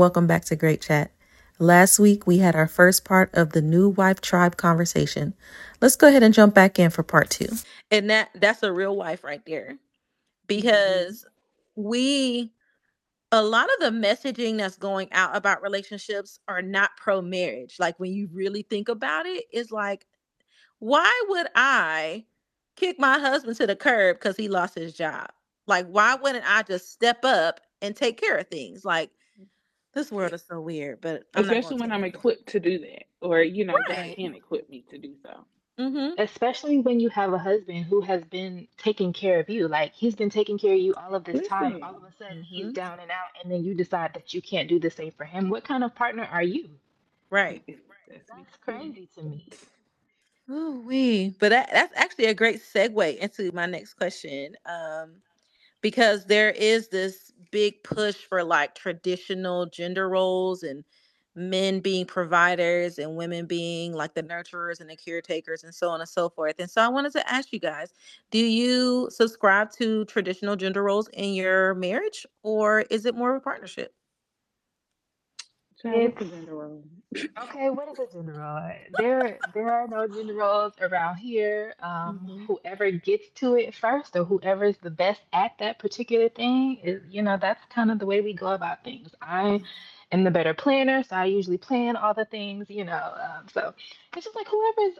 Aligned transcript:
Welcome 0.00 0.26
back 0.26 0.46
to 0.46 0.56
Great 0.56 0.80
Chat. 0.80 1.10
Last 1.58 1.98
week 1.98 2.26
we 2.26 2.38
had 2.38 2.56
our 2.56 2.66
first 2.66 3.04
part 3.04 3.28
of 3.34 3.52
the 3.52 3.60
new 3.60 3.86
wife 3.86 4.22
tribe 4.22 4.56
conversation. 4.56 5.34
Let's 5.82 5.94
go 5.94 6.08
ahead 6.08 6.22
and 6.22 6.32
jump 6.32 6.54
back 6.54 6.78
in 6.78 6.88
for 6.88 7.02
part 7.02 7.28
two. 7.28 7.48
And 7.90 8.08
that 8.08 8.30
that's 8.34 8.62
a 8.62 8.72
real 8.72 8.96
wife 8.96 9.22
right 9.22 9.44
there. 9.44 9.76
Because 10.46 11.26
we 11.76 12.50
a 13.30 13.42
lot 13.42 13.68
of 13.74 13.80
the 13.80 13.90
messaging 13.90 14.56
that's 14.56 14.78
going 14.78 15.12
out 15.12 15.36
about 15.36 15.60
relationships 15.60 16.38
are 16.48 16.62
not 16.62 16.96
pro 16.96 17.20
marriage. 17.20 17.76
Like 17.78 18.00
when 18.00 18.10
you 18.10 18.30
really 18.32 18.62
think 18.62 18.88
about 18.88 19.26
it, 19.26 19.44
it's 19.52 19.70
like, 19.70 20.06
why 20.78 21.12
would 21.28 21.48
I 21.54 22.24
kick 22.74 22.98
my 22.98 23.18
husband 23.18 23.58
to 23.58 23.66
the 23.66 23.76
curb 23.76 24.16
because 24.16 24.38
he 24.38 24.48
lost 24.48 24.76
his 24.76 24.94
job? 24.94 25.28
Like, 25.66 25.86
why 25.88 26.14
wouldn't 26.14 26.44
I 26.48 26.62
just 26.62 26.90
step 26.90 27.22
up 27.22 27.60
and 27.82 27.94
take 27.94 28.18
care 28.18 28.38
of 28.38 28.48
things? 28.48 28.82
Like, 28.82 29.10
this 29.94 30.12
world 30.12 30.32
is 30.34 30.44
so 30.48 30.60
weird, 30.60 31.00
but 31.00 31.24
I'm 31.34 31.44
Especially 31.44 31.76
when. 31.80 31.92
I'm 31.92 32.04
equipped 32.04 32.48
to 32.50 32.60
do 32.60 32.78
that, 32.80 33.04
or 33.20 33.42
you 33.42 33.64
know, 33.64 33.74
God 33.74 33.88
Right. 33.90 34.16
can 34.16 34.34
equip 34.34 34.68
me 34.70 34.84
to 34.90 34.98
do 34.98 35.14
so. 35.22 35.44
Mm-hmm. 35.80 36.20
Especially 36.20 36.78
when 36.80 37.00
you 37.00 37.08
have 37.10 37.32
a 37.32 37.38
husband 37.38 37.86
who 37.86 38.00
has 38.02 38.22
been 38.24 38.68
taking 38.78 39.12
care 39.12 39.40
of 39.40 39.48
you. 39.50 39.68
Like 39.68 39.94
he's 39.94 40.14
been 40.14 40.30
taking 40.30 40.58
care 40.58 40.74
of 40.74 40.80
you 40.80 40.94
all 40.94 41.14
of 41.14 41.24
this 41.24 41.48
time. 41.48 41.82
All 41.82 41.96
of 41.96 42.02
a 42.04 42.12
sudden 42.18 42.42
he's 42.42 42.66
Mm-hmm. 42.66 42.72
down 42.74 43.00
and 43.00 43.10
out, 43.10 43.28
and 43.42 43.50
then 43.52 43.64
you 43.64 43.74
decide 43.74 44.12
that 44.14 44.34
you 44.34 44.42
can't 44.42 44.68
do 44.68 44.78
the 44.80 44.90
same 44.90 45.12
for 45.12 45.24
him. 45.24 45.48
What 45.50 45.64
kind 45.64 45.84
of 45.84 45.94
partner 45.94 46.24
are 46.30 46.42
you? 46.42 46.70
Right. 47.30 47.62
it's, 47.66 47.80
that's 48.08 48.28
That's 48.28 48.56
crazy 48.58 49.08
to 49.16 49.22
me. 49.22 49.48
Ooh, 50.50 50.82
wee. 50.86 51.34
But 51.40 51.50
that, 51.50 51.70
that's 51.72 51.94
actually 51.96 52.26
a 52.26 52.34
great 52.34 52.60
segue 52.62 53.16
into 53.18 53.52
my 53.52 53.66
next 53.66 53.94
question. 53.94 54.56
Um, 54.66 55.16
because 55.80 56.26
there 56.26 56.50
is 56.50 56.88
this 56.88 57.32
big 57.50 57.82
push 57.82 58.16
for 58.16 58.44
like 58.44 58.74
traditional 58.74 59.66
gender 59.66 60.08
roles 60.08 60.62
and 60.62 60.84
men 61.36 61.80
being 61.80 62.04
providers 62.04 62.98
and 62.98 63.16
women 63.16 63.46
being 63.46 63.92
like 63.92 64.14
the 64.14 64.22
nurturers 64.22 64.80
and 64.80 64.90
the 64.90 64.96
caretakers 64.96 65.64
and 65.64 65.74
so 65.74 65.88
on 65.88 66.00
and 66.00 66.08
so 66.08 66.28
forth. 66.28 66.56
And 66.58 66.70
so 66.70 66.82
I 66.82 66.88
wanted 66.88 67.12
to 67.12 67.32
ask 67.32 67.52
you 67.52 67.60
guys, 67.60 67.92
do 68.30 68.38
you 68.38 69.08
subscribe 69.10 69.70
to 69.72 70.04
traditional 70.06 70.56
gender 70.56 70.82
roles 70.82 71.08
in 71.12 71.34
your 71.34 71.74
marriage 71.74 72.26
or 72.42 72.80
is 72.90 73.06
it 73.06 73.14
more 73.14 73.30
of 73.34 73.36
a 73.36 73.44
partnership? 73.44 73.94
It's 75.94 76.18
the 76.18 76.24
gender 76.26 76.54
role? 76.54 76.84
Okay. 77.42 77.70
What 77.70 77.88
is 77.90 77.98
a 77.98 78.06
gender 78.12 78.34
role? 78.34 78.70
There, 78.96 79.40
there 79.54 79.72
are 79.72 79.88
no 79.88 80.06
gender 80.08 80.34
roles 80.34 80.74
around 80.80 81.16
here. 81.16 81.74
Um, 81.82 82.20
Mm-hmm. 82.20 82.46
whoever 82.46 82.90
gets 82.90 83.28
to 83.36 83.56
it 83.56 83.74
first, 83.74 84.16
or 84.16 84.24
whoever 84.24 84.64
is 84.64 84.78
the 84.78 84.90
best 84.90 85.20
at 85.32 85.52
that 85.60 85.78
particular 85.78 86.28
thing, 86.28 86.78
is 86.82 87.02
you 87.10 87.22
know 87.22 87.38
that's 87.40 87.64
kind 87.70 87.90
of 87.90 87.98
the 87.98 88.06
way 88.06 88.20
we 88.20 88.34
go 88.34 88.48
about 88.52 88.84
things. 88.84 89.14
I 89.22 89.62
am 90.12 90.24
the 90.24 90.30
better 90.30 90.54
planner, 90.54 91.02
so 91.04 91.16
I 91.16 91.26
usually 91.26 91.58
plan 91.58 91.96
all 91.96 92.14
the 92.14 92.26
things. 92.26 92.66
You 92.70 92.84
know, 92.84 93.12
um, 93.22 93.46
so 93.52 93.74
it's 94.16 94.24
just 94.24 94.36
like 94.36 94.48
whoever's. 94.48 94.98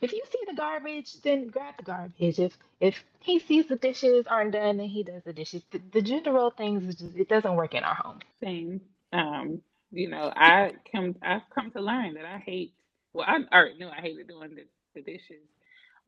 If 0.00 0.12
you 0.12 0.22
see 0.30 0.40
the 0.46 0.54
garbage, 0.54 1.20
then 1.22 1.48
grab 1.48 1.76
the 1.78 1.82
garbage. 1.84 2.38
If 2.38 2.56
if 2.80 3.02
he 3.20 3.38
sees 3.40 3.66
the 3.68 3.76
dishes 3.76 4.26
aren't 4.28 4.52
done, 4.52 4.78
then 4.78 4.88
he 4.88 5.02
does 5.04 5.22
the 5.24 5.32
dishes. 5.32 5.62
The, 5.70 5.80
the 5.92 6.02
gender 6.02 6.32
role 6.32 6.50
things 6.50 6.94
just 6.96 7.16
it 7.16 7.28
doesn't 7.28 7.56
work 7.56 7.74
in 7.74 7.84
our 7.84 7.94
home. 7.94 8.20
Same. 8.42 8.80
Um, 9.12 9.62
you 9.90 10.08
know, 10.08 10.32
I 10.34 10.72
come 10.92 11.16
I've 11.22 11.42
come 11.54 11.70
to 11.72 11.80
learn 11.80 12.14
that 12.14 12.26
I 12.26 12.38
hate 12.38 12.72
well, 13.12 13.26
I 13.26 13.38
already 13.54 13.78
knew 13.78 13.88
I 13.88 14.00
hated 14.00 14.28
doing 14.28 14.54
the, 14.54 14.64
the 14.94 15.02
dishes. 15.02 15.42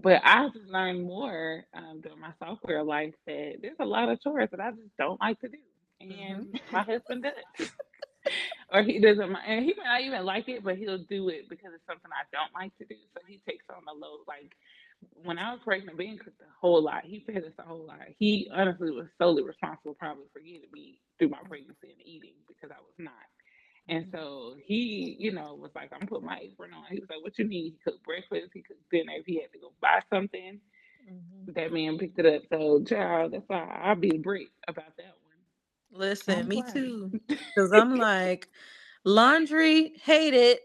But 0.00 0.20
I 0.24 0.46
just 0.48 0.66
learned 0.66 1.02
more 1.04 1.64
um, 1.74 2.00
during 2.02 2.20
my 2.20 2.32
software 2.38 2.84
life 2.84 3.14
that 3.26 3.54
there's 3.62 3.76
a 3.80 3.84
lot 3.84 4.08
of 4.08 4.22
chores 4.22 4.50
that 4.52 4.60
I 4.60 4.70
just 4.70 4.96
don't 4.98 5.20
like 5.20 5.40
to 5.40 5.48
do. 5.48 5.58
Mm-hmm. 6.02 6.32
And 6.32 6.60
my 6.70 6.82
husband 6.82 7.24
does. 7.24 7.70
or 8.72 8.82
he 8.82 9.00
doesn't 9.00 9.32
mind. 9.32 9.44
And 9.46 9.64
he 9.64 9.74
may 9.76 9.84
not 9.84 10.02
even 10.02 10.24
like 10.24 10.48
it, 10.48 10.62
but 10.62 10.76
he'll 10.76 11.04
do 11.08 11.30
it 11.30 11.48
because 11.48 11.70
it's 11.74 11.86
something 11.86 12.10
I 12.12 12.28
don't 12.30 12.54
like 12.54 12.76
to 12.78 12.84
do. 12.84 12.96
So 13.14 13.22
he 13.26 13.40
takes 13.48 13.64
on 13.70 13.82
the 13.86 13.92
load. 13.92 14.20
Like 14.28 14.52
when 15.24 15.38
I 15.38 15.52
was 15.52 15.60
pregnant, 15.64 15.98
Ben 15.98 16.18
cooked 16.18 16.40
a 16.42 16.52
whole 16.60 16.82
lot. 16.82 17.04
He 17.04 17.24
fed 17.26 17.44
us 17.44 17.52
a 17.58 17.62
whole 17.62 17.86
lot. 17.86 18.06
He 18.18 18.48
honestly 18.54 18.90
was 18.90 19.06
solely 19.18 19.42
responsible 19.42 19.94
probably 19.94 20.26
for 20.32 20.40
getting 20.40 20.70
me 20.72 21.00
through 21.18 21.30
my 21.30 21.42
pregnancy 21.48 21.90
and 21.90 22.06
eating 22.06 22.34
because 22.46 22.70
I 22.70 22.80
was 22.80 22.94
not. 22.98 23.26
And 23.88 24.06
so 24.12 24.56
he, 24.64 25.16
you 25.18 25.32
know, 25.32 25.54
was 25.56 25.72
like, 25.74 25.92
I'm 25.92 26.06
putting 26.08 26.26
my 26.26 26.38
apron 26.42 26.72
on. 26.74 26.84
He 26.90 27.00
was 27.00 27.08
like, 27.10 27.22
What 27.22 27.38
you 27.38 27.46
need? 27.48 27.74
He 27.74 27.78
cooked 27.84 28.04
breakfast, 28.04 28.52
he 28.54 28.62
cooked 28.62 28.90
dinner. 28.92 29.12
If 29.16 29.26
he 29.26 29.40
had 29.42 29.52
to 29.52 29.60
go 29.60 29.72
buy 29.82 30.00
something, 30.12 30.60
Mm-hmm. 31.10 31.46
that 31.48 31.72
man 31.72 31.98
picked 31.98 32.18
it 32.18 32.26
up. 32.26 32.42
So, 32.52 32.84
child, 32.84 33.32
that's 33.32 33.44
why 33.48 33.60
I'll 33.84 33.96
be 33.96 34.18
brick 34.18 34.48
about 34.68 34.96
that 34.98 35.14
one. 35.22 35.58
Listen, 35.92 36.48
Don't 36.48 36.48
me 36.48 36.62
too. 36.62 37.12
Because 37.54 37.72
I'm 37.72 37.96
like, 37.98 38.48
laundry, 39.04 39.94
hate 40.04 40.34
it. 40.34 40.60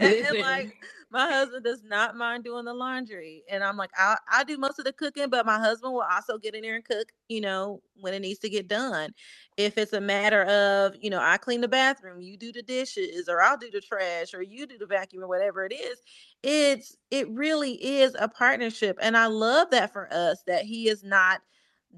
and 0.00 0.38
Listen, 0.38 0.38
like, 0.38 0.76
my 1.10 1.28
husband 1.30 1.64
does 1.64 1.82
not 1.84 2.16
mind 2.16 2.44
doing 2.44 2.64
the 2.64 2.74
laundry. 2.74 3.42
And 3.50 3.64
I'm 3.64 3.76
like, 3.76 3.90
I, 3.98 4.16
I 4.30 4.44
do 4.44 4.56
most 4.58 4.78
of 4.78 4.84
the 4.84 4.92
cooking, 4.92 5.28
but 5.28 5.46
my 5.46 5.58
husband 5.58 5.92
will 5.92 6.02
also 6.10 6.38
get 6.38 6.54
in 6.54 6.62
there 6.62 6.76
and 6.76 6.84
cook, 6.84 7.08
you 7.28 7.40
know, 7.40 7.82
when 7.96 8.14
it 8.14 8.20
needs 8.20 8.38
to 8.40 8.48
get 8.50 8.68
done. 8.68 9.12
If 9.56 9.76
it's 9.78 9.92
a 9.92 10.00
matter 10.00 10.44
of, 10.44 10.94
you 11.00 11.10
know, 11.10 11.20
I 11.20 11.36
clean 11.38 11.62
the 11.62 11.68
bathroom, 11.68 12.20
you 12.20 12.36
do 12.36 12.52
the 12.52 12.62
dishes, 12.62 13.28
or 13.28 13.42
I'll 13.42 13.56
do 13.58 13.70
the 13.70 13.80
trash, 13.80 14.34
or 14.34 14.42
you 14.42 14.66
do 14.66 14.78
the 14.78 14.86
vacuum, 14.86 15.22
or 15.24 15.28
whatever 15.28 15.64
it 15.66 15.72
is, 15.74 15.98
it's, 16.42 16.96
it 17.10 17.28
really 17.30 17.72
is 17.84 18.16
a 18.18 18.28
partnership. 18.28 18.96
And 19.02 19.16
I 19.16 19.26
love 19.26 19.70
that 19.70 19.92
for 19.92 20.12
us 20.12 20.42
that 20.46 20.64
he 20.64 20.88
is 20.88 21.02
not 21.04 21.40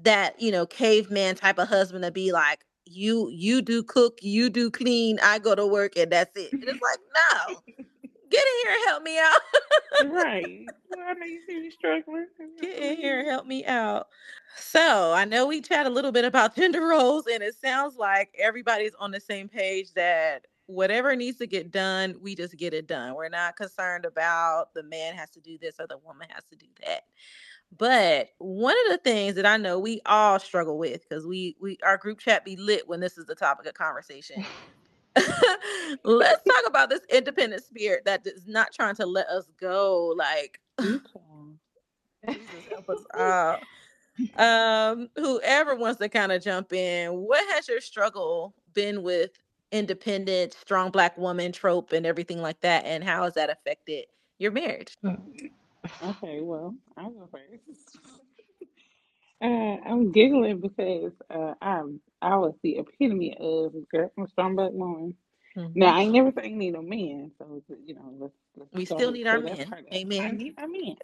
that, 0.01 0.41
you 0.41 0.51
know, 0.51 0.65
caveman 0.65 1.35
type 1.35 1.59
of 1.59 1.67
husband 1.67 2.03
to 2.03 2.11
be 2.11 2.31
like, 2.31 2.61
you 2.85 3.29
you 3.31 3.61
do 3.61 3.81
cook, 3.81 4.19
you 4.21 4.49
do 4.49 4.69
clean, 4.69 5.17
I 5.23 5.39
go 5.39 5.55
to 5.55 5.65
work 5.65 5.95
and 5.97 6.11
that's 6.11 6.35
it. 6.35 6.53
And 6.61 6.69
it's 6.69 6.81
like, 6.81 6.99
no, 7.15 7.55
get 8.33 8.43
in 8.43 8.67
here 8.67 8.75
and 8.75 8.89
help 8.89 9.03
me 9.03 9.19
out. 9.19 9.41
right. 10.11 10.65
I 11.07 11.13
know 11.13 11.25
you 11.25 11.41
see 11.47 11.59
me 11.59 11.71
struggling. 11.71 12.27
get 12.61 12.77
in 12.77 12.97
here 12.97 13.19
and 13.19 13.27
help 13.27 13.45
me 13.45 13.65
out. 13.65 14.07
So 14.57 15.13
I 15.13 15.25
know 15.25 15.47
we 15.47 15.61
chat 15.61 15.85
a 15.85 15.89
little 15.89 16.11
bit 16.11 16.25
about 16.25 16.55
gender 16.57 16.85
roles, 16.85 17.25
and 17.27 17.43
it 17.43 17.55
sounds 17.59 17.95
like 17.97 18.33
everybody's 18.37 18.93
on 18.99 19.11
the 19.11 19.19
same 19.19 19.49
page 19.49 19.93
that 19.93 20.45
whatever 20.65 21.15
needs 21.15 21.37
to 21.39 21.47
get 21.47 21.71
done, 21.71 22.15
we 22.21 22.35
just 22.35 22.57
get 22.57 22.73
it 22.73 22.87
done. 22.87 23.15
We're 23.15 23.29
not 23.29 23.57
concerned 23.57 24.05
about 24.05 24.73
the 24.73 24.83
man 24.83 25.15
has 25.15 25.29
to 25.31 25.41
do 25.41 25.57
this 25.57 25.75
or 25.79 25.87
the 25.87 25.97
woman 25.97 26.27
has 26.31 26.43
to 26.45 26.55
do 26.55 26.67
that. 26.85 27.01
But 27.75 28.29
one 28.37 28.75
of 28.85 28.91
the 28.91 28.99
things 28.99 29.35
that 29.35 29.45
I 29.45 29.57
know 29.57 29.79
we 29.79 30.01
all 30.05 30.39
struggle 30.39 30.77
with 30.77 31.07
because 31.07 31.25
we 31.25 31.55
we 31.59 31.77
our 31.83 31.97
group 31.97 32.19
chat 32.19 32.45
be 32.45 32.55
lit 32.55 32.87
when 32.87 32.99
this 32.99 33.17
is 33.17 33.25
the 33.25 33.35
topic 33.35 33.65
of 33.65 33.73
conversation. 33.73 34.45
Let's 36.03 36.43
talk 36.43 36.63
about 36.67 36.89
this 36.89 37.01
independent 37.09 37.63
spirit 37.63 38.05
that 38.05 38.25
is 38.25 38.47
not 38.47 38.73
trying 38.73 38.95
to 38.95 39.05
let 39.05 39.27
us 39.27 39.45
go. 39.59 40.13
Like 40.17 40.59
Jesus 40.81 42.49
help 42.69 42.89
us 42.89 43.03
out. 43.13 43.61
Um, 44.37 45.09
whoever 45.15 45.75
wants 45.75 45.99
to 45.99 46.07
kind 46.07 46.31
of 46.31 46.43
jump 46.43 46.71
in, 46.71 47.09
what 47.13 47.43
has 47.55 47.67
your 47.67 47.81
struggle 47.81 48.53
been 48.75 49.01
with 49.01 49.31
independent, 49.71 50.53
strong 50.53 50.91
black 50.91 51.17
woman 51.17 51.51
trope 51.51 51.93
and 51.93 52.05
everything 52.05 52.39
like 52.39 52.61
that, 52.61 52.85
and 52.85 53.03
how 53.03 53.23
has 53.23 53.33
that 53.33 53.49
affected 53.49 54.05
your 54.37 54.51
marriage? 54.51 54.95
Okay, 55.03 56.41
well, 56.41 56.75
I'll 56.95 57.09
go 57.09 57.27
first. 57.31 57.97
Uh, 59.43 59.77
I'm 59.89 60.11
giggling 60.13 60.61
because 60.61 61.13
uh, 61.29 61.55
I'm 61.61 62.01
I 62.21 62.37
was 62.37 62.55
the 62.63 62.77
epitome 62.79 63.37
of 63.39 63.73
girl, 63.91 64.11
a 64.23 64.27
strong 64.29 64.55
black 64.55 64.71
woman. 64.73 65.15
Now 65.75 65.95
I 65.97 66.01
ain't 66.01 66.13
never 66.13 66.31
saying 66.37 66.57
need 66.57 66.75
a 66.75 66.81
man, 66.83 67.31
so 67.39 67.61
you 67.85 67.95
know 67.95 68.13
let's, 68.19 68.33
let's 68.57 68.71
We 68.73 68.85
start 68.85 69.07
still 69.07 69.11
need 69.11 69.27
so 69.29 69.39
our 69.39 69.41
that's 69.41 69.61
men. 69.61 69.67
part 69.69 69.85
of. 69.91 69.99
I 70.19 70.31
Amen. 70.31 70.33
need 70.33 70.55
my 70.57 70.67
men, 70.67 70.97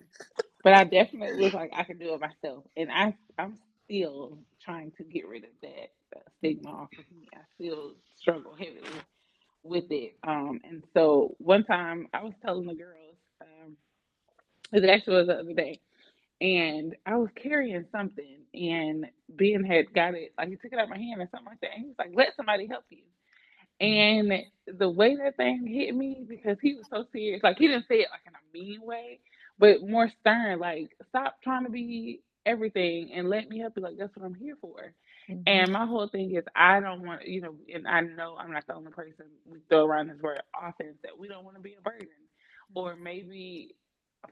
but 0.63 0.73
I 0.73 0.83
definitely 0.85 1.33
was 1.33 1.53
like 1.53 1.71
I 1.75 1.83
can 1.83 1.97
do 1.99 2.13
it 2.15 2.21
myself, 2.21 2.65
and 2.77 2.91
I 2.91 3.15
I'm 3.39 3.57
still 3.85 4.39
trying 4.63 4.91
to 4.97 5.03
get 5.03 5.27
rid 5.27 5.45
of 5.45 5.51
that 5.63 5.91
uh, 6.15 6.21
stigma 6.39 6.69
off 6.71 6.89
of 6.97 7.05
me. 7.15 7.29
I 7.35 7.39
still 7.55 7.93
struggle 8.19 8.53
heavily 8.55 9.01
with 9.63 9.91
it. 9.91 10.15
Um, 10.23 10.61
and 10.63 10.83
so 10.93 11.35
one 11.39 11.63
time 11.65 12.07
I 12.13 12.23
was 12.23 12.33
telling 12.45 12.67
the 12.67 12.75
girls, 12.75 13.17
um, 13.41 13.77
it 14.73 14.89
actually 14.89 15.17
was 15.17 15.27
the 15.27 15.39
other 15.39 15.53
day, 15.53 15.79
and 16.41 16.95
I 17.05 17.17
was 17.17 17.29
carrying 17.41 17.85
something, 17.91 18.37
and 18.53 19.05
Ben 19.29 19.63
had 19.63 19.93
got 19.93 20.15
it, 20.15 20.33
like 20.37 20.49
he 20.49 20.55
took 20.55 20.73
it 20.73 20.79
out 20.79 20.85
of 20.85 20.89
my 20.89 20.97
hand 20.97 21.21
or 21.21 21.29
something 21.31 21.47
like 21.47 21.61
that, 21.61 21.71
and 21.75 21.81
he 21.81 21.87
was 21.87 21.97
like, 21.99 22.11
"Let 22.13 22.35
somebody 22.35 22.67
help 22.67 22.85
you." 22.89 23.03
And 23.81 24.33
the 24.67 24.89
way 24.89 25.15
that 25.15 25.37
thing 25.37 25.65
hit 25.65 25.95
me, 25.95 26.25
because 26.27 26.57
he 26.61 26.75
was 26.75 26.85
so 26.89 27.05
serious, 27.13 27.41
like 27.43 27.57
he 27.57 27.67
didn't 27.67 27.87
say 27.87 27.95
it 28.01 28.09
like 28.11 28.21
in 28.27 28.33
a 28.33 28.53
mean 28.53 28.81
way, 28.81 29.19
but 29.57 29.81
more 29.87 30.09
stern, 30.19 30.59
like 30.59 30.91
stop 31.09 31.37
trying 31.43 31.63
to 31.65 31.71
be 31.71 32.21
everything 32.45 33.11
and 33.13 33.29
let 33.29 33.47
me 33.49 33.59
help 33.59 33.73
you. 33.77 33.83
Like 33.83 33.97
that's 33.97 34.15
what 34.15 34.25
I'm 34.25 34.35
here 34.35 34.57
for. 34.59 34.93
Mm-hmm. 35.29 35.41
And 35.47 35.71
my 35.71 35.85
whole 35.85 36.09
thing 36.09 36.35
is, 36.35 36.43
I 36.55 36.79
don't 36.79 37.05
want, 37.05 37.27
you 37.27 37.41
know, 37.41 37.55
and 37.73 37.87
I 37.87 38.01
know 38.01 38.35
I'm 38.37 38.51
not 38.51 38.65
the 38.67 38.75
only 38.75 38.91
person 38.91 39.25
we 39.45 39.59
throw 39.69 39.85
around 39.85 40.09
this 40.09 40.21
word 40.21 40.41
often 40.59 40.95
that 41.03 41.17
we 41.17 41.27
don't 41.27 41.45
want 41.45 41.55
to 41.55 41.61
be 41.61 41.75
a 41.77 41.81
burden, 41.81 42.07
or 42.73 42.95
maybe 42.95 43.75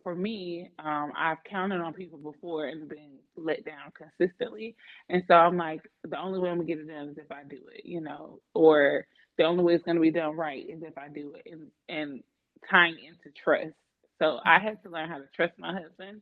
for 0.04 0.16
me, 0.16 0.72
um, 0.80 1.14
I've 1.18 1.44
counted 1.50 1.82
on 1.82 1.94
people 1.94 2.20
before 2.20 2.68
and 2.68 2.90
been 2.90 3.20
let 3.38 3.66
down 3.66 3.92
consistently. 3.98 4.76
And 5.10 5.24
so 5.28 5.36
I'm 5.36 5.58
like, 5.58 5.82
the 6.04 6.20
only 6.20 6.40
way 6.40 6.50
I'm 6.50 6.58
gonna 6.58 6.68
get 6.68 6.80
it 6.80 6.88
done 6.90 7.10
is 7.10 7.18
if 7.18 7.32
I 7.32 7.44
do 7.50 7.60
it, 7.74 7.86
you 7.86 8.02
know, 8.02 8.40
or 8.54 9.08
the 9.38 9.46
only 9.46 9.64
way 9.64 9.76
it's 9.76 9.86
gonna 9.86 10.00
be 10.02 10.12
done 10.12 10.36
right 10.36 10.66
is 10.70 10.84
if 10.84 10.98
I 10.98 11.10
do 11.10 11.34
it 11.36 11.52
and 11.52 11.68
and 11.90 12.24
tying 12.70 12.98
into 13.00 13.36
trust. 13.44 13.76
So 14.20 14.40
I 14.46 14.60
had 14.60 14.84
to 14.84 14.90
learn 14.90 15.10
how 15.10 15.18
to 15.20 15.28
trust 15.36 15.54
my 15.60 15.74
husband 15.74 16.22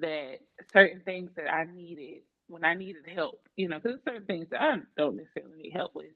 that 0.00 0.36
certain 0.72 1.00
things 1.02 1.30
that 1.36 1.52
I 1.52 1.64
needed 1.72 2.22
when 2.48 2.64
I 2.64 2.74
needed 2.74 3.04
help, 3.14 3.40
you 3.56 3.68
know, 3.68 3.78
because 3.80 4.00
certain 4.04 4.26
things 4.26 4.48
that 4.50 4.62
I 4.62 4.76
don't 4.98 5.16
necessarily 5.16 5.62
need 5.62 5.72
help 5.74 5.94
with. 5.94 6.06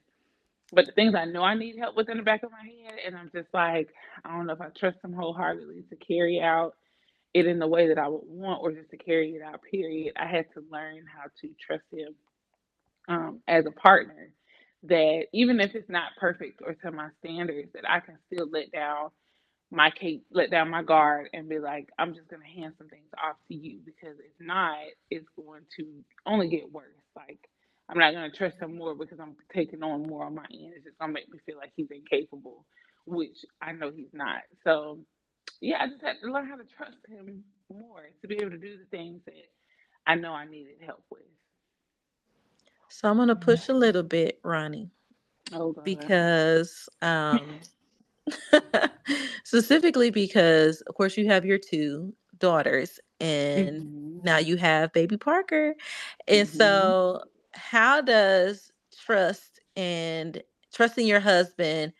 But 0.72 0.86
the 0.86 0.92
things 0.92 1.14
I 1.14 1.24
know 1.24 1.42
I 1.42 1.54
need 1.54 1.78
help 1.78 1.96
with 1.96 2.10
in 2.10 2.18
the 2.18 2.22
back 2.22 2.42
of 2.42 2.50
my 2.52 2.58
head, 2.62 2.98
and 3.06 3.16
I'm 3.16 3.30
just 3.34 3.48
like, 3.54 3.88
I 4.24 4.30
don't 4.36 4.46
know 4.46 4.54
if 4.54 4.60
I 4.60 4.68
trust 4.78 4.98
him 5.02 5.14
wholeheartedly 5.14 5.84
to 5.90 5.96
carry 5.96 6.40
out 6.40 6.74
it 7.34 7.46
in 7.46 7.58
the 7.58 7.68
way 7.68 7.88
that 7.88 7.98
I 7.98 8.08
would 8.08 8.24
want 8.26 8.62
or 8.62 8.72
just 8.72 8.90
to 8.90 8.96
carry 8.98 9.32
it 9.36 9.42
out, 9.42 9.60
period. 9.70 10.14
I 10.16 10.26
had 10.26 10.46
to 10.54 10.64
learn 10.70 11.04
how 11.14 11.24
to 11.42 11.50
trust 11.60 11.84
him 11.92 12.14
um, 13.08 13.40
as 13.48 13.66
a 13.66 13.70
partner 13.72 14.30
that 14.84 15.24
even 15.32 15.60
if 15.60 15.74
it's 15.74 15.88
not 15.90 16.12
perfect 16.20 16.60
or 16.64 16.74
to 16.74 16.92
my 16.92 17.08
standards, 17.20 17.70
that 17.74 17.88
I 17.90 18.00
can 18.00 18.18
still 18.32 18.48
let 18.50 18.72
down 18.72 19.10
my 19.70 19.90
cape, 19.90 20.24
let 20.32 20.50
down 20.50 20.70
my 20.70 20.82
guard, 20.82 21.28
and 21.32 21.48
be 21.48 21.58
like, 21.58 21.88
I'm 21.98 22.14
just 22.14 22.28
gonna 22.28 22.44
hand 22.46 22.74
some 22.78 22.88
things 22.88 23.10
off 23.22 23.36
to 23.48 23.54
you 23.54 23.80
because 23.84 24.18
if 24.20 24.32
not, 24.46 24.78
it's 25.10 25.28
going 25.36 25.62
to 25.78 25.86
only 26.26 26.48
get 26.48 26.72
worse. 26.72 26.86
Like 27.16 27.40
I'm 27.88 27.98
not 27.98 28.14
gonna 28.14 28.30
trust 28.32 28.58
him 28.60 28.76
more 28.78 28.94
because 28.94 29.20
I'm 29.20 29.36
taking 29.54 29.82
on 29.82 30.04
more 30.06 30.24
on 30.26 30.36
my 30.36 30.46
end. 30.52 30.74
It's 30.76 30.84
just 30.86 30.98
gonna 30.98 31.12
make 31.12 31.30
me 31.32 31.40
feel 31.46 31.58
like 31.58 31.72
he's 31.76 31.90
incapable, 31.90 32.64
which 33.06 33.44
I 33.62 33.72
know 33.72 33.90
he's 33.94 34.12
not. 34.14 34.42
So 34.64 35.00
yeah, 35.60 35.82
I 35.82 35.88
just 35.88 36.02
had 36.02 36.20
to 36.22 36.30
learn 36.32 36.48
how 36.48 36.56
to 36.56 36.64
trust 36.64 36.98
him 37.08 37.44
more 37.70 38.10
to 38.20 38.28
be 38.28 38.36
able 38.36 38.50
to 38.50 38.58
do 38.58 38.76
the 38.78 38.84
things 38.90 39.22
that 39.26 39.34
I 40.06 40.14
know 40.16 40.32
I 40.32 40.46
needed 40.46 40.76
help 40.84 41.04
with. 41.10 41.22
So 42.88 43.08
I'm 43.10 43.16
gonna 43.18 43.36
push 43.36 43.68
a 43.68 43.74
little 43.74 44.02
bit, 44.02 44.40
Ronnie, 44.44 44.90
Oh 45.52 45.74
because 45.84 46.88
um 47.02 47.60
specifically 49.44 50.10
because 50.10 50.80
of 50.82 50.94
course 50.94 51.16
you 51.16 51.26
have 51.28 51.44
your 51.44 51.58
two 51.58 52.14
daughters 52.38 52.98
and 53.20 53.86
Mhm. 53.86 54.22
now 54.22 54.38
you 54.38 54.56
have 54.56 54.92
baby 54.92 55.16
Parker. 55.16 55.74
And 56.28 56.48
Mhm. 56.54 56.96
so 56.98 57.22
how 57.52 58.00
does 58.00 58.70
trust 59.04 59.60
and 59.76 60.42
trusting 60.72 61.06
your 61.06 61.20
husband 61.20 61.92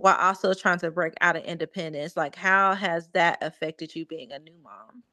while 0.00 0.16
also 0.16 0.54
trying 0.54 0.80
to 0.80 0.90
break 0.92 1.14
out 1.22 1.36
of 1.36 1.44
independence, 1.44 2.16
like 2.16 2.36
how 2.36 2.74
has 2.74 3.08
that 3.14 3.38
affected 3.42 3.94
you 3.94 4.06
being 4.06 4.32
a 4.32 4.40
new 4.40 4.58
mom? 4.62 5.04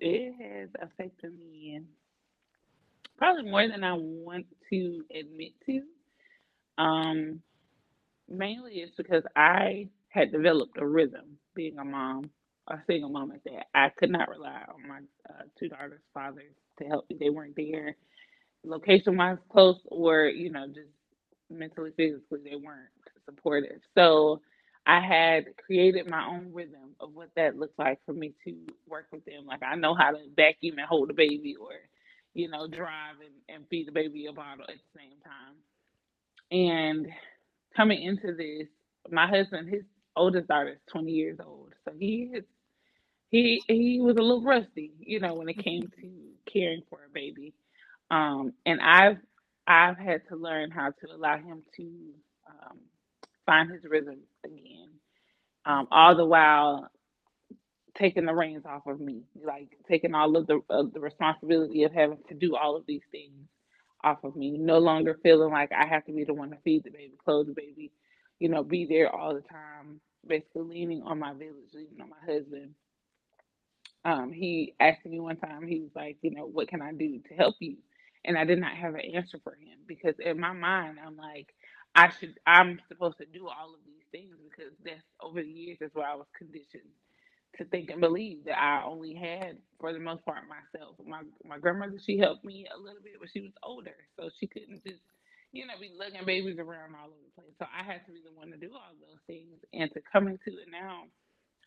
It 0.00 0.34
has 0.40 0.70
affected 0.80 1.38
me 1.38 1.80
probably 3.18 3.50
more 3.50 3.68
than 3.68 3.84
I 3.84 3.94
want 3.94 4.46
to 4.70 5.04
admit 5.14 5.52
to. 5.66 5.82
Um, 6.82 7.42
mainly 8.28 8.74
it's 8.76 8.96
because 8.96 9.24
I 9.36 9.88
had 10.08 10.32
developed 10.32 10.78
a 10.78 10.86
rhythm 10.86 11.38
being 11.54 11.78
a 11.78 11.84
mom, 11.84 12.30
a 12.68 12.78
single 12.86 13.10
mom 13.10 13.32
at 13.32 13.44
that. 13.44 13.66
I 13.74 13.90
could 13.90 14.10
not 14.10 14.28
rely 14.30 14.62
on 14.74 14.88
my 14.88 15.00
uh, 15.28 15.44
two 15.58 15.68
daughters' 15.68 16.02
fathers 16.14 16.54
to 16.80 16.86
help 16.86 17.08
me. 17.10 17.16
They 17.20 17.30
weren't 17.30 17.56
there 17.56 17.96
location 18.64 19.16
wise 19.16 19.38
close 19.50 19.80
or, 19.86 20.26
you 20.26 20.50
know, 20.50 20.66
just 20.68 20.90
mentally, 21.50 21.92
physically, 21.96 22.40
they 22.44 22.56
weren't 22.56 22.90
supportive. 23.28 23.80
So 23.96 24.42
I 24.86 25.00
had 25.00 25.46
created 25.66 26.08
my 26.10 26.26
own 26.26 26.52
rhythm 26.52 26.96
of 27.00 27.14
what 27.14 27.30
that 27.36 27.58
looked 27.58 27.78
like 27.78 28.00
for 28.06 28.14
me 28.14 28.34
to 28.46 28.56
work 28.88 29.06
with 29.12 29.24
them. 29.26 29.46
Like 29.46 29.62
I 29.62 29.76
know 29.76 29.94
how 29.94 30.12
to 30.12 30.18
vacuum 30.36 30.78
and 30.78 30.88
hold 30.88 31.10
a 31.10 31.14
baby 31.14 31.56
or, 31.60 31.72
you 32.34 32.50
know, 32.50 32.68
drive 32.68 33.16
and, 33.20 33.56
and 33.56 33.68
feed 33.68 33.88
the 33.88 33.92
baby 33.92 34.26
a 34.26 34.32
bottle 34.32 34.64
at 34.68 34.76
the 34.76 35.00
same 35.00 35.18
time. 35.24 35.56
And 36.50 37.08
coming 37.76 38.02
into 38.02 38.34
this, 38.34 38.68
my 39.10 39.28
husband, 39.28 39.68
his 39.70 39.84
oldest 40.16 40.48
daughter 40.48 40.70
is 40.70 40.78
20 40.92 41.12
years 41.12 41.38
old. 41.44 41.74
So 41.86 41.92
he 41.98 42.30
is 42.34 42.44
he 43.30 43.62
he 43.68 44.00
was 44.00 44.16
a 44.18 44.22
little 44.22 44.42
rusty, 44.44 44.92
you 45.00 45.20
know, 45.20 45.34
when 45.34 45.48
it 45.48 45.62
came 45.64 45.88
to 46.00 46.10
caring 46.52 46.82
for 46.90 47.00
a 47.06 47.12
baby. 47.12 47.54
Um, 48.10 48.54
and 48.66 48.80
I've 48.80 49.18
I've 49.66 49.98
had 49.98 50.22
to 50.30 50.36
learn 50.36 50.70
how 50.70 50.90
to 50.92 51.14
allow 51.14 51.36
him 51.38 51.62
to 51.76 52.14
find 53.48 53.72
his 53.72 53.84
rhythm 53.84 54.20
again. 54.46 54.90
Um, 55.66 55.88
all 55.90 56.16
the 56.16 56.26
while 56.26 56.88
taking 57.98 58.26
the 58.26 58.34
reins 58.34 58.64
off 58.66 58.86
of 58.86 59.00
me, 59.00 59.22
like 59.44 59.70
taking 59.88 60.14
all 60.14 60.36
of 60.36 60.46
the 60.46 60.60
the 60.94 61.00
responsibility 61.00 61.84
of 61.84 61.92
having 61.92 62.18
to 62.28 62.34
do 62.34 62.56
all 62.56 62.76
of 62.76 62.86
these 62.86 63.02
things 63.12 63.48
off 64.04 64.24
of 64.24 64.36
me. 64.36 64.52
No 64.58 64.78
longer 64.78 65.18
feeling 65.22 65.52
like 65.52 65.72
I 65.72 65.86
have 65.88 66.04
to 66.06 66.12
be 66.12 66.24
the 66.24 66.34
one 66.34 66.50
to 66.50 66.58
feed 66.64 66.84
the 66.84 66.90
baby, 66.90 67.14
clothe 67.24 67.48
the 67.48 67.54
baby, 67.54 67.92
you 68.40 68.48
know, 68.50 68.64
be 68.64 68.86
there 68.86 69.14
all 69.14 69.34
the 69.34 69.42
time. 69.42 70.00
Basically, 70.26 70.62
leaning 70.64 71.02
on 71.04 71.18
my 71.20 71.34
village, 71.34 71.70
leaning 71.74 72.00
on 72.02 72.10
my 72.10 72.32
husband. 72.34 72.74
Um, 74.04 74.32
he 74.32 74.74
asked 74.80 75.06
me 75.06 75.20
one 75.20 75.36
time. 75.38 75.66
He 75.68 75.80
was 75.80 75.90
like, 75.96 76.18
you 76.22 76.32
know, 76.32 76.46
what 76.46 76.68
can 76.68 76.82
I 76.82 76.92
do 76.92 77.20
to 77.28 77.34
help 77.36 77.56
you? 77.60 77.78
And 78.24 78.38
I 78.38 78.44
did 78.46 78.60
not 78.60 78.76
have 78.76 78.94
an 78.94 79.02
answer 79.14 79.38
for 79.44 79.54
him 79.54 79.78
because 79.88 80.16
in 80.20 80.40
my 80.40 80.54
mind, 80.54 80.98
I'm 81.04 81.16
like, 81.16 81.54
I 81.94 82.10
should, 82.20 82.38
I'm 82.46 82.80
supposed 82.88 83.18
to 83.18 83.26
do 83.26 83.48
all 83.48 83.74
of 83.74 83.80
these 83.86 84.04
things 84.12 84.36
because 84.50 84.72
that's 84.84 85.02
over 85.22 85.42
the 85.42 85.48
years, 85.50 85.78
that's 85.80 85.94
what 85.94 86.06
I 86.06 86.16
was 86.16 86.28
conditioned 86.38 86.90
to 87.58 87.66
think 87.66 87.90
and 87.90 88.00
believe 88.00 88.44
that 88.46 88.58
I 88.60 88.84
only 88.84 89.14
had, 89.14 89.58
for 89.80 89.92
the 89.92 90.00
most 90.00 90.24
part, 90.24 90.44
myself. 90.48 90.96
My 91.06 91.22
my 91.44 91.58
grandmother, 91.58 91.98
she 92.04 92.18
helped 92.18 92.44
me 92.44 92.66
a 92.74 92.78
little 92.78 93.02
bit, 93.02 93.14
but 93.20 93.30
she 93.32 93.40
was 93.42 93.52
older, 93.62 93.96
so 94.18 94.30
she 94.40 94.46
couldn't 94.48 94.84
just, 94.86 95.02
you 95.52 95.66
know, 95.66 95.74
be 95.80 95.90
lugging 95.98 96.26
babies 96.26 96.58
around 96.60 96.94
all 96.96 97.06
over 97.08 97.24
the 97.26 97.42
place. 97.42 97.54
So 97.58 97.66
I 97.66 97.84
had 97.84 98.06
to 98.06 98.12
be 98.12 98.22
the 98.24 98.32
one 98.36 98.50
to 98.52 98.58
do 98.58 98.70
all 98.74 98.94
those 99.00 99.20
things, 99.26 99.58
and 99.74 99.92
to 99.94 100.00
come 100.12 100.28
into 100.28 100.58
it 100.60 100.68
now, 100.70 101.04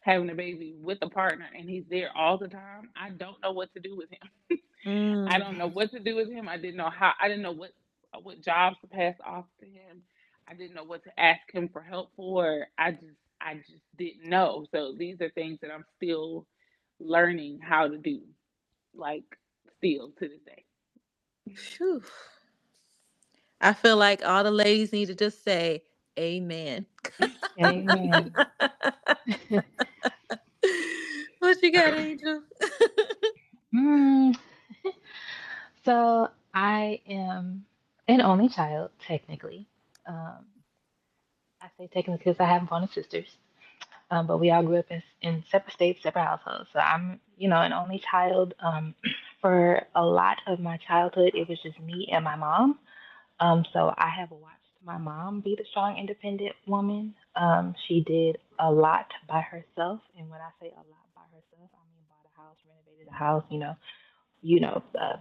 having 0.01 0.29
a 0.31 0.35
baby 0.35 0.75
with 0.79 0.99
a 1.03 1.09
partner, 1.09 1.47
and 1.57 1.69
he's 1.69 1.85
there 1.89 2.11
all 2.15 2.37
the 2.37 2.49
time. 2.49 2.89
I 2.95 3.11
don't 3.11 3.41
know 3.43 3.53
what 3.53 3.73
to 3.75 3.81
do 3.81 3.97
with 3.97 4.09
him. 4.11 4.59
I 5.27 5.39
don't 5.39 5.57
know 5.57 5.67
Mm. 5.67 5.73
what 5.73 5.91
to 5.91 5.99
do 5.99 6.15
with 6.17 6.31
him. 6.31 6.49
I 6.49 6.57
didn't 6.57 6.77
know 6.77 6.89
how. 6.89 7.13
I 7.21 7.27
didn't 7.29 7.43
know 7.43 7.53
what 7.53 7.71
what 8.23 8.41
jobs 8.43 8.77
to 8.81 8.87
pass 8.87 9.15
off 9.25 9.45
to 9.59 9.65
him. 9.65 10.03
I 10.47 10.53
didn't 10.55 10.75
know 10.75 10.83
what 10.83 11.03
to 11.05 11.19
ask 11.19 11.41
him 11.53 11.69
for 11.71 11.81
help 11.81 12.11
for. 12.15 12.67
I 12.77 12.91
just 12.91 13.05
I 13.41 13.55
just 13.55 13.83
didn't 13.97 14.29
know. 14.29 14.65
So 14.71 14.95
these 14.97 15.21
are 15.21 15.29
things 15.31 15.59
that 15.61 15.71
I'm 15.71 15.85
still 15.97 16.47
learning 16.99 17.59
how 17.61 17.87
to 17.87 17.97
do, 17.97 18.21
like 18.95 19.25
still 19.77 20.09
to 20.19 20.27
this 20.27 20.41
day. 20.45 20.65
Phew. 21.55 22.03
I 23.61 23.73
feel 23.73 23.97
like 23.97 24.25
all 24.25 24.43
the 24.43 24.51
ladies 24.51 24.93
need 24.93 25.07
to 25.07 25.15
just 25.15 25.43
say 25.43 25.83
amen. 26.19 26.85
Amen. 27.59 28.35
what 31.39 31.61
you 31.63 31.73
got, 31.73 31.93
Angel? 31.93 32.41
Mm. 33.75 34.35
So 35.85 36.29
I 36.53 37.01
am 37.09 37.65
an 38.11 38.21
only 38.21 38.49
child, 38.49 38.91
technically. 39.07 39.67
Um, 40.07 40.45
I 41.61 41.67
say 41.77 41.89
technically 41.93 42.17
because 42.17 42.39
I 42.39 42.45
have 42.45 42.69
bonus 42.69 42.93
sisters, 42.93 43.27
um, 44.09 44.27
but 44.27 44.39
we 44.39 44.51
all 44.51 44.63
grew 44.63 44.77
up 44.77 44.91
in, 44.91 45.03
in 45.21 45.43
separate 45.51 45.73
states, 45.73 46.03
separate 46.03 46.25
households. 46.25 46.69
So 46.73 46.79
I'm, 46.79 47.19
you 47.37 47.49
know, 47.49 47.61
an 47.61 47.73
only 47.73 47.99
child. 48.11 48.53
Um, 48.59 48.95
for 49.41 49.83
a 49.95 50.05
lot 50.05 50.37
of 50.47 50.59
my 50.59 50.77
childhood, 50.87 51.31
it 51.35 51.49
was 51.49 51.59
just 51.63 51.79
me 51.79 52.09
and 52.11 52.23
my 52.23 52.35
mom. 52.35 52.79
Um, 53.39 53.65
so 53.73 53.93
I 53.97 54.09
have 54.09 54.31
watched 54.31 54.55
my 54.85 54.97
mom 54.97 55.41
be 55.41 55.55
the 55.57 55.65
strong, 55.71 55.97
independent 55.97 56.53
woman. 56.67 57.15
Um, 57.35 57.75
she 57.87 58.01
did 58.01 58.37
a 58.59 58.71
lot 58.71 59.07
by 59.27 59.41
herself, 59.41 59.99
and 60.17 60.29
when 60.29 60.39
I 60.41 60.49
say 60.61 60.67
a 60.67 60.85
lot 60.89 61.07
by 61.15 61.23
herself, 61.31 61.69
I 61.73 61.83
mean 61.89 62.03
bought 62.09 62.25
a 62.25 62.41
house, 62.41 62.57
renovated 62.67 63.07
a 63.11 63.15
house, 63.15 63.43
you 63.49 63.59
know, 63.59 63.75
you 64.41 64.59
know, 64.59 64.83
uh, 64.99 65.17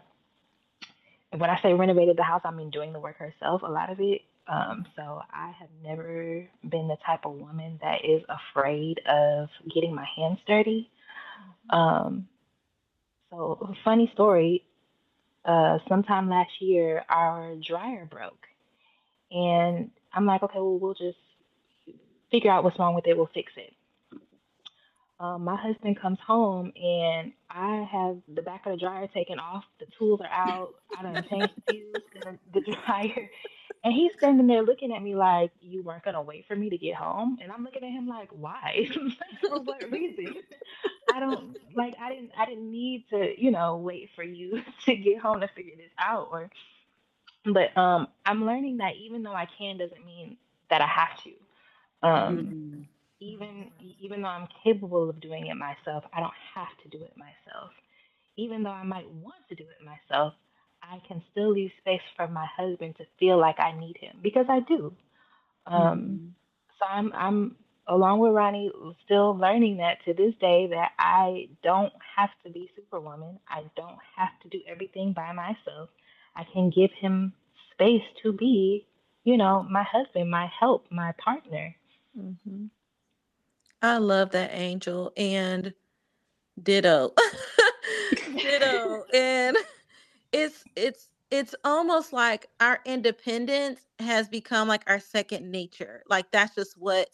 when 1.37 1.50
I 1.50 1.60
say 1.62 1.72
renovated 1.72 2.16
the 2.16 2.22
house, 2.22 2.42
I 2.44 2.50
mean 2.50 2.70
doing 2.70 2.92
the 2.92 3.00
work 3.00 3.18
herself, 3.18 3.62
a 3.62 3.66
lot 3.70 3.90
of 3.90 4.00
it. 4.00 4.22
Um, 4.49 4.84
so 4.96 5.22
I 5.32 5.52
have 5.60 5.68
never 5.84 6.49
been 6.68 6.88
the 6.88 6.96
type 7.06 7.25
of 7.25 7.34
woman 7.34 7.78
that 7.82 8.04
is 8.04 8.22
afraid 8.28 9.00
of 9.06 9.49
getting 9.72 9.94
my 9.94 10.06
hands 10.16 10.38
dirty. 10.46 10.90
Um, 11.70 12.26
so 13.30 13.75
funny 13.84 14.10
story. 14.12 14.64
Uh, 15.44 15.78
sometime 15.88 16.28
last 16.28 16.50
year, 16.60 17.04
our 17.08 17.54
dryer 17.66 18.06
broke, 18.10 18.46
and 19.30 19.90
I'm 20.12 20.26
like, 20.26 20.42
okay, 20.42 20.58
well, 20.58 20.78
we'll 20.78 20.94
just 20.94 21.16
figure 22.30 22.50
out 22.50 22.62
what's 22.62 22.78
wrong 22.78 22.94
with 22.94 23.06
it. 23.06 23.16
We'll 23.16 23.30
fix 23.32 23.52
it. 23.56 23.72
Um, 25.21 25.45
my 25.45 25.55
husband 25.55 26.00
comes 26.00 26.19
home 26.27 26.73
and 26.83 27.33
I 27.50 27.87
have 27.93 28.17
the 28.35 28.41
back 28.41 28.65
of 28.65 28.73
the 28.73 28.79
dryer 28.79 29.07
taken 29.07 29.39
off. 29.39 29.65
The 29.79 29.85
tools 29.99 30.21
are 30.23 30.33
out. 30.33 30.71
I 30.99 31.03
done 31.03 31.23
changed 31.29 31.53
the 31.57 31.73
fuse 31.73 31.95
in 32.15 32.39
the, 32.55 32.61
the 32.61 32.77
dryer. 32.87 33.31
And 33.85 33.93
he's 33.93 34.12
standing 34.17 34.47
there 34.47 34.62
looking 34.62 34.95
at 34.95 35.03
me 35.03 35.15
like, 35.15 35.53
You 35.61 35.83
weren't 35.83 36.05
going 36.05 36.15
to 36.15 36.23
wait 36.23 36.47
for 36.49 36.57
me 36.57 36.71
to 36.71 36.79
get 36.79 36.95
home? 36.95 37.39
And 37.43 37.53
I'm 37.53 37.65
looking 37.65 37.85
at 37.85 37.91
him 37.91 38.09
like, 38.09 38.31
Why? 38.33 38.89
for 39.43 39.61
what 39.61 39.91
reason? 39.91 40.37
I 41.12 41.21
don't 41.21 41.57
like 41.77 41.95
I 42.00 42.09
didn't 42.11 42.31
I 42.39 42.47
didn't 42.47 42.71
need 42.71 43.05
to, 43.11 43.35
you 43.39 43.50
know, 43.50 43.77
wait 43.77 44.09
for 44.17 44.23
you 44.23 44.62
to 44.87 44.97
get 44.97 45.19
home 45.19 45.41
to 45.41 45.49
figure 45.49 45.77
this 45.77 45.93
out 45.99 46.29
or 46.33 46.50
but 47.45 47.77
um 47.77 48.09
I'm 48.25 48.47
learning 48.47 48.79
that 48.79 48.97
even 48.97 49.23
though 49.23 49.35
I 49.35 49.47
can 49.59 49.77
doesn't 49.77 50.05
mean 50.05 50.39
that 50.71 50.81
I 50.81 50.87
have 50.87 51.23
to. 51.25 51.31
Um 52.03 52.37
mm-hmm. 52.37 52.83
Even 53.21 53.71
even 54.00 54.23
though 54.23 54.29
I'm 54.29 54.49
capable 54.65 55.09
of 55.09 55.21
doing 55.21 55.47
it 55.47 55.55
myself, 55.55 56.05
I 56.12 56.21
don't 56.21 56.33
have 56.55 56.69
to 56.83 56.89
do 56.89 57.05
it 57.05 57.12
myself. 57.17 57.71
Even 58.37 58.62
though 58.62 58.71
I 58.71 58.85
might 58.85 59.09
want 59.11 59.43
to 59.49 59.55
do 59.55 59.65
it 59.65 59.85
myself, 59.85 60.35
I 60.83 61.00
can 61.07 61.23
still 61.31 61.50
leave 61.50 61.71
space 61.81 62.00
for 62.17 62.27
my 62.29 62.47
husband 62.57 62.97
to 62.97 63.05
feel 63.19 63.39
like 63.39 63.61
I 63.61 63.79
need 63.79 63.97
him 63.99 64.17
because 64.23 64.47
I 64.49 64.61
do. 64.61 64.95
Um, 65.67 65.83
mm-hmm. 65.83 66.27
So 66.79 66.87
I'm 66.89 67.12
I'm 67.15 67.57
along 67.87 68.21
with 68.21 68.33
Ronnie 68.33 68.71
still 69.05 69.37
learning 69.37 69.79
that 69.79 69.99
to 70.07 70.15
this 70.15 70.35
day 70.41 70.69
that 70.71 70.93
I 70.99 71.49
don't 71.62 71.93
have 72.17 72.31
to 72.45 72.50
be 72.50 72.71
Superwoman. 72.77 73.39
I 73.49 73.65
don't 73.77 73.99
have 74.17 74.31
to 74.43 74.49
do 74.49 74.61
everything 74.71 75.12
by 75.12 75.33
myself. 75.33 75.91
I 76.35 76.45
can 76.53 76.71
give 76.71 76.91
him 76.99 77.35
space 77.73 78.03
to 78.23 78.33
be, 78.33 78.87
you 79.25 79.37
know, 79.37 79.67
my 79.69 79.83
husband, 79.83 80.31
my 80.31 80.49
help, 80.59 80.87
my 80.91 81.12
partner. 81.23 81.75
Mm-hmm. 82.19 82.67
I 83.82 83.99
love 83.99 84.30
that 84.30 84.50
angel 84.52 85.12
and 85.16 85.72
ditto. 86.62 87.14
ditto. 88.37 89.04
and 89.14 89.56
it's 90.32 90.64
it's 90.76 91.08
it's 91.30 91.54
almost 91.64 92.12
like 92.12 92.49
our 92.60 92.80
independence 92.84 93.80
has 93.99 94.28
become 94.28 94.68
like 94.68 94.82
our 94.87 95.00
second 95.00 95.50
nature. 95.50 96.02
Like 96.08 96.30
that's 96.30 96.54
just 96.54 96.76
what 96.78 97.08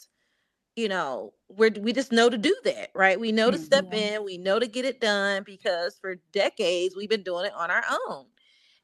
you 0.76 0.88
know, 0.88 1.32
we're 1.48 1.70
we 1.80 1.92
just 1.92 2.12
know 2.12 2.28
to 2.28 2.36
do 2.38 2.54
that, 2.64 2.90
right? 2.94 3.18
We 3.18 3.32
know 3.32 3.50
to 3.50 3.58
step 3.58 3.86
mm-hmm. 3.86 4.16
in, 4.16 4.24
we 4.24 4.38
know 4.38 4.58
to 4.58 4.66
get 4.66 4.84
it 4.84 5.00
done 5.00 5.42
because 5.44 5.96
for 5.98 6.16
decades 6.32 6.94
we've 6.94 7.08
been 7.08 7.22
doing 7.22 7.46
it 7.46 7.54
on 7.54 7.70
our 7.70 7.84
own. 8.08 8.26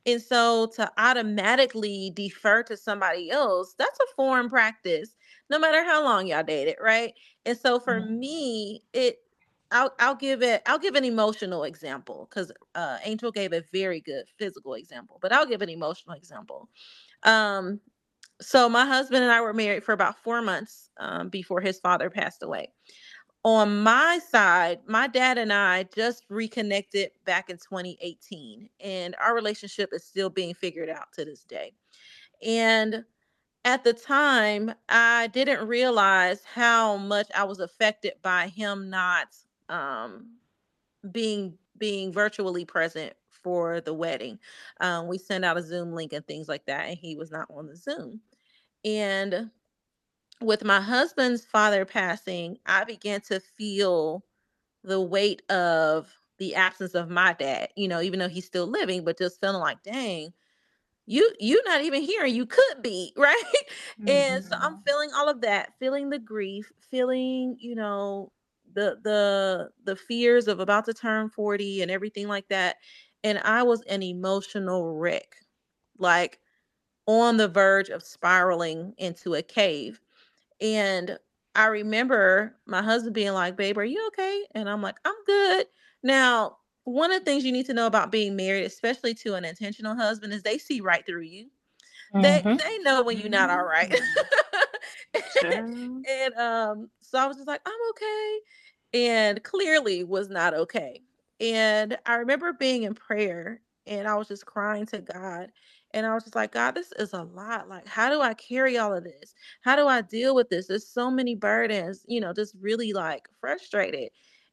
And 0.06 0.20
so 0.20 0.66
to 0.74 0.90
automatically 0.98 2.10
defer 2.14 2.62
to 2.64 2.76
somebody 2.76 3.30
else, 3.30 3.74
that's 3.78 4.00
a 4.00 4.14
foreign 4.16 4.48
practice, 4.48 5.14
no 5.52 5.59
matter 5.59 5.85
how 5.85 6.02
long 6.02 6.26
y'all 6.26 6.42
dated, 6.42 6.76
right? 6.80 7.12
And 7.44 7.56
so 7.56 7.78
for 7.78 8.00
mm-hmm. 8.00 8.18
me, 8.18 8.82
it 8.94 9.18
I'll 9.71 9.92
I'll 10.00 10.14
give 10.14 10.42
it 10.42 10.62
I'll 10.66 10.78
give 10.78 10.94
an 10.94 11.04
emotional 11.04 11.64
example 11.64 12.26
because 12.28 12.50
uh, 12.75 12.99
Angel 13.04 13.30
gave 13.30 13.52
a 13.52 13.62
very 13.71 14.00
good 14.00 14.25
physical 14.38 14.75
example, 14.75 15.18
but 15.21 15.30
I'll 15.30 15.47
give 15.47 15.61
an 15.61 15.68
emotional 15.68 16.16
example. 16.16 16.71
Um, 17.23 17.80
so 18.40 18.68
my 18.68 18.87
husband 18.87 19.23
and 19.23 19.32
I 19.32 19.42
were 19.42 19.52
married 19.52 19.85
for 19.85 19.92
about 19.92 20.16
four 20.25 20.40
months 20.40 20.88
um, 20.99 21.28
before 21.28 21.61
his 21.61 21.78
father 21.78 22.09
passed 22.09 22.42
away. 22.42 22.73
On 23.44 23.82
my 23.82 24.21
side, 24.30 24.78
my 24.87 25.06
dad 25.06 25.37
and 25.37 25.52
I 25.52 25.85
just 25.94 26.25
reconnected 26.30 27.11
back 27.26 27.50
in 27.50 27.56
2018, 27.56 28.68
and 28.80 29.14
our 29.23 29.35
relationship 29.35 29.90
is 29.92 30.04
still 30.04 30.30
being 30.30 30.54
figured 30.54 30.88
out 30.88 31.12
to 31.14 31.25
this 31.25 31.44
day. 31.44 31.73
And 32.42 33.04
at 33.64 33.85
the 33.85 33.92
time, 33.92 34.73
I 34.88 35.28
didn't 35.28 35.66
realize 35.69 36.42
how 36.45 36.97
much 36.97 37.28
I 37.35 37.45
was 37.45 37.61
affected 37.61 38.14
by 38.23 38.49
him 38.49 38.90
not 38.90 39.28
um, 39.69 40.37
being 41.12 41.59
being 41.78 42.12
virtually 42.12 42.64
present 42.64 43.14
for 43.31 43.81
the 43.81 43.95
wedding. 43.95 44.38
Um, 44.81 45.09
we 45.09 45.19
sent 45.19 45.45
out 45.45 45.59
a 45.59 45.62
Zoom 45.62 45.92
link 45.95 46.12
and 46.12 46.26
things 46.26 46.49
like 46.49 46.66
that, 46.66 46.87
and 46.88 46.99
he 46.99 47.16
was 47.16 47.31
not 47.33 47.49
on 47.50 47.66
the 47.69 47.76
Zoom. 47.76 48.21
And 48.85 49.50
with 50.40 50.64
my 50.64 50.81
husband's 50.81 51.45
father 51.45 51.85
passing, 51.85 52.59
I 52.66 52.85
began 52.85 53.21
to 53.23 53.40
feel 53.40 54.25
the 54.85 55.00
weight 55.00 55.42
of 55.50 56.09
the 56.38 56.54
absence 56.57 56.95
of 56.95 57.11
my 57.11 57.35
dad, 57.35 57.71
you 57.76 57.88
know, 57.88 58.00
even 58.02 58.19
though 58.21 58.28
he's 58.28 58.47
still 58.47 58.66
living, 58.66 59.04
but 59.04 59.19
just 59.19 59.40
feeling 59.40 59.61
like, 59.61 59.83
dang, 59.83 60.33
you 61.06 61.30
you're 61.40 61.64
not 61.64 61.82
even 61.82 62.02
here 62.02 62.25
you 62.25 62.47
could 62.47 62.82
be 62.82 63.12
right 63.16 63.42
mm-hmm. 64.00 64.09
and 64.09 64.44
so 64.44 64.56
i'm 64.56 64.75
mm-hmm. 64.75 64.82
feeling 64.87 65.11
all 65.14 65.28
of 65.28 65.40
that 65.40 65.73
feeling 65.78 66.11
the 66.11 66.18
grief 66.18 66.71
feeling 66.90 67.56
you 67.59 67.75
know 67.75 68.30
the 68.75 68.99
the 69.02 69.68
the 69.85 69.97
fears 69.97 70.49
of 70.49 70.61
about 70.61 70.85
to 70.85 70.94
turn 70.94 71.28
40 71.28 71.82
and 71.82 71.90
everything 71.90 72.28
like 72.28 72.49
that 72.49 72.76
and 73.25 73.38
i 73.40 73.62
was 73.62 73.82
an 73.82 74.02
emotional 74.02 74.94
wreck 74.94 75.37
like 75.99 76.38
on 77.06 77.37
the 77.37 77.49
verge 77.49 77.88
of 77.88 78.02
spiraling 78.02 78.94
into 78.99 79.35
a 79.35 79.42
cave 79.42 80.00
and 80.61 81.18
i 81.54 81.66
remember 81.66 82.56
my 82.66 82.80
husband 82.80 83.14
being 83.14 83.32
like 83.32 83.56
babe 83.56 83.76
are 83.76 83.85
you 83.85 84.06
okay 84.09 84.44
and 84.54 84.68
i'm 84.68 84.80
like 84.80 84.97
i'm 85.04 85.14
good 85.26 85.66
now 86.02 86.56
one 86.84 87.12
of 87.12 87.20
the 87.20 87.24
things 87.24 87.44
you 87.44 87.52
need 87.52 87.66
to 87.66 87.74
know 87.74 87.86
about 87.86 88.10
being 88.12 88.34
married 88.36 88.64
especially 88.64 89.14
to 89.14 89.34
an 89.34 89.44
intentional 89.44 89.94
husband 89.94 90.32
is 90.32 90.42
they 90.42 90.58
see 90.58 90.80
right 90.80 91.06
through 91.06 91.22
you 91.22 91.46
mm-hmm. 92.14 92.22
they 92.22 92.42
they 92.56 92.78
know 92.78 93.02
when 93.02 93.18
you're 93.18 93.28
not 93.28 93.50
all 93.50 93.64
right 93.64 94.00
sure. 95.40 95.52
and 95.52 96.34
um 96.36 96.90
so 97.00 97.18
i 97.18 97.26
was 97.26 97.36
just 97.36 97.48
like 97.48 97.60
i'm 97.66 97.90
okay 97.90 98.38
and 98.94 99.42
clearly 99.42 100.04
was 100.04 100.28
not 100.28 100.54
okay. 100.54 101.00
And 101.40 101.98
I 102.06 102.16
remember 102.16 102.52
being 102.52 102.84
in 102.84 102.94
prayer 102.94 103.60
and 103.86 104.06
I 104.06 104.14
was 104.14 104.28
just 104.28 104.46
crying 104.46 104.86
to 104.86 105.00
God. 105.00 105.50
And 105.94 106.06
I 106.06 106.14
was 106.14 106.24
just 106.24 106.36
like, 106.36 106.52
God, 106.52 106.74
this 106.74 106.92
is 106.98 107.12
a 107.12 107.24
lot. 107.24 107.68
Like, 107.68 107.86
how 107.86 108.08
do 108.08 108.22
I 108.22 108.32
carry 108.34 108.78
all 108.78 108.94
of 108.94 109.04
this? 109.04 109.34
How 109.62 109.76
do 109.76 109.86
I 109.86 110.00
deal 110.00 110.34
with 110.34 110.48
this? 110.48 110.66
There's 110.66 110.86
so 110.86 111.10
many 111.10 111.34
burdens, 111.34 112.04
you 112.06 112.20
know, 112.20 112.32
just 112.32 112.54
really 112.60 112.92
like 112.92 113.28
frustrated. 113.40 114.10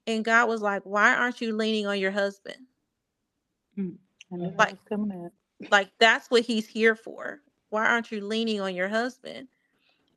And 0.09 0.25
God 0.25 0.49
was 0.49 0.63
like, 0.63 0.81
Why 0.85 1.13
aren't 1.13 1.39
you 1.39 1.55
leaning 1.55 1.85
on 1.85 1.99
your 1.99 2.09
husband? 2.09 2.57
Mm, 3.77 3.97
like, 4.31 4.75
like 5.69 5.91
that's 5.99 6.31
what 6.31 6.41
he's 6.41 6.67
here 6.67 6.95
for. 6.95 7.41
Why 7.69 7.85
aren't 7.85 8.11
you 8.11 8.25
leaning 8.25 8.59
on 8.59 8.73
your 8.73 8.87
husband? 8.87 9.47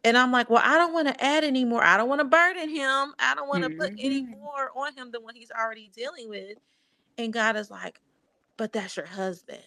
And 0.02 0.16
I'm 0.16 0.32
like, 0.32 0.48
well, 0.48 0.62
I 0.64 0.78
don't 0.78 0.94
want 0.94 1.08
to 1.08 1.24
add 1.24 1.44
any 1.44 1.66
more. 1.66 1.84
I 1.84 1.98
don't 1.98 2.08
want 2.08 2.20
to 2.20 2.24
burden 2.24 2.70
him. 2.70 3.14
I 3.18 3.34
don't 3.36 3.48
want 3.48 3.64
to 3.64 3.68
mm-hmm. 3.68 3.80
put 3.80 3.90
any 3.98 4.22
mm-hmm. 4.22 4.40
more 4.40 4.70
on 4.74 4.94
him 4.96 5.10
than 5.12 5.22
what 5.22 5.36
he's 5.36 5.50
already 5.50 5.92
dealing 5.94 6.30
with. 6.30 6.56
And 7.18 7.30
God 7.30 7.56
is 7.56 7.70
like, 7.70 8.00
but 8.56 8.72
that's 8.72 8.96
your 8.96 9.06
husband. 9.06 9.62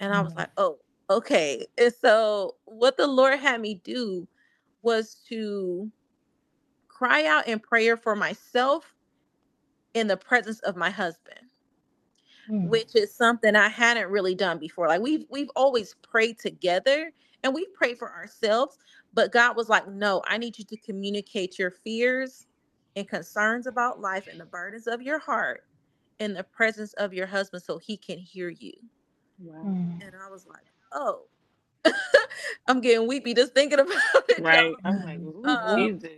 And 0.00 0.12
I 0.12 0.20
was 0.20 0.30
mm-hmm. 0.30 0.40
like, 0.40 0.50
oh, 0.56 0.78
okay. 1.08 1.64
And 1.78 1.94
so 1.94 2.56
what 2.64 2.96
the 2.96 3.06
Lord 3.06 3.38
had 3.38 3.60
me 3.60 3.80
do 3.84 4.26
was 4.82 5.22
to 5.28 5.88
cry 6.88 7.26
out 7.26 7.46
in 7.46 7.60
prayer 7.60 7.96
for 7.96 8.16
myself 8.16 8.95
in 9.96 10.06
the 10.06 10.16
presence 10.16 10.60
of 10.60 10.76
my 10.76 10.90
husband. 10.90 11.40
Mm. 12.50 12.68
Which 12.68 12.94
is 12.94 13.12
something 13.12 13.56
I 13.56 13.68
hadn't 13.68 14.08
really 14.08 14.36
done 14.36 14.58
before. 14.58 14.86
Like 14.86 15.00
we've 15.00 15.24
we've 15.30 15.50
always 15.56 15.96
prayed 16.08 16.38
together 16.38 17.10
and 17.42 17.52
we 17.52 17.66
pray 17.74 17.94
for 17.94 18.12
ourselves, 18.12 18.78
but 19.14 19.32
God 19.32 19.56
was 19.56 19.68
like, 19.68 19.88
no, 19.88 20.22
I 20.28 20.38
need 20.38 20.56
you 20.56 20.64
to 20.66 20.76
communicate 20.76 21.58
your 21.58 21.72
fears 21.72 22.46
and 22.94 23.08
concerns 23.08 23.66
about 23.66 24.00
life 24.00 24.28
and 24.30 24.38
the 24.38 24.44
burdens 24.44 24.86
of 24.86 25.02
your 25.02 25.18
heart 25.18 25.64
in 26.20 26.34
the 26.34 26.44
presence 26.44 26.92
of 26.94 27.12
your 27.12 27.26
husband 27.26 27.64
so 27.64 27.78
he 27.78 27.96
can 27.96 28.18
hear 28.18 28.48
you. 28.48 28.74
Wow. 29.40 29.64
Mm. 29.64 30.06
And 30.06 30.12
I 30.24 30.30
was 30.30 30.46
like, 30.46 30.66
oh, 30.92 31.22
I'm 32.68 32.80
getting 32.80 33.08
weepy 33.08 33.34
just 33.34 33.54
thinking 33.54 33.80
about 33.80 34.28
it. 34.28 34.40
Right. 34.40 34.72
I'm 34.84 35.04
like, 35.04 35.20
um, 35.46 35.98
Jesus. 35.98 36.10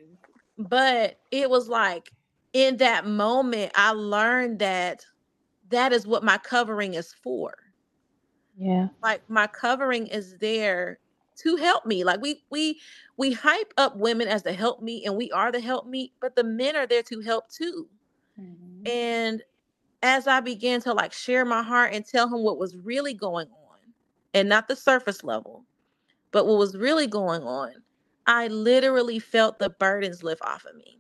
But 0.58 1.20
it 1.30 1.49
was 1.49 1.68
like 1.68 2.12
in 2.52 2.78
that 2.78 3.06
moment, 3.06 3.72
I 3.74 3.92
learned 3.92 4.58
that 4.60 5.04
that 5.70 5.92
is 5.92 6.06
what 6.06 6.24
my 6.24 6.38
covering 6.38 6.94
is 6.94 7.12
for. 7.12 7.54
Yeah. 8.56 8.88
Like 9.02 9.28
my 9.28 9.46
covering 9.46 10.06
is 10.06 10.36
there 10.38 10.98
to 11.38 11.56
help 11.56 11.86
me. 11.86 12.04
Like 12.04 12.20
we 12.20 12.42
we 12.50 12.80
we 13.16 13.32
hype 13.32 13.72
up 13.76 13.96
women 13.96 14.28
as 14.28 14.42
the 14.42 14.52
help 14.52 14.82
me 14.82 15.04
and 15.04 15.16
we 15.16 15.30
are 15.30 15.52
the 15.52 15.60
help 15.60 15.86
me, 15.86 16.12
but 16.20 16.34
the 16.34 16.44
men 16.44 16.76
are 16.76 16.86
there 16.86 17.02
to 17.04 17.20
help 17.20 17.48
too. 17.48 17.88
Mm-hmm. 18.40 18.88
And 18.88 19.42
as 20.02 20.26
I 20.26 20.40
began 20.40 20.80
to 20.82 20.92
like 20.92 21.12
share 21.12 21.44
my 21.44 21.62
heart 21.62 21.92
and 21.92 22.04
tell 22.04 22.26
him 22.26 22.42
what 22.42 22.58
was 22.58 22.76
really 22.76 23.14
going 23.14 23.48
on 23.48 23.78
and 24.34 24.48
not 24.48 24.68
the 24.68 24.76
surface 24.76 25.22
level, 25.22 25.64
but 26.32 26.46
what 26.46 26.58
was 26.58 26.76
really 26.76 27.06
going 27.06 27.42
on, 27.42 27.72
I 28.26 28.48
literally 28.48 29.18
felt 29.18 29.58
the 29.58 29.70
burdens 29.70 30.22
lift 30.22 30.42
off 30.42 30.64
of 30.64 30.76
me. 30.76 30.98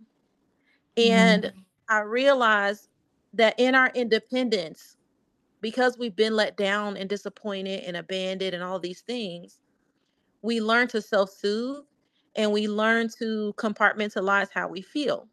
And 0.98 1.44
mm-hmm. 1.44 1.58
I 1.88 2.00
realized 2.00 2.88
that 3.34 3.54
in 3.58 3.74
our 3.74 3.90
independence, 3.94 4.96
because 5.60 5.98
we've 5.98 6.16
been 6.16 6.34
let 6.34 6.56
down 6.56 6.96
and 6.96 7.08
disappointed 7.08 7.84
and 7.84 7.96
abandoned 7.96 8.54
and 8.54 8.62
all 8.62 8.78
these 8.78 9.00
things, 9.00 9.60
we 10.42 10.60
learn 10.60 10.88
to 10.88 11.02
self 11.02 11.30
soothe 11.30 11.84
and 12.36 12.52
we 12.52 12.68
learn 12.68 13.08
to 13.18 13.54
compartmentalize 13.56 14.48
how 14.52 14.68
we 14.68 14.82
feel. 14.82 15.28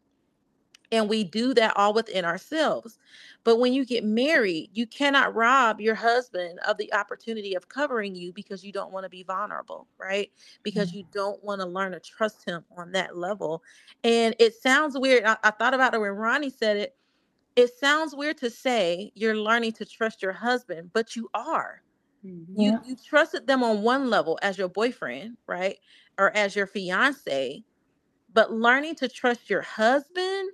And 0.92 1.08
we 1.08 1.24
do 1.24 1.54
that 1.54 1.76
all 1.76 1.92
within 1.92 2.24
ourselves. 2.24 2.98
But 3.44 3.58
when 3.58 3.72
you 3.72 3.84
get 3.84 4.04
married, 4.04 4.70
you 4.72 4.86
cannot 4.86 5.34
rob 5.34 5.80
your 5.80 5.94
husband 5.94 6.58
of 6.66 6.76
the 6.78 6.92
opportunity 6.92 7.54
of 7.54 7.68
covering 7.68 8.14
you 8.14 8.32
because 8.32 8.64
you 8.64 8.72
don't 8.72 8.92
want 8.92 9.04
to 9.04 9.10
be 9.10 9.22
vulnerable, 9.22 9.86
right? 9.98 10.30
Because 10.62 10.92
you 10.92 11.04
don't 11.12 11.42
want 11.44 11.60
to 11.60 11.66
learn 11.66 11.92
to 11.92 12.00
trust 12.00 12.44
him 12.44 12.64
on 12.76 12.92
that 12.92 13.16
level. 13.16 13.62
And 14.02 14.34
it 14.38 14.54
sounds 14.54 14.98
weird. 14.98 15.24
I, 15.24 15.36
I 15.44 15.50
thought 15.50 15.74
about 15.74 15.94
it 15.94 16.00
when 16.00 16.10
Ronnie 16.10 16.50
said 16.50 16.76
it. 16.76 16.96
It 17.54 17.70
sounds 17.78 18.14
weird 18.14 18.36
to 18.38 18.50
say 18.50 19.12
you're 19.14 19.36
learning 19.36 19.72
to 19.74 19.84
trust 19.84 20.22
your 20.22 20.32
husband, 20.32 20.90
but 20.92 21.16
you 21.16 21.30
are. 21.32 21.82
Mm-hmm. 22.24 22.60
You 22.60 22.80
you 22.84 22.96
trusted 22.96 23.46
them 23.46 23.62
on 23.62 23.82
one 23.82 24.10
level 24.10 24.38
as 24.42 24.58
your 24.58 24.68
boyfriend, 24.68 25.36
right? 25.46 25.78
Or 26.18 26.36
as 26.36 26.56
your 26.56 26.66
fiance, 26.66 27.62
but 28.32 28.52
learning 28.52 28.96
to 28.96 29.08
trust 29.08 29.48
your 29.48 29.62
husband 29.62 30.50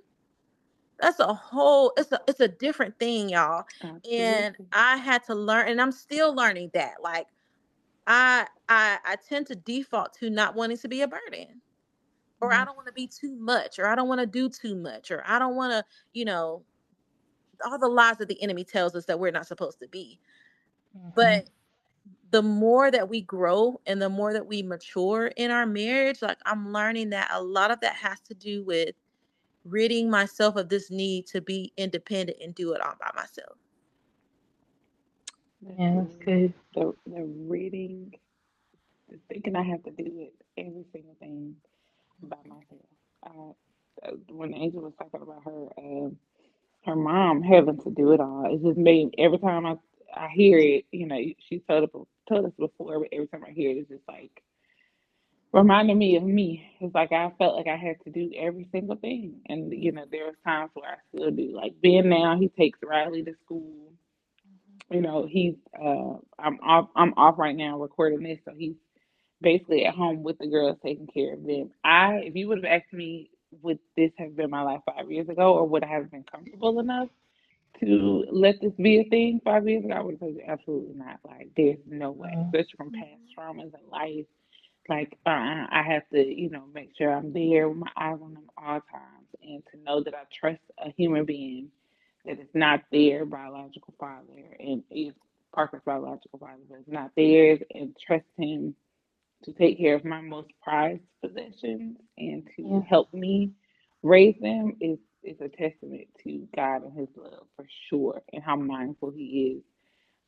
that's 1.03 1.19
a 1.19 1.33
whole 1.33 1.91
it's 1.97 2.11
a 2.13 2.19
it's 2.27 2.39
a 2.39 2.47
different 2.47 2.97
thing 2.97 3.29
y'all 3.29 3.65
Absolutely. 3.81 4.17
and 4.17 4.55
i 4.71 4.95
had 4.95 5.21
to 5.25 5.35
learn 5.35 5.67
and 5.67 5.81
i'm 5.81 5.91
still 5.91 6.33
learning 6.33 6.71
that 6.73 6.93
like 7.03 7.27
i 8.07 8.47
i 8.69 8.97
i 9.05 9.17
tend 9.27 9.45
to 9.47 9.55
default 9.55 10.13
to 10.13 10.29
not 10.29 10.55
wanting 10.55 10.77
to 10.77 10.87
be 10.87 11.01
a 11.01 11.07
burden 11.07 11.61
or 12.39 12.49
mm-hmm. 12.49 12.61
i 12.61 12.65
don't 12.65 12.77
want 12.77 12.87
to 12.87 12.93
be 12.93 13.05
too 13.05 13.35
much 13.35 13.79
or 13.79 13.87
i 13.87 13.95
don't 13.95 14.07
want 14.07 14.21
to 14.21 14.25
do 14.25 14.47
too 14.47 14.75
much 14.75 15.11
or 15.11 15.21
i 15.27 15.37
don't 15.37 15.55
want 15.55 15.71
to 15.71 15.83
you 16.13 16.23
know 16.23 16.63
all 17.65 17.77
the 17.77 17.87
lies 17.87 18.17
that 18.17 18.29
the 18.29 18.41
enemy 18.41 18.63
tells 18.63 18.95
us 18.95 19.05
that 19.05 19.19
we're 19.19 19.31
not 19.31 19.45
supposed 19.45 19.79
to 19.79 19.87
be 19.89 20.19
mm-hmm. 20.97 21.09
but 21.15 21.49
the 22.31 22.41
more 22.41 22.89
that 22.89 23.09
we 23.09 23.21
grow 23.21 23.79
and 23.85 24.01
the 24.01 24.09
more 24.09 24.33
that 24.33 24.47
we 24.47 24.63
mature 24.63 25.27
in 25.35 25.51
our 25.51 25.65
marriage 25.65 26.21
like 26.21 26.37
i'm 26.45 26.71
learning 26.71 27.09
that 27.09 27.29
a 27.33 27.43
lot 27.43 27.71
of 27.71 27.81
that 27.81 27.95
has 27.95 28.21
to 28.21 28.33
do 28.33 28.63
with 28.63 28.95
ridding 29.65 30.09
myself 30.09 30.55
of 30.55 30.69
this 30.69 30.89
need 30.91 31.27
to 31.27 31.41
be 31.41 31.73
independent 31.77 32.37
and 32.41 32.55
do 32.55 32.73
it 32.73 32.81
all 32.81 32.95
by 32.99 33.11
myself. 33.15 33.57
Yeah, 35.61 35.95
that's 35.97 36.15
good. 36.17 36.53
The 36.75 36.93
the 37.05 37.23
reading, 37.47 38.13
the 39.09 39.17
thinking 39.29 39.55
I 39.55 39.63
have 39.63 39.83
to 39.83 39.91
do 39.91 40.05
it 40.19 40.33
every 40.57 40.85
single 40.91 41.15
thing 41.19 41.55
by 42.21 42.37
myself. 42.47 42.85
Uh, 43.25 44.11
when 44.29 44.53
Angel 44.53 44.81
was 44.81 44.93
talking 44.97 45.21
about 45.21 45.43
her, 45.43 45.67
uh, 45.77 46.09
her 46.85 46.95
mom 46.95 47.41
having 47.41 47.79
to 47.81 47.91
do 47.91 48.11
it 48.13 48.19
all, 48.21 48.45
it 48.53 48.61
just 48.63 48.77
made 48.77 49.13
every 49.17 49.39
time 49.39 49.65
I 49.65 49.75
I 50.15 50.29
hear 50.29 50.57
it, 50.59 50.85
you 50.91 51.07
know, 51.07 51.19
she 51.49 51.59
told 51.59 51.83
us 51.83 51.89
told 52.27 52.45
us 52.45 52.53
before, 52.59 52.99
but 52.99 53.09
every 53.13 53.27
time 53.27 53.43
I 53.47 53.51
hear 53.51 53.71
it, 53.71 53.77
it's 53.77 53.89
just 53.89 54.07
like 54.07 54.43
reminded 55.53 55.95
me 55.95 56.15
of 56.17 56.23
me. 56.23 56.65
It's 56.81 56.93
like 56.95 57.11
I 57.11 57.31
felt 57.37 57.55
like 57.55 57.67
I 57.67 57.77
had 57.77 57.97
to 58.03 58.09
do 58.11 58.31
every 58.37 58.67
single 58.71 58.95
thing. 58.97 59.41
And, 59.47 59.71
you 59.71 59.91
know, 59.91 60.05
there 60.11 60.25
was 60.25 60.35
times 60.45 60.71
where 60.73 60.91
I 60.91 60.95
still 61.15 61.31
do. 61.31 61.55
Like 61.55 61.73
Ben 61.81 62.09
now, 62.09 62.37
he 62.37 62.49
takes 62.49 62.79
Riley 62.83 63.23
to 63.23 63.33
school. 63.45 63.93
You 64.91 65.01
know, 65.01 65.27
he's 65.29 65.55
uh 65.79 66.17
I'm 66.37 66.59
off 66.61 66.89
I'm 66.95 67.13
off 67.15 67.39
right 67.39 67.55
now 67.55 67.79
recording 67.79 68.23
this, 68.23 68.39
so 68.45 68.53
he's 68.55 68.75
basically 69.41 69.85
at 69.85 69.95
home 69.95 70.23
with 70.23 70.37
the 70.39 70.47
girls 70.47 70.77
taking 70.83 71.07
care 71.07 71.33
of 71.33 71.43
them. 71.43 71.71
I 71.83 72.21
if 72.25 72.35
you 72.35 72.47
would 72.49 72.63
have 72.63 72.81
asked 72.81 72.93
me 72.93 73.29
would 73.61 73.79
this 73.95 74.11
have 74.17 74.35
been 74.35 74.49
my 74.49 74.61
life 74.63 74.81
five 74.85 75.09
years 75.11 75.29
ago 75.29 75.53
or 75.53 75.67
would 75.67 75.83
I 75.83 75.87
have 75.87 76.11
been 76.11 76.23
comfortable 76.23 76.79
enough 76.79 77.07
to 77.79 78.25
let 78.31 78.61
this 78.61 78.73
be 78.73 78.99
a 78.99 79.03
thing 79.09 79.41
five 79.43 79.67
years 79.67 79.83
ago, 79.83 79.93
I 79.93 80.01
would 80.01 80.17
have 80.19 80.29
said 80.29 80.37
absolutely 80.47 80.95
not. 80.95 81.19
Like 81.23 81.49
there's 81.55 81.77
no 81.87 82.11
way, 82.11 82.29
mm-hmm. 82.29 82.47
especially 82.47 82.77
from 82.77 82.91
past 82.91 83.21
traumas 83.37 83.73
in 83.73 83.89
life 83.91 84.25
like 84.89 85.17
uh, 85.25 85.29
I 85.29 85.83
have 85.87 86.03
to, 86.13 86.19
you 86.19 86.49
know, 86.49 86.63
make 86.73 86.91
sure 86.97 87.13
I'm 87.13 87.33
there 87.33 87.69
with 87.69 87.77
my 87.77 87.91
eyes 87.97 88.19
on 88.21 88.33
them 88.33 88.49
all 88.57 88.81
times, 88.91 89.27
and 89.41 89.63
to 89.71 89.83
know 89.83 90.03
that 90.03 90.13
I 90.13 90.23
trust 90.39 90.61
a 90.77 90.91
human 90.97 91.25
being 91.25 91.69
that 92.25 92.39
is 92.39 92.49
not 92.53 92.81
their 92.91 93.25
biological 93.25 93.93
father 93.99 94.57
and 94.59 94.83
is 94.91 95.13
Parker's 95.53 95.81
biological 95.85 96.39
father, 96.39 96.61
but 96.69 96.79
is 96.79 96.85
not 96.87 97.11
theirs, 97.15 97.59
and 97.73 97.95
trust 98.05 98.25
him 98.37 98.75
to 99.43 99.53
take 99.53 99.77
care 99.77 99.95
of 99.95 100.05
my 100.05 100.21
most 100.21 100.49
prized 100.63 101.01
possessions 101.21 101.97
and 102.17 102.43
to 102.55 102.63
yeah. 102.63 102.79
help 102.89 103.13
me 103.13 103.51
raise 104.03 104.35
them 104.41 104.75
is 104.81 104.97
is 105.23 105.37
a 105.39 105.47
testament 105.49 106.07
to 106.23 106.47
God 106.55 106.83
and 106.83 106.93
His 106.97 107.07
love 107.15 107.45
for 107.55 107.65
sure, 107.89 108.21
and 108.33 108.43
how 108.43 108.55
mindful 108.57 109.11
He 109.11 109.57
is 109.57 109.63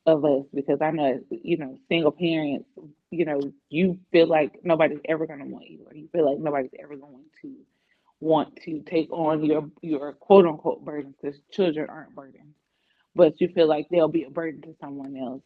of 0.06 0.24
us 0.24 0.44
because 0.54 0.80
I 0.82 0.91
know, 0.91 1.20
you 1.30 1.58
know, 1.58 1.80
single 1.89 2.12
parents, 2.12 2.70
you 3.12 3.26
know, 3.26 3.39
you 3.70 3.98
feel 4.12 4.28
like 4.28 4.60
nobody's 4.63 5.00
ever 5.06 5.26
going 5.26 5.39
to 5.39 5.46
want 5.46 5.70
you, 5.70 5.86
or 5.88 5.96
you 5.96 6.08
feel 6.12 6.30
like 6.30 6.39
nobody's 6.39 6.72
ever 6.80 6.96
going 6.96 7.26
to 7.41 7.54
want 8.20 8.56
to 8.65 8.82
take 8.82 9.12
on 9.12 9.44
your 9.44 9.70
your 9.82 10.13
quote 10.13 10.46
unquote 10.46 10.86
burden 10.86 11.13
because 11.20 11.39
children 11.52 11.89
aren't 11.89 12.15
burdens, 12.15 12.56
but 13.15 13.39
you 13.41 13.48
feel 13.50 13.68
like 13.68 13.88
they'll 13.89 14.08
be 14.08 14.24
a 14.24 14.30
burden 14.30 14.62
to 14.62 14.76
someone 14.80 15.15
else. 15.18 15.41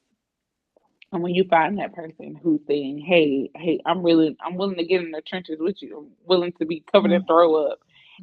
And 1.12 1.24
when 1.24 1.34
you 1.34 1.45
find 1.45 1.80
that 1.80 1.95
person 1.95 2.39
who's 2.41 2.62
saying, 2.67 3.00
"Hey, 3.00 3.50
hey, 3.56 3.80
I'm 3.86 4.04
really, 4.04 4.36
I'm 4.45 4.56
willing 4.56 4.78
to 4.78 4.86
get 4.86 5.02
in 5.02 5.12
the 5.12 5.22
trenches 5.22 5.58
with 5.60 5.82
you. 5.82 5.98
I'm 5.98 6.12
willing 6.26 6.52
to 6.60 6.65
be 6.65 6.84
covered 6.91 7.12
in 7.12 7.22
mm-hmm. 7.22 7.28
throw 7.28 7.67
up, 7.67 7.80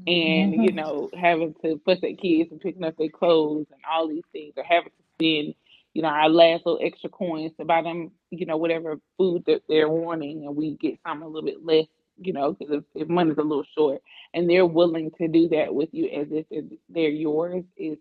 and 0.07 0.53
mm-hmm. 0.53 0.63
you 0.63 0.73
know, 0.73 1.11
having 1.19 1.55
to 1.63 1.79
push 1.79 2.01
their 2.01 2.15
kids 2.15 2.51
and 2.53 2.61
picking 2.61 2.85
up 2.85 2.97
their 2.97 3.09
clothes 3.09 3.67
and 3.73 3.81
all 3.91 4.07
these 4.07 4.23
things, 4.33 4.53
or 4.57 4.65
having 4.65 4.91
to 4.91 5.05
spend 5.15 5.55
you 5.97 6.03
know, 6.03 6.09
our 6.09 6.29
last 6.29 6.67
little 6.67 6.79
extra 6.85 7.09
coins 7.09 7.53
to 7.59 7.65
buy 7.65 7.81
them, 7.81 8.11
you 8.29 8.45
know, 8.45 8.59
whatever 8.59 9.01
food 9.17 9.43
that 9.47 9.63
they're 9.67 9.89
wanting, 9.89 10.45
and 10.45 10.55
we 10.55 10.73
get 10.73 10.99
something 11.03 11.25
a 11.25 11.27
little 11.27 11.47
bit 11.47 11.65
less, 11.65 11.87
you 12.21 12.35
know, 12.35 12.53
because 12.53 12.75
if, 12.95 13.03
if 13.03 13.09
money's 13.09 13.39
a 13.39 13.43
little 13.43 13.65
short, 13.75 14.03
and 14.35 14.49
they're 14.49 14.67
willing 14.67 15.11
to 15.13 15.27
do 15.27 15.49
that 15.49 15.75
with 15.75 15.89
you 15.93 16.05
as 16.11 16.27
if 16.31 16.45
they're 16.91 17.09
yours, 17.09 17.65
is 17.79 17.97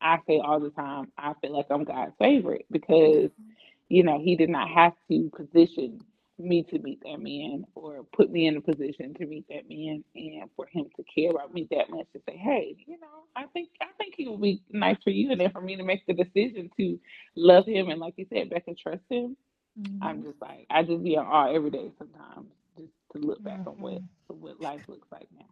I 0.00 0.18
say 0.28 0.38
all 0.38 0.60
the 0.60 0.70
time, 0.70 1.10
I 1.18 1.32
feel 1.40 1.52
like 1.52 1.66
I'm 1.68 1.82
God's 1.82 2.12
favorite 2.16 2.66
because, 2.70 2.94
mm-hmm. 2.96 3.50
you 3.88 4.04
know, 4.04 4.20
He 4.20 4.36
did 4.36 4.48
not 4.48 4.68
have 4.68 4.92
to 5.10 5.28
position 5.36 6.02
me 6.38 6.62
to 6.62 6.78
meet 6.78 7.00
that 7.02 7.18
man 7.18 7.64
or 7.74 8.04
put 8.14 8.30
me 8.30 8.46
in 8.46 8.56
a 8.56 8.60
position 8.60 9.14
to 9.14 9.26
meet 9.26 9.46
that 9.48 9.68
man 9.68 10.04
and 10.14 10.50
for 10.54 10.66
him 10.66 10.86
to 10.96 11.02
care 11.02 11.30
about 11.30 11.52
me 11.54 11.66
that 11.70 11.88
much 11.88 12.06
to 12.12 12.20
say, 12.28 12.36
Hey, 12.36 12.76
you 12.86 12.98
know, 13.00 13.24
I 13.34 13.46
think 13.46 13.70
I 13.80 13.86
think 13.98 14.14
he 14.16 14.28
will 14.28 14.38
be 14.38 14.60
nice 14.70 14.98
for 15.02 15.10
you 15.10 15.30
and 15.30 15.40
then 15.40 15.50
for 15.50 15.60
me 15.60 15.76
to 15.76 15.82
make 15.82 16.06
the 16.06 16.12
decision 16.12 16.70
to 16.76 16.98
love 17.34 17.66
him 17.66 17.88
and 17.88 18.00
like 18.00 18.14
you 18.16 18.26
said, 18.30 18.50
Becca, 18.50 18.74
trust 18.74 19.02
him. 19.08 19.36
Mm-hmm. 19.80 20.02
I'm 20.02 20.22
just 20.22 20.40
like 20.40 20.66
I 20.70 20.82
just 20.82 21.02
be 21.02 21.14
in 21.14 21.20
awe 21.20 21.54
every 21.54 21.70
day 21.70 21.90
sometimes 21.98 22.48
just 22.76 22.92
to 23.12 23.18
look 23.18 23.42
back 23.42 23.60
mm-hmm. 23.60 23.68
on 23.68 23.80
what 23.80 23.94
mm-hmm. 23.94 24.34
what 24.34 24.60
life 24.60 24.82
looks 24.88 25.08
like 25.10 25.28
now. 25.36 25.46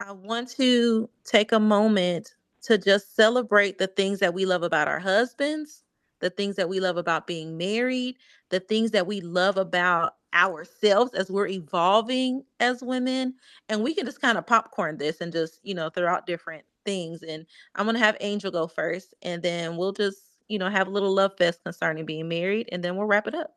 I 0.00 0.10
want 0.10 0.50
to 0.56 1.08
take 1.24 1.52
a 1.52 1.60
moment 1.60 2.34
to 2.62 2.78
just 2.78 3.14
celebrate 3.14 3.78
the 3.78 3.86
things 3.86 4.18
that 4.18 4.34
we 4.34 4.44
love 4.44 4.64
about 4.64 4.88
our 4.88 4.98
husbands 4.98 5.83
the 6.20 6.30
things 6.30 6.56
that 6.56 6.68
we 6.68 6.80
love 6.80 6.96
about 6.96 7.26
being 7.26 7.56
married, 7.56 8.16
the 8.50 8.60
things 8.60 8.92
that 8.92 9.06
we 9.06 9.20
love 9.20 9.56
about 9.56 10.16
ourselves 10.32 11.14
as 11.14 11.30
we're 11.30 11.46
evolving 11.46 12.44
as 12.60 12.82
women. 12.82 13.34
And 13.68 13.82
we 13.82 13.94
can 13.94 14.04
just 14.06 14.20
kind 14.20 14.38
of 14.38 14.46
popcorn 14.46 14.98
this 14.98 15.20
and 15.20 15.32
just, 15.32 15.60
you 15.62 15.74
know, 15.74 15.90
throw 15.90 16.12
out 16.12 16.26
different 16.26 16.64
things. 16.84 17.22
And 17.22 17.46
I'm 17.74 17.86
going 17.86 17.94
to 17.94 18.02
have 18.02 18.16
Angel 18.20 18.50
go 18.50 18.66
first, 18.66 19.14
and 19.22 19.42
then 19.42 19.76
we'll 19.76 19.92
just, 19.92 20.18
you 20.48 20.58
know, 20.58 20.68
have 20.68 20.88
a 20.88 20.90
little 20.90 21.12
love 21.12 21.36
fest 21.38 21.62
concerning 21.64 22.04
being 22.04 22.28
married, 22.28 22.68
and 22.72 22.82
then 22.82 22.96
we'll 22.96 23.06
wrap 23.06 23.26
it 23.26 23.34
up. 23.34 23.54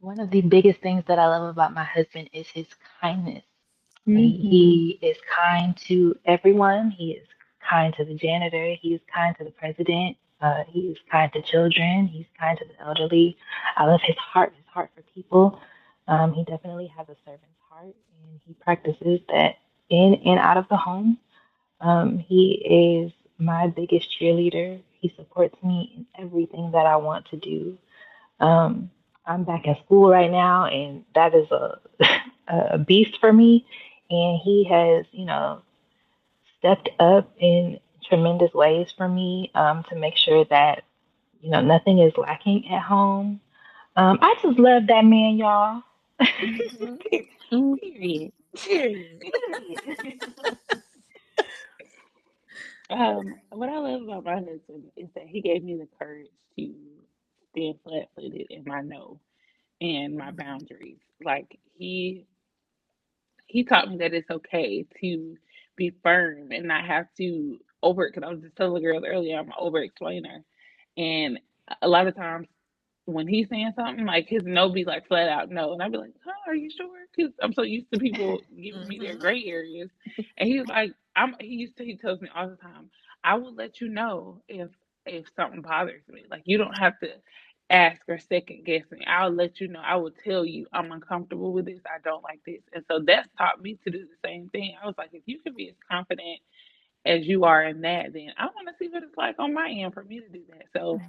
One 0.00 0.20
of 0.20 0.30
the 0.30 0.42
biggest 0.42 0.80
things 0.80 1.04
that 1.08 1.18
I 1.18 1.26
love 1.26 1.48
about 1.48 1.74
my 1.74 1.84
husband 1.84 2.30
is 2.32 2.46
his 2.48 2.66
kindness. 3.00 3.42
Mm-hmm. 4.06 4.16
He 4.18 4.98
is 5.00 5.16
kind 5.34 5.76
to 5.88 6.16
everyone. 6.26 6.90
He 6.90 7.12
is 7.12 7.26
kind 7.68 7.94
to 7.94 8.04
the 8.04 8.14
janitor. 8.14 8.74
He 8.80 8.94
is 8.94 9.00
kind 9.12 9.34
to 9.38 9.44
the 9.44 9.50
president. 9.50 10.16
Uh, 10.44 10.62
he's 10.68 10.96
kind 11.10 11.32
to 11.32 11.40
children. 11.40 12.06
He's 12.06 12.26
kind 12.38 12.58
to 12.58 12.64
the 12.66 12.84
elderly. 12.84 13.38
I 13.78 13.86
love 13.86 14.02
his 14.04 14.16
heart, 14.16 14.52
his 14.54 14.66
heart 14.66 14.90
for 14.94 15.00
people. 15.14 15.58
Um, 16.06 16.34
he 16.34 16.44
definitely 16.44 16.92
has 16.94 17.08
a 17.08 17.16
servant's 17.24 17.60
heart, 17.70 17.94
and 18.20 18.40
he 18.46 18.52
practices 18.52 19.20
that 19.30 19.56
in 19.88 20.20
and 20.26 20.38
out 20.38 20.58
of 20.58 20.68
the 20.68 20.76
home. 20.76 21.16
Um, 21.80 22.18
he 22.18 22.52
is 22.62 23.12
my 23.38 23.68
biggest 23.68 24.08
cheerleader. 24.20 24.82
He 25.00 25.14
supports 25.16 25.56
me 25.62 25.94
in 25.96 26.06
everything 26.26 26.72
that 26.72 26.84
I 26.84 26.96
want 26.96 27.24
to 27.30 27.38
do. 27.38 27.78
Um, 28.38 28.90
I'm 29.24 29.44
back 29.44 29.66
in 29.66 29.76
school 29.86 30.10
right 30.10 30.30
now, 30.30 30.66
and 30.66 31.06
that 31.14 31.34
is 31.34 31.50
a, 31.52 31.78
a 32.74 32.78
beast 32.78 33.16
for 33.18 33.32
me. 33.32 33.64
And 34.10 34.38
he 34.44 34.64
has, 34.70 35.06
you 35.10 35.24
know, 35.24 35.62
stepped 36.58 36.90
up 37.00 37.32
and 37.40 37.80
tremendous 38.08 38.52
ways 38.54 38.88
for 38.96 39.08
me 39.08 39.50
um, 39.54 39.84
to 39.90 39.96
make 39.96 40.16
sure 40.16 40.44
that 40.46 40.84
you 41.40 41.50
know 41.50 41.60
nothing 41.60 41.98
is 41.98 42.12
lacking 42.16 42.68
at 42.70 42.82
home. 42.82 43.40
Um, 43.96 44.18
I 44.22 44.34
just 44.42 44.58
love 44.58 44.86
that 44.88 45.04
man, 45.04 45.36
y'all. 45.36 45.82
Mm-hmm. 46.20 47.74
Period. 47.74 48.32
Period. 48.56 49.22
um, 52.90 53.34
what 53.50 53.68
I 53.68 53.78
love 53.78 54.02
about 54.02 54.24
my 54.24 54.34
husband 54.34 54.84
is 54.96 55.08
that 55.14 55.26
he 55.26 55.40
gave 55.40 55.62
me 55.62 55.76
the 55.76 55.88
courage 55.98 56.28
to 56.58 56.74
stand 57.50 57.76
flat 57.84 58.08
footed 58.14 58.46
in 58.50 58.64
my 58.66 58.80
no 58.80 59.20
and 59.80 60.16
my 60.16 60.30
boundaries. 60.30 60.98
Like 61.24 61.58
he 61.76 62.26
he 63.46 63.64
taught 63.64 63.90
me 63.90 63.98
that 63.98 64.14
it's 64.14 64.30
okay 64.30 64.86
to 65.00 65.36
be 65.76 65.92
firm 66.02 66.52
and 66.52 66.66
not 66.66 66.84
have 66.84 67.06
to 67.18 67.58
over. 67.84 68.08
Because 68.08 68.24
I 68.28 68.32
was 68.32 68.42
just 68.42 68.56
telling 68.56 68.74
the 68.74 68.80
girls 68.88 69.04
earlier, 69.06 69.38
I'm 69.38 69.48
an 69.48 69.54
over 69.58 69.80
explainer, 69.80 70.44
and 70.98 71.40
a 71.82 71.88
lot 71.88 72.08
of 72.08 72.16
times 72.16 72.48
when 73.06 73.28
he's 73.28 73.48
saying 73.50 73.72
something, 73.76 74.06
like 74.06 74.28
his 74.28 74.44
no 74.44 74.70
be 74.70 74.84
like 74.84 75.08
flat 75.08 75.28
out 75.28 75.50
no, 75.50 75.74
and 75.74 75.82
I'd 75.82 75.92
be 75.92 75.98
like, 75.98 76.14
"Huh, 76.24 76.32
are 76.46 76.56
you 76.56 76.70
sure?" 76.70 76.88
Because 77.16 77.32
I'm 77.42 77.54
so 77.54 77.62
used 77.62 77.90
to 77.92 77.98
people 77.98 78.44
giving 78.60 78.86
me 78.88 79.00
their 79.00 79.16
Mhm. 79.16 79.18
gray 79.18 79.44
areas, 79.46 79.90
and 80.38 80.48
he's 80.48 80.66
like, 80.68 80.94
"I'm." 81.16 81.36
He 81.40 81.48
used 81.56 81.78
to. 81.78 81.84
He 81.86 81.96
tells 81.96 82.20
me 82.22 82.30
all 82.34 82.48
the 82.50 82.56
time, 82.56 82.90
"I 83.24 83.36
will 83.36 83.54
let 83.54 83.80
you 83.80 83.88
know 83.88 84.42
if 84.48 84.70
if 85.06 85.26
something 85.36 85.62
bothers 85.62 86.02
me. 86.08 86.24
Like 86.30 86.44
you 86.46 86.58
don't 86.58 86.74
have 86.74 86.98
to 87.00 87.08
ask 87.70 88.02
or 88.08 88.18
second 88.18 88.64
guess 88.66 88.84
me. 88.92 89.04
I'll 89.06 89.30
let 89.32 89.60
you 89.60 89.68
know. 89.68 89.80
I 89.84 89.96
will 89.96 90.12
tell 90.24 90.44
you 90.46 90.66
I'm 90.72 90.92
uncomfortable 90.92 91.52
with 91.52 91.66
this. 91.66 91.80
I 91.86 91.98
don't 92.04 92.22
like 92.24 92.40
this." 92.46 92.62
And 92.74 92.84
so 92.88 93.00
that's 93.06 93.28
taught 93.38 93.62
me 93.62 93.78
to 93.84 93.90
do 93.90 94.00
the 94.00 94.28
same 94.28 94.48
thing. 94.50 94.76
I 94.82 94.86
was 94.86 94.96
like, 94.98 95.10
if 95.14 95.24
you 95.26 95.40
can 95.40 95.54
be 95.54 95.68
as 95.70 95.76
confident 95.90 96.40
as 97.06 97.26
you 97.26 97.44
are 97.44 97.62
in 97.64 97.82
that, 97.82 98.12
then 98.12 98.30
I 98.38 98.46
want 98.46 98.68
to 98.68 98.74
see 98.78 98.88
what 98.88 99.02
it's 99.02 99.16
like 99.16 99.36
on 99.38 99.54
my 99.54 99.68
end 99.70 99.94
for 99.94 100.04
me 100.04 100.20
to 100.20 100.28
do 100.28 100.42
that. 100.50 100.66
So. 100.76 101.00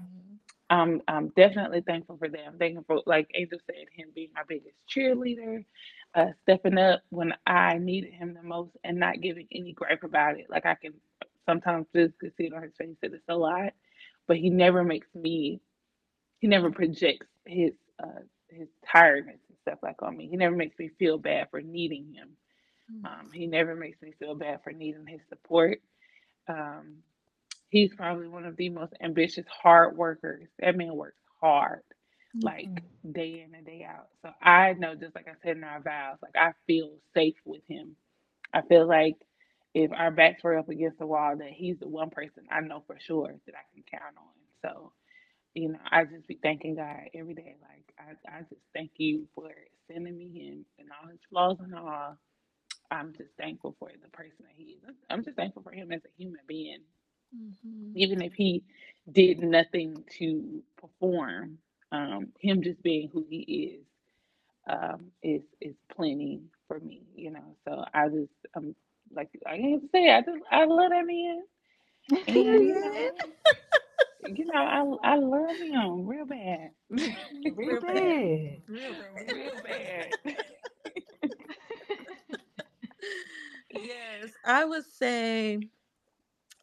I'm 0.69 1.01
I'm 1.07 1.29
definitely 1.37 1.81
thankful 1.81 2.17
for 2.17 2.27
that. 2.29 2.47
I'm 2.47 2.57
thankful 2.57 2.83
for, 2.87 3.01
like 3.05 3.29
Angel 3.35 3.59
said, 3.67 3.85
him 3.95 4.09
being 4.15 4.29
my 4.33 4.41
biggest 4.47 4.75
cheerleader, 4.89 5.63
uh, 6.15 6.31
stepping 6.43 6.77
up 6.77 7.01
when 7.09 7.33
I 7.45 7.77
needed 7.77 8.13
him 8.13 8.33
the 8.33 8.43
most, 8.43 8.71
and 8.83 8.99
not 8.99 9.21
giving 9.21 9.47
any 9.51 9.73
gripe 9.73 10.03
about 10.03 10.39
it. 10.39 10.47
Like 10.49 10.65
I 10.65 10.75
can 10.75 10.93
sometimes 11.45 11.85
physically 11.93 12.31
see 12.37 12.45
it 12.45 12.53
on 12.53 12.63
his 12.63 12.73
face 12.77 12.95
that 13.01 13.13
it's 13.13 13.23
a 13.29 13.35
lot, 13.35 13.73
but 14.27 14.37
he 14.37 14.49
never 14.49 14.83
makes 14.83 15.07
me. 15.13 15.61
He 16.39 16.47
never 16.47 16.71
projects 16.71 17.27
his 17.45 17.73
uh, 18.01 18.21
his 18.49 18.67
tiredness 18.91 19.39
and 19.49 19.57
stuff 19.61 19.79
like 19.83 20.01
on 20.01 20.17
me. 20.17 20.27
He 20.29 20.37
never 20.37 20.55
makes 20.55 20.77
me 20.79 20.89
feel 20.97 21.17
bad 21.17 21.49
for 21.51 21.61
needing 21.61 22.13
him. 22.13 22.29
Um, 23.05 23.31
he 23.33 23.47
never 23.47 23.75
makes 23.75 24.01
me 24.01 24.13
feel 24.19 24.35
bad 24.35 24.61
for 24.63 24.73
needing 24.73 25.07
his 25.07 25.21
support. 25.29 25.79
Um, 26.47 26.97
he's 27.69 27.93
probably 27.95 28.27
one 28.27 28.45
of 28.45 28.57
the 28.57 28.69
most 28.69 28.93
ambitious, 29.01 29.45
hard 29.49 29.97
workers. 29.97 30.47
That 30.59 30.77
man 30.77 30.95
works 30.95 31.21
hard, 31.41 31.81
like 32.41 32.71
day 33.11 33.43
in 33.47 33.55
and 33.55 33.65
day 33.65 33.87
out. 33.89 34.07
So 34.23 34.31
I 34.41 34.73
know, 34.73 34.95
just 34.95 35.15
like 35.15 35.27
I 35.27 35.33
said 35.43 35.57
in 35.57 35.63
our 35.63 35.81
vows, 35.81 36.17
like 36.21 36.35
I 36.37 36.53
feel 36.67 36.91
safe 37.13 37.35
with 37.45 37.63
him. 37.67 37.95
I 38.53 38.61
feel 38.63 38.87
like 38.87 39.17
if 39.73 39.91
our 39.93 40.11
backs 40.11 40.43
were 40.43 40.57
up 40.57 40.69
against 40.69 40.99
the 40.99 41.07
wall, 41.07 41.37
that 41.37 41.51
he's 41.51 41.79
the 41.79 41.87
one 41.89 42.09
person 42.11 42.43
I 42.51 42.61
know 42.61 42.83
for 42.87 42.97
sure 42.99 43.33
that 43.45 43.55
I 43.55 43.63
can 43.73 43.83
count 43.91 44.17
on. 44.17 44.23
So, 44.63 44.93
you 45.55 45.69
know, 45.69 45.79
I 45.91 46.05
just 46.05 46.27
be 46.27 46.39
thanking 46.41 46.75
God 46.75 46.97
every 47.15 47.35
day. 47.35 47.55
Like 47.61 47.93
I, 47.99 48.37
I 48.37 48.41
just 48.41 48.61
thank 48.73 48.91
you 48.97 49.27
for 49.35 49.49
sending 49.91 50.17
me 50.17 50.29
him 50.29 50.65
and 50.79 50.89
all 50.91 51.09
his 51.09 51.19
flaws 51.29 51.57
and 51.61 51.75
all. 51.75 52.17
I'm 52.91 53.13
just 53.13 53.31
thankful 53.37 53.75
for 53.79 53.89
the 54.01 54.09
person 54.09 54.37
that 54.41 54.53
he 54.55 54.79
is. 54.87 54.95
I'm 55.09 55.23
just 55.23 55.37
thankful 55.37 55.63
for 55.63 55.71
him 55.71 55.91
as 55.91 56.01
a 56.05 56.09
human 56.17 56.41
being 56.47 56.79
even 57.95 58.21
if 58.21 58.33
he 58.33 58.63
did 59.11 59.39
nothing 59.39 60.03
to 60.19 60.63
perform, 60.77 61.59
um, 61.91 62.29
him 62.39 62.63
just 62.63 62.81
being 62.83 63.09
who 63.11 63.25
he 63.29 63.79
is 63.79 63.85
um, 64.69 65.07
is 65.23 65.41
is 65.61 65.75
plenty 65.95 66.41
for 66.67 66.79
me, 66.79 67.03
you 67.15 67.31
know. 67.31 67.55
So 67.67 67.83
I 67.93 68.09
just 68.09 68.31
I'm 68.55 68.75
like 69.15 69.29
I 69.47 69.57
can't 69.57 69.83
say 69.91 70.11
I 70.11 70.21
just 70.21 70.43
I 70.51 70.65
love 70.65 70.91
that 70.91 71.05
man, 71.05 71.41
and 72.27 72.73
you 74.25 74.45
know, 74.45 74.53
I 75.03 75.13
I 75.13 75.15
love 75.17 75.57
him 75.59 76.07
real 76.07 76.25
bad, 76.25 76.71
Real 77.55 77.55
Real 77.65 77.81
bad. 77.81 78.15
bad. 78.15 78.61
Real 78.67 78.93
bad. 78.93 79.33
real 79.33 79.57
bad. 79.63 80.15
Yes, 84.25 84.33
I 84.45 84.65
would 84.65 84.85
say 84.85 85.59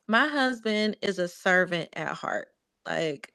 my 0.08 0.28
husband 0.28 0.96
is 1.02 1.18
a 1.18 1.28
servant 1.28 1.90
at 1.94 2.14
heart. 2.14 2.48
Like 2.86 3.32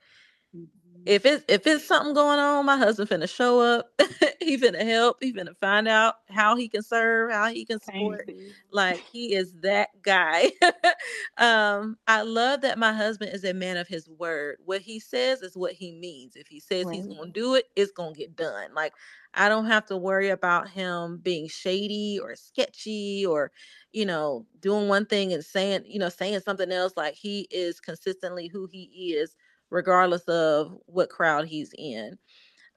if 1.05 1.25
it's 1.25 1.45
if 1.49 1.67
it's 1.67 1.85
something 1.87 2.15
going 2.15 2.39
on, 2.39 2.65
my 2.65 2.77
husband 2.77 3.09
finna 3.09 3.29
show 3.29 3.59
up. 3.61 3.89
he 4.41 4.57
finna 4.57 4.83
help. 4.85 5.17
He 5.21 5.33
finna 5.33 5.57
find 5.57 5.87
out 5.87 6.15
how 6.29 6.55
he 6.55 6.69
can 6.69 6.83
serve, 6.83 7.31
how 7.31 7.49
he 7.49 7.65
can 7.65 7.81
support. 7.81 8.27
Like 8.71 9.03
he 9.11 9.33
is 9.35 9.53
that 9.63 9.89
guy. 10.01 10.51
um, 11.37 11.97
I 12.07 12.23
love 12.23 12.61
that 12.61 12.79
my 12.79 12.93
husband 12.93 13.33
is 13.33 13.45
a 13.45 13.53
man 13.53 13.77
of 13.77 13.87
his 13.87 14.09
word. 14.09 14.57
What 14.65 14.81
he 14.81 14.99
says 14.99 15.41
is 15.43 15.57
what 15.57 15.73
he 15.73 15.93
means. 15.93 16.37
If 16.37 16.47
he 16.47 16.59
says 16.61 16.89
he's 16.89 17.07
gonna 17.07 17.31
do 17.31 17.55
it, 17.55 17.65
it's 17.75 17.91
gonna 17.93 18.15
get 18.15 18.35
done. 18.37 18.73
Like 18.75 18.93
I 19.37 19.49
don't 19.49 19.67
have 19.67 19.85
to 19.87 19.97
worry 19.97 20.29
about 20.29 20.69
him 20.69 21.19
being 21.23 21.47
shady 21.49 22.19
or 22.21 22.35
sketchy 22.35 23.25
or 23.25 23.51
you 23.93 24.05
know 24.05 24.45
doing 24.61 24.89
one 24.89 25.05
thing 25.07 25.33
and 25.33 25.45
saying 25.45 25.83
you 25.87 25.99
know 25.99 26.09
saying 26.09 26.41
something 26.41 26.71
else. 26.71 26.93
Like 26.97 27.15
he 27.15 27.47
is 27.51 27.79
consistently 27.81 28.47
who 28.49 28.67
he 28.71 29.15
is, 29.17 29.35
regardless 29.71 30.23
of 30.23 30.77
what 30.87 31.09
crowd 31.09 31.47
he's 31.47 31.73
in. 31.77 32.17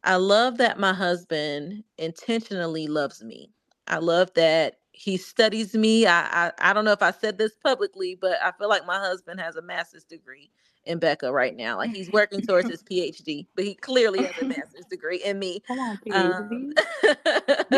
I 0.05 0.17
love 0.17 0.59
that 0.59 0.79
my 0.81 0.95
husband 0.95 1.85
intentionally 1.99 2.89
loves 2.89 3.23
me. 3.25 3.53
I 3.89 3.99
love 3.99 4.33
that 4.35 4.77
he 5.01 5.17
studies 5.17 5.75
me. 5.75 6.07
I, 6.07 6.49
I 6.49 6.53
I 6.61 6.75
don't 6.75 6.85
know 6.85 6.93
if 6.93 7.03
I 7.03 7.11
said 7.13 7.39
this 7.39 7.55
publicly, 7.57 8.17
but 8.21 8.39
I 8.45 8.53
feel 8.53 8.69
like 8.69 8.87
my 8.87 8.99
husband 8.99 9.41
has 9.41 9.57
a 9.57 9.63
master's 9.63 10.05
degree 10.05 10.53
in 10.85 10.99
Becca 11.01 11.33
right 11.33 11.57
now. 11.57 11.79
Like 11.79 11.93
he's 11.93 12.11
working 12.13 12.43
towards 12.43 12.69
his 12.71 12.83
PhD, 12.83 13.47
but 13.57 13.65
he 13.65 13.75
clearly 13.77 14.25
has 14.25 14.39
a 14.39 14.45
master's 14.47 14.85
degree 14.91 15.23
in 15.25 15.39
me. 15.39 15.63
On, 15.71 15.95
Um, 16.11 16.75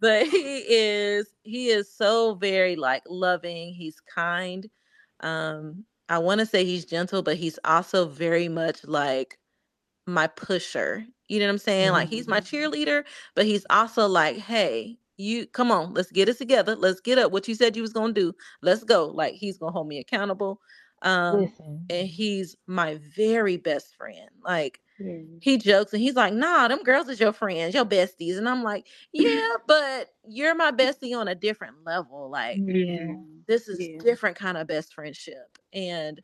but 0.00 0.26
he 0.28 0.64
is 0.68 1.28
he 1.44 1.70
is 1.70 1.90
so 1.90 2.34
very 2.34 2.76
like 2.76 3.04
loving. 3.08 3.72
He's 3.74 4.00
kind. 4.00 4.68
Um, 5.20 5.86
I 6.10 6.18
want 6.18 6.40
to 6.40 6.46
say 6.46 6.66
he's 6.66 6.84
gentle, 6.84 7.22
but 7.22 7.38
he's 7.38 7.58
also 7.64 8.06
very 8.06 8.48
much 8.48 8.84
like 8.84 9.38
my 10.06 10.28
pusher. 10.28 11.06
You 11.28 11.40
know 11.40 11.46
what 11.46 11.52
I'm 11.54 11.58
saying? 11.58 11.92
Like 11.92 12.10
he's 12.10 12.28
my 12.28 12.40
cheerleader, 12.42 13.04
but 13.36 13.46
he's 13.46 13.66
also 13.70 14.08
like, 14.08 14.38
hey, 14.38 14.99
you 15.20 15.46
come 15.46 15.70
on, 15.72 15.94
let's 15.94 16.12
get 16.12 16.28
it 16.28 16.38
together. 16.38 16.76
Let's 16.76 17.00
get 17.00 17.18
up. 17.18 17.32
What 17.32 17.48
you 17.48 17.54
said 17.54 17.76
you 17.76 17.82
was 17.82 17.92
gonna 17.92 18.12
do. 18.14 18.34
Let's 18.62 18.84
go. 18.84 19.08
Like 19.08 19.34
he's 19.34 19.58
gonna 19.58 19.72
hold 19.72 19.88
me 19.88 19.98
accountable. 20.00 20.60
Um, 21.02 21.40
Listen. 21.40 21.90
and 21.90 22.08
he's 22.08 22.56
my 22.66 23.00
very 23.16 23.56
best 23.58 23.96
friend. 23.96 24.30
Like 24.44 24.80
Yeah. 24.98 25.40
he 25.40 25.58
jokes 25.58 25.92
and 25.94 26.02
he's 26.02 26.16
like, 26.16 26.34
nah, 26.34 26.68
them 26.68 26.82
girls 26.84 27.08
is 27.08 27.20
your 27.20 27.32
friends, 27.32 27.74
your 27.74 27.86
besties. 27.86 28.38
And 28.38 28.48
I'm 28.48 28.62
like, 28.64 28.86
yeah, 29.12 29.40
but 29.66 30.10
you're 30.28 30.54
my 30.54 30.72
bestie 30.72 31.16
on 31.16 31.28
a 31.28 31.34
different 31.34 31.76
level. 31.86 32.30
Like 32.30 32.62
Yeah. 32.66 33.14
This 33.46 33.68
is 33.68 33.78
Yeah. 33.78 33.98
different 33.98 34.36
kind 34.36 34.56
of 34.58 34.66
best 34.68 34.94
friendship 34.94 35.58
and 35.72 36.20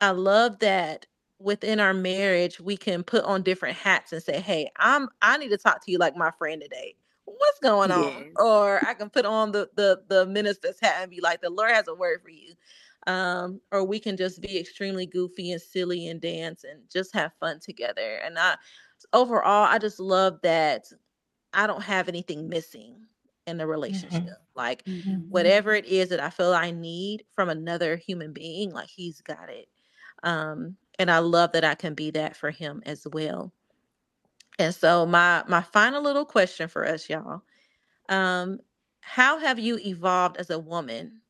i 0.00 0.10
love 0.10 0.58
that 0.60 1.06
within 1.38 1.80
our 1.80 1.94
marriage 1.94 2.60
we 2.60 2.76
can 2.76 3.02
put 3.04 3.24
on 3.24 3.42
different 3.42 3.76
hats 3.76 4.12
and 4.12 4.22
say 4.22 4.40
hey 4.40 4.70
i'm 4.78 5.08
i 5.22 5.36
need 5.38 5.50
to 5.50 5.58
talk 5.58 5.84
to 5.84 5.92
you 5.92 5.98
like 5.98 6.16
my 6.16 6.30
friend 6.32 6.62
today 6.62 6.94
what's 7.38 7.58
going 7.60 7.90
on 7.90 8.24
Yes. 8.24 8.36
or 8.36 8.84
i 8.84 8.94
can 8.94 9.10
put 9.10 9.24
on 9.26 9.52
the 9.52 9.68
the 9.76 10.02
the 10.08 10.26
minister's 10.26 10.78
hat 10.80 10.96
and 11.00 11.10
be 11.10 11.20
like 11.20 11.40
the 11.40 11.50
lord 11.50 11.70
has 11.70 11.88
a 11.88 11.94
word 11.94 12.22
for 12.22 12.30
you 12.30 12.54
um 13.06 13.60
or 13.72 13.84
we 13.84 14.00
can 14.00 14.16
just 14.16 14.40
be 14.40 14.58
extremely 14.58 15.06
goofy 15.06 15.52
and 15.52 15.62
silly 15.62 16.08
and 16.08 16.20
dance 16.20 16.64
and 16.64 16.88
just 16.90 17.12
have 17.14 17.32
fun 17.40 17.60
together 17.60 18.16
and 18.16 18.38
i 18.38 18.56
overall 19.12 19.64
i 19.66 19.78
just 19.78 20.00
love 20.00 20.38
that 20.42 20.84
i 21.52 21.66
don't 21.66 21.82
have 21.82 22.08
anything 22.08 22.48
missing 22.48 23.06
in 23.46 23.56
the 23.58 23.66
relationship 23.66 24.24
like 24.54 24.84
Mhm. 24.86 25.26
whatever 25.28 25.74
it 25.74 25.86
is 25.86 26.08
that 26.10 26.20
I 26.20 26.30
feel 26.30 26.52
I 26.54 26.70
need 26.70 27.24
from 27.34 27.48
another 27.48 27.96
human 27.96 28.32
being, 28.32 28.70
like 28.72 28.88
he's 28.88 29.20
got 29.20 29.50
it. 29.50 29.68
Um, 30.22 30.76
and 30.98 31.10
I 31.10 31.18
love 31.18 31.52
that 31.52 31.64
I 31.64 31.74
can 31.74 31.94
be 31.94 32.10
that 32.12 32.36
for 32.36 32.50
him 32.50 32.82
as 32.86 33.06
well. 33.12 33.52
And 34.58 34.74
so 34.74 35.06
my 35.06 35.44
my 35.48 35.62
final 35.62 36.02
little 36.02 36.24
question 36.26 36.68
for 36.68 36.86
us, 36.86 37.08
y'all. 37.10 37.42
Um, 38.08 38.60
how 39.02 39.38
have 39.38 39.58
you 39.58 39.78
evolved 39.78 40.36
as 40.38 40.50
a 40.50 40.58
woman 40.58 41.22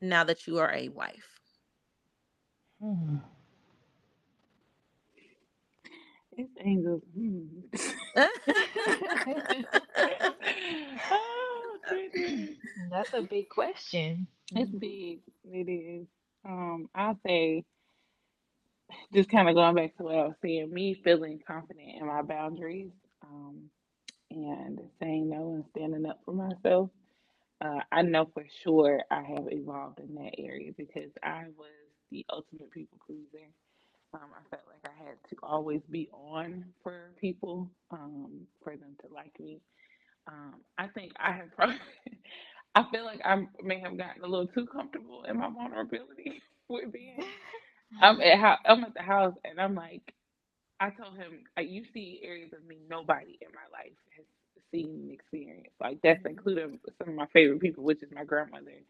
now 0.00 0.24
that 0.24 0.46
you 0.46 0.58
are 0.58 0.72
a 0.72 0.88
wife? 0.90 1.40
Hmm. 2.80 3.16
It's 6.32 6.52
angels. 6.64 7.02
Hmm. 7.16 7.42
oh. 11.12 11.78
That's 12.90 13.14
a 13.14 13.22
big 13.22 13.48
question. 13.50 14.26
It's 14.54 14.70
big. 14.72 15.20
It 15.44 15.70
is. 15.70 16.06
Um, 16.46 16.88
I'll 16.94 17.18
say, 17.26 17.64
just 19.14 19.30
kind 19.30 19.48
of 19.48 19.54
going 19.56 19.76
back 19.76 19.96
to 19.98 20.04
what 20.04 20.14
I 20.16 20.24
was 20.26 20.36
saying, 20.42 20.72
me 20.72 20.94
feeling 20.94 21.40
confident 21.46 21.88
in 22.00 22.06
my 22.06 22.22
boundaries, 22.22 22.92
um, 23.24 23.70
and 24.30 24.80
saying 25.00 25.30
no 25.30 25.54
and 25.54 25.64
standing 25.76 26.06
up 26.06 26.20
for 26.24 26.32
myself. 26.34 26.90
Uh, 27.60 27.80
I 27.92 28.02
know 28.02 28.30
for 28.34 28.44
sure 28.64 29.02
I 29.10 29.22
have 29.22 29.48
evolved 29.50 30.00
in 30.00 30.14
that 30.16 30.34
area 30.38 30.72
because 30.76 31.10
I 31.24 31.46
was 31.58 31.70
the 32.12 32.26
ultimate 32.30 32.70
people 32.72 32.98
pleaser. 33.06 33.46
Um, 34.14 34.30
I 34.34 34.48
felt 34.50 34.64
like 34.68 34.84
I 34.92 35.04
had 35.04 35.16
to 35.30 35.36
always 35.42 35.82
be 35.90 36.08
on 36.12 36.66
for 36.82 37.12
people, 37.20 37.70
um, 37.92 38.46
for 38.64 38.76
them 38.76 38.96
to 39.02 39.14
like 39.14 39.38
me. 39.40 39.60
Um, 40.28 40.56
I 40.78 40.88
think 40.88 41.12
I 41.18 41.32
have 41.32 41.54
probably, 41.56 41.76
I 42.74 42.84
feel 42.92 43.04
like 43.04 43.20
I 43.24 43.46
may 43.62 43.80
have 43.80 43.98
gotten 43.98 44.24
a 44.24 44.28
little 44.28 44.48
too 44.48 44.66
comfortable 44.66 45.24
in 45.28 45.38
my 45.38 45.50
vulnerability 45.50 46.42
with 46.68 46.92
being. 46.92 47.24
I'm 48.00 48.20
at 48.20 48.38
how 48.38 48.56
I'm 48.66 48.84
at 48.84 48.94
the 48.94 49.02
house 49.02 49.34
and 49.44 49.60
I'm 49.60 49.74
like, 49.74 50.14
I 50.80 50.90
told 50.90 51.16
him, 51.16 51.44
you 51.58 51.84
see 51.94 52.20
areas 52.24 52.52
of 52.52 52.64
me 52.66 52.78
nobody 52.88 53.38
in 53.40 53.48
my 53.54 53.66
life 53.78 53.92
has 54.16 54.26
seen 54.72 54.90
and 55.02 55.12
experienced. 55.12 55.70
Like 55.80 56.00
that's 56.02 56.24
Mm-hmm. 56.24 56.26
including 56.26 56.80
some 56.98 57.10
of 57.10 57.14
my 57.14 57.26
favorite 57.32 57.60
people, 57.60 57.84
which 57.84 58.02
is 58.02 58.10
my 58.14 58.24
grandmother 58.24 58.82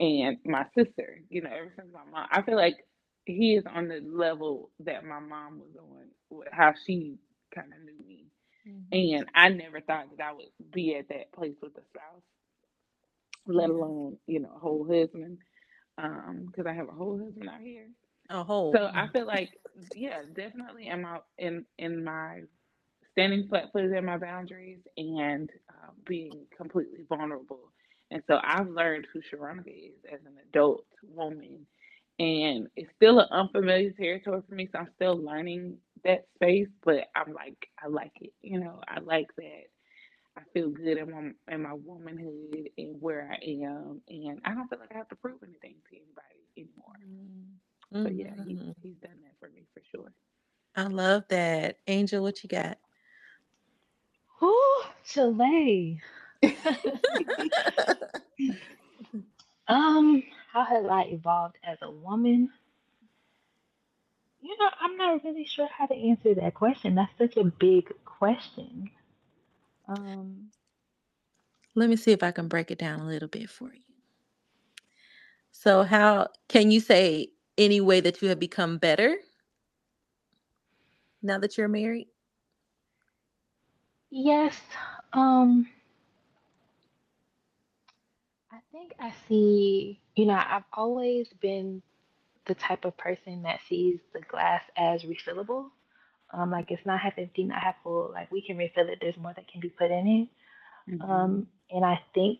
and 0.00 0.38
my 0.44 0.66
sister. 0.76 1.20
You 1.30 1.42
know, 1.42 1.50
ever 1.50 1.72
since 1.76 1.88
my 1.92 2.04
mom, 2.10 2.28
I 2.30 2.42
feel 2.42 2.56
like 2.56 2.86
he 3.26 3.54
is 3.54 3.64
on 3.72 3.88
the 3.88 4.00
level 4.00 4.70
that 4.80 5.04
my 5.04 5.20
mom 5.20 5.60
was 5.60 5.76
on, 5.78 6.08
with 6.30 6.48
how 6.52 6.74
she 6.86 7.18
kind 7.54 7.72
of 7.72 7.80
knew 7.84 8.06
me. 8.06 8.26
Mhm. 8.66 8.92
And 8.92 9.26
I 9.34 9.48
never 9.50 9.80
thought 9.80 10.06
that 10.16 10.24
I 10.24 10.32
would 10.32 10.46
be 10.72 10.96
at 10.96 11.08
that 11.08 11.32
place 11.32 11.56
with 11.62 11.76
a 11.76 11.82
spouse, 11.84 12.22
let 13.46 13.70
alone 13.70 14.18
you 14.26 14.40
know 14.40 14.52
a 14.56 14.58
whole 14.58 14.86
husband. 14.86 15.38
Um, 15.98 16.46
because 16.46 16.66
I 16.66 16.74
have 16.74 16.88
a 16.88 16.92
whole 16.92 17.18
husband 17.18 17.48
out 17.48 17.60
here. 17.60 17.88
A 18.30 18.44
whole. 18.44 18.76
So 18.76 18.90
I 18.94 19.08
feel 19.08 19.26
like, 19.26 19.50
yeah, 19.94 20.22
definitely 20.34 20.86
am 20.88 21.04
out 21.06 21.26
in 21.38 21.66
in 21.78 22.04
my 22.04 22.42
standing 23.12 23.48
flat 23.48 23.72
footed 23.72 23.92
in 23.92 24.04
my 24.06 24.18
boundaries 24.18 24.80
and 24.96 25.50
uh, 25.70 25.90
being 26.06 26.46
completely 26.56 27.04
vulnerable. 27.08 27.72
And 28.10 28.22
so 28.28 28.40
I've 28.42 28.68
learned 28.68 29.06
who 29.12 29.20
Sharonica 29.20 29.68
is 29.68 29.98
as 30.12 30.20
an 30.26 30.36
adult 30.48 30.86
woman, 31.02 31.66
and 32.18 32.68
it's 32.76 32.92
still 32.96 33.20
an 33.20 33.28
unfamiliar 33.30 33.90
territory 33.92 34.42
for 34.48 34.54
me. 34.54 34.68
So 34.72 34.78
I'm 34.80 34.88
still 34.96 35.16
learning 35.16 35.78
that 36.04 36.26
space, 36.36 36.68
but 36.84 37.08
I'm 37.16 37.32
like, 37.34 37.68
I 37.82 37.88
like 37.88 38.12
it. 38.20 38.32
You 38.42 38.60
know, 38.60 38.80
I 38.88 39.00
like 39.00 39.30
that. 39.38 39.64
I 40.36 40.42
feel 40.54 40.70
good 40.70 40.98
in 40.98 41.10
my 41.10 41.54
in 41.54 41.62
my 41.62 41.74
womanhood 41.74 42.70
and 42.78 42.96
where 43.00 43.30
I 43.30 43.44
am, 43.64 44.02
and 44.08 44.40
I 44.44 44.54
don't 44.54 44.68
feel 44.68 44.78
like 44.80 44.92
I 44.94 44.98
have 44.98 45.08
to 45.10 45.16
prove 45.16 45.42
anything 45.42 45.76
to 45.90 45.96
anybody 45.96 46.44
anymore. 46.56 46.96
So 47.92 48.08
yeah, 48.10 48.34
he, 48.44 48.54
Mhm. 48.56 48.74
he's 48.82 48.96
done 48.98 49.20
that 49.22 49.36
for 49.40 49.48
me 49.50 49.66
for 49.74 49.82
sure. 49.92 50.12
I 50.76 50.84
love 50.84 51.24
that. 51.28 51.78
Angel, 51.86 52.22
what 52.22 52.42
you 52.42 52.48
got? 52.48 52.78
Oh, 54.42 54.90
Chile. 55.04 56.00
Um, 59.68 60.22
how 60.52 60.64
has 60.64 60.84
I 60.86 61.02
evolved 61.04 61.56
as 61.64 61.78
a 61.82 61.90
woman? 61.90 62.50
You 64.42 64.56
know, 64.58 64.70
I'm 64.80 64.96
not 64.96 65.24
really 65.24 65.46
sure 65.46 65.68
how 65.68 65.86
to 65.86 65.94
answer 65.94 66.34
that 66.36 66.54
question. 66.54 66.94
That's 66.96 67.12
such 67.18 67.36
a 67.36 67.44
big 67.44 67.92
question. 68.04 68.90
Um, 69.88 70.50
Let 71.74 71.90
me 71.90 71.96
see 71.96 72.12
if 72.12 72.22
I 72.22 72.32
can 72.32 72.48
break 72.48 72.70
it 72.70 72.78
down 72.78 73.00
a 73.00 73.06
little 73.06 73.28
bit 73.28 73.50
for 73.50 73.72
you. 73.74 73.82
So, 75.52 75.82
how 75.84 76.28
can 76.48 76.70
you 76.70 76.80
say 76.80 77.28
any 77.58 77.80
way 77.80 78.00
that 78.00 78.22
you 78.22 78.28
have 78.28 78.38
become 78.38 78.78
better 78.78 79.16
now 81.22 81.38
that 81.38 81.58
you're 81.58 81.68
married? 81.68 82.08
yes. 84.10 84.54
Um, 85.12 85.66
I 88.52 88.58
think 88.72 88.92
I 89.00 89.12
see, 89.28 90.00
you 90.16 90.26
know, 90.26 90.34
I've 90.34 90.64
always 90.72 91.28
been 91.40 91.82
the 92.46 92.54
type 92.54 92.84
of 92.84 92.96
person 92.96 93.42
that 93.42 93.60
sees 93.68 93.98
the 94.12 94.20
glass 94.20 94.62
as 94.76 95.02
refillable. 95.02 95.70
Um, 96.32 96.50
like 96.50 96.70
it's 96.70 96.84
not 96.86 97.00
half 97.00 97.14
empty, 97.18 97.44
not 97.44 97.62
half 97.62 97.76
full. 97.82 98.10
Like 98.12 98.30
we 98.30 98.42
can 98.42 98.56
refill 98.56 98.88
it. 98.88 98.98
There's 99.00 99.16
more 99.16 99.32
that 99.34 99.48
can 99.48 99.60
be 99.60 99.68
put 99.68 99.90
in 99.90 100.28
it. 100.88 100.92
Mm-hmm. 100.94 101.10
Um, 101.10 101.46
and 101.70 101.84
I 101.84 102.00
think 102.14 102.38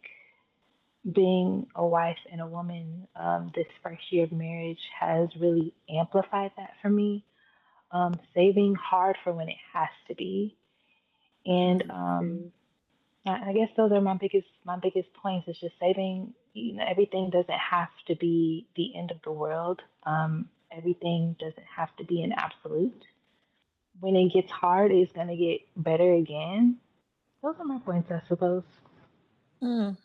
being 1.11 1.67
a 1.75 1.87
wife 1.87 2.19
and 2.31 2.41
a 2.41 2.47
woman 2.47 3.07
um, 3.17 3.51
this 3.55 3.67
first 3.83 4.03
year 4.11 4.25
of 4.25 4.33
marriage 4.33 4.81
has 4.99 5.29
really 5.39 5.73
amplified 5.89 6.53
that 6.57 6.73
for 6.83 6.91
me. 6.91 7.25
Um, 7.93 8.21
saving 8.35 8.77
hard 8.77 9.17
for 9.25 9.33
when 9.33 9.49
it 9.49 9.57
has 9.73 9.89
to 10.07 10.15
be, 10.15 10.57
and 11.45 11.91
um, 11.91 12.53
I 13.27 13.51
I 13.51 13.53
guess 13.53 13.69
those 13.77 13.91
are 13.91 14.01
my 14.01 14.15
biggest 14.15 14.47
my 14.65 14.79
biggest 14.79 15.13
points. 15.15 15.49
Is 15.49 15.59
just 15.59 15.75
saving. 15.81 16.35
You 16.53 16.77
know, 16.77 16.85
everything 16.89 17.31
doesn't 17.31 17.51
have 17.51 17.89
to 18.07 18.15
be 18.17 18.69
the 18.77 18.97
end 18.97 19.11
of 19.11 19.19
the 19.25 19.33
world. 19.33 19.83
Um, 20.05 20.49
everything 20.71 21.37
doesn't 21.39 21.67
have 21.77 21.95
to 21.97 22.05
be 22.05 22.23
an 22.23 22.33
absolute. 22.33 23.05
When 23.99 24.15
it 24.15 24.33
gets 24.33 24.51
hard, 24.53 24.93
it's 24.93 25.13
gonna 25.13 25.37
get 25.37 25.63
better 25.77 26.13
again. 26.15 26.79
Those 27.43 27.57
are 27.59 27.65
my 27.65 27.79
points, 27.79 28.11
I 28.11 28.21
suppose. 28.29 28.65
Mm, 29.63 29.97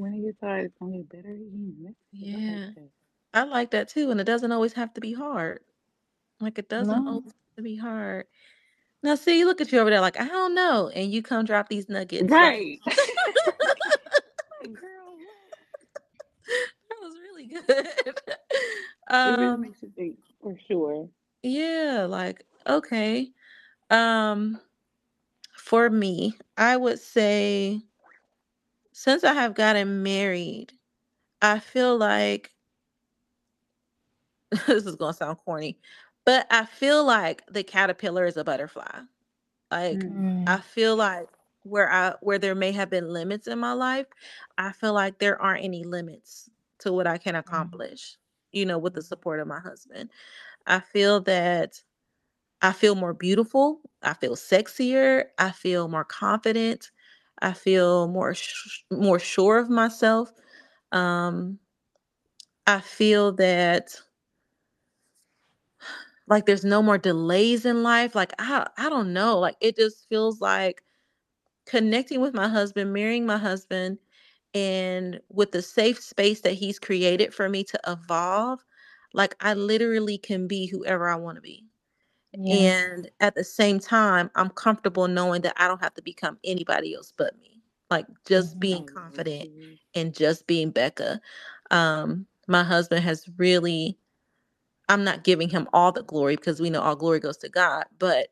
when 0.00 0.14
you 0.14 0.34
hard, 0.40 0.64
it's 0.64 0.74
gonna 0.80 0.96
get 0.98 1.08
better 1.10 1.28
again. 1.34 1.76
That's, 1.82 1.96
I 2.34 2.36
like 2.36 2.42
yeah, 2.56 2.66
that. 2.74 2.90
I 3.34 3.44
like 3.44 3.70
that 3.72 3.88
too. 3.90 4.10
And 4.10 4.20
it 4.20 4.24
doesn't 4.24 4.50
always 4.50 4.72
have 4.72 4.94
to 4.94 5.00
be 5.00 5.12
hard. 5.12 5.60
Like 6.40 6.58
it 6.58 6.68
doesn't 6.68 6.94
No. 6.94 7.06
always 7.06 7.24
have 7.26 7.56
to 7.56 7.62
be 7.62 7.76
hard. 7.76 8.26
Now, 9.02 9.14
see, 9.14 9.44
look 9.44 9.60
at 9.60 9.72
you 9.72 9.78
over 9.78 9.90
there, 9.90 10.00
like 10.00 10.18
I 10.20 10.26
don't 10.26 10.54
know, 10.54 10.88
and 10.94 11.12
you 11.12 11.22
come 11.22 11.44
drop 11.44 11.68
these 11.68 11.88
nuggets. 11.88 12.30
Right. 12.30 12.78
Like, 14.62 14.74
girl, 14.74 15.16
that 16.90 16.96
was 17.00 17.14
really 17.18 17.46
good. 17.46 17.64
it 19.24 19.38
really 19.38 19.56
um, 19.56 19.60
makes 19.60 19.82
you 19.82 19.90
think 19.96 20.18
for 20.42 20.54
sure. 20.68 21.08
yeah, 21.42 22.06
like 22.08 22.44
okay. 22.66 23.32
Um, 23.90 24.60
for 25.56 25.88
me, 25.90 26.34
I 26.56 26.76
would 26.76 26.98
say 26.98 27.80
since 29.00 29.24
I 29.24 29.32
have 29.34 29.54
gotten 29.54 30.02
married, 30.02 30.72
I 31.42 31.60
feel 31.60 31.96
like 31.98 32.52
this 34.66 34.86
is 34.86 34.96
gonna 34.96 35.14
sound 35.14 35.38
corny, 35.44 35.78
but 36.24 36.46
I 36.50 36.66
feel 36.66 37.04
like 37.04 37.44
the 37.46 37.62
caterpillar 37.62 38.26
is 38.26 38.36
a 38.36 38.44
butterfly. 38.44 39.02
Like 39.70 40.06
Mm. 40.06 40.46
I 40.46 40.58
Mm, 40.58 40.62
feel 40.62 40.96
like 40.96 41.28
where 41.64 41.90
I 41.92 42.16
where 42.22 42.38
there 42.38 42.54
may 42.56 42.72
have 42.72 42.90
been 42.90 43.08
limits 43.08 43.48
in 43.48 43.58
my 43.58 43.72
life, 43.74 44.06
I 44.58 44.72
feel 44.72 44.94
like 44.94 45.18
there 45.20 45.40
aren't 45.42 45.64
any 45.64 45.84
limits 45.84 46.50
to 46.80 46.92
what 46.92 47.06
I 47.08 47.18
can 47.18 47.36
accomplish, 47.36 48.18
you 48.52 48.66
know, 48.66 48.78
with 48.78 48.94
the 48.94 49.02
support 49.02 49.40
of 49.40 49.48
my 49.48 49.60
husband. 49.60 50.10
I 50.66 50.80
feel 50.80 51.20
that 51.22 51.82
I 52.62 52.72
feel 52.72 52.94
more 52.94 53.14
beautiful, 53.14 53.80
I 54.02 54.14
feel 54.14 54.36
sexier, 54.36 55.26
I 55.38 55.50
feel 55.52 55.88
more 55.88 56.04
confident, 56.04 56.90
I 57.42 57.52
feel 57.52 58.08
more 58.08 58.34
sh- 58.34 58.84
more 58.90 59.18
sure 59.18 59.58
of 59.58 59.70
myself. 59.70 60.32
Um 60.92 61.58
I 62.66 62.80
feel 62.80 63.32
that 63.32 64.00
like 66.26 66.46
there's 66.46 66.64
no 66.64 66.82
more 66.82 66.98
delays 66.98 67.64
in 67.66 67.82
life. 67.82 68.14
Like 68.14 68.32
I 68.38 68.66
I 68.76 68.88
don't 68.88 69.12
know, 69.12 69.38
like 69.38 69.56
it 69.60 69.76
just 69.76 70.08
feels 70.08 70.40
like 70.40 70.82
connecting 71.66 72.22
with 72.22 72.34
my 72.34 72.48
husband, 72.48 72.94
marrying 72.94 73.26
my 73.26 73.38
husband, 73.38 73.98
and 74.54 75.20
with 75.30 75.52
the 75.52 75.62
safe 75.62 76.00
space 76.02 76.42
that 76.42 76.54
he's 76.54 76.80
created 76.80 77.34
for 77.34 77.48
me 77.50 77.64
to 77.66 77.80
evolve, 77.88 78.60
like 79.14 79.36
I 79.40 79.54
literally 79.54 80.18
can 80.18 80.48
be 80.48 80.66
whoever 80.68 81.08
I 81.10 81.16
want 81.16 81.36
to 81.38 81.42
be. 81.42 81.66
Yeah. 82.34 82.72
And 82.92 83.10
at 83.20 83.34
the 83.34 83.44
same 83.44 83.80
time, 83.80 84.30
I'm 84.36 84.50
comfortable 84.50 85.08
knowing 85.08 85.42
that 85.42 85.54
I 85.58 85.68
don't 85.68 85.82
have 85.82 85.94
to 85.94 86.02
become 86.02 86.38
anybody 86.44 86.94
else 86.94 87.12
but 87.16 87.38
me. 87.40 87.62
Like 87.90 88.06
just 88.26 88.56
Mhm. 88.56 88.60
being 88.60 88.84
confident 88.84 89.50
and 89.94 90.14
just 90.14 90.46
being 90.46 90.70
Becca. 90.70 91.20
Um, 91.70 92.26
my 92.48 92.64
husband 92.64 93.04
has 93.04 93.28
really, 93.38 93.98
I'm 94.88 95.04
not 95.04 95.24
giving 95.24 95.50
him 95.50 95.68
all 95.72 95.92
the 95.92 96.04
glory 96.04 96.36
because 96.36 96.60
we 96.60 96.70
know 96.70 96.82
all 96.82 96.96
glory 96.96 97.20
goes 97.20 97.38
to 97.38 97.50
God, 97.50 97.86
but 97.98 98.28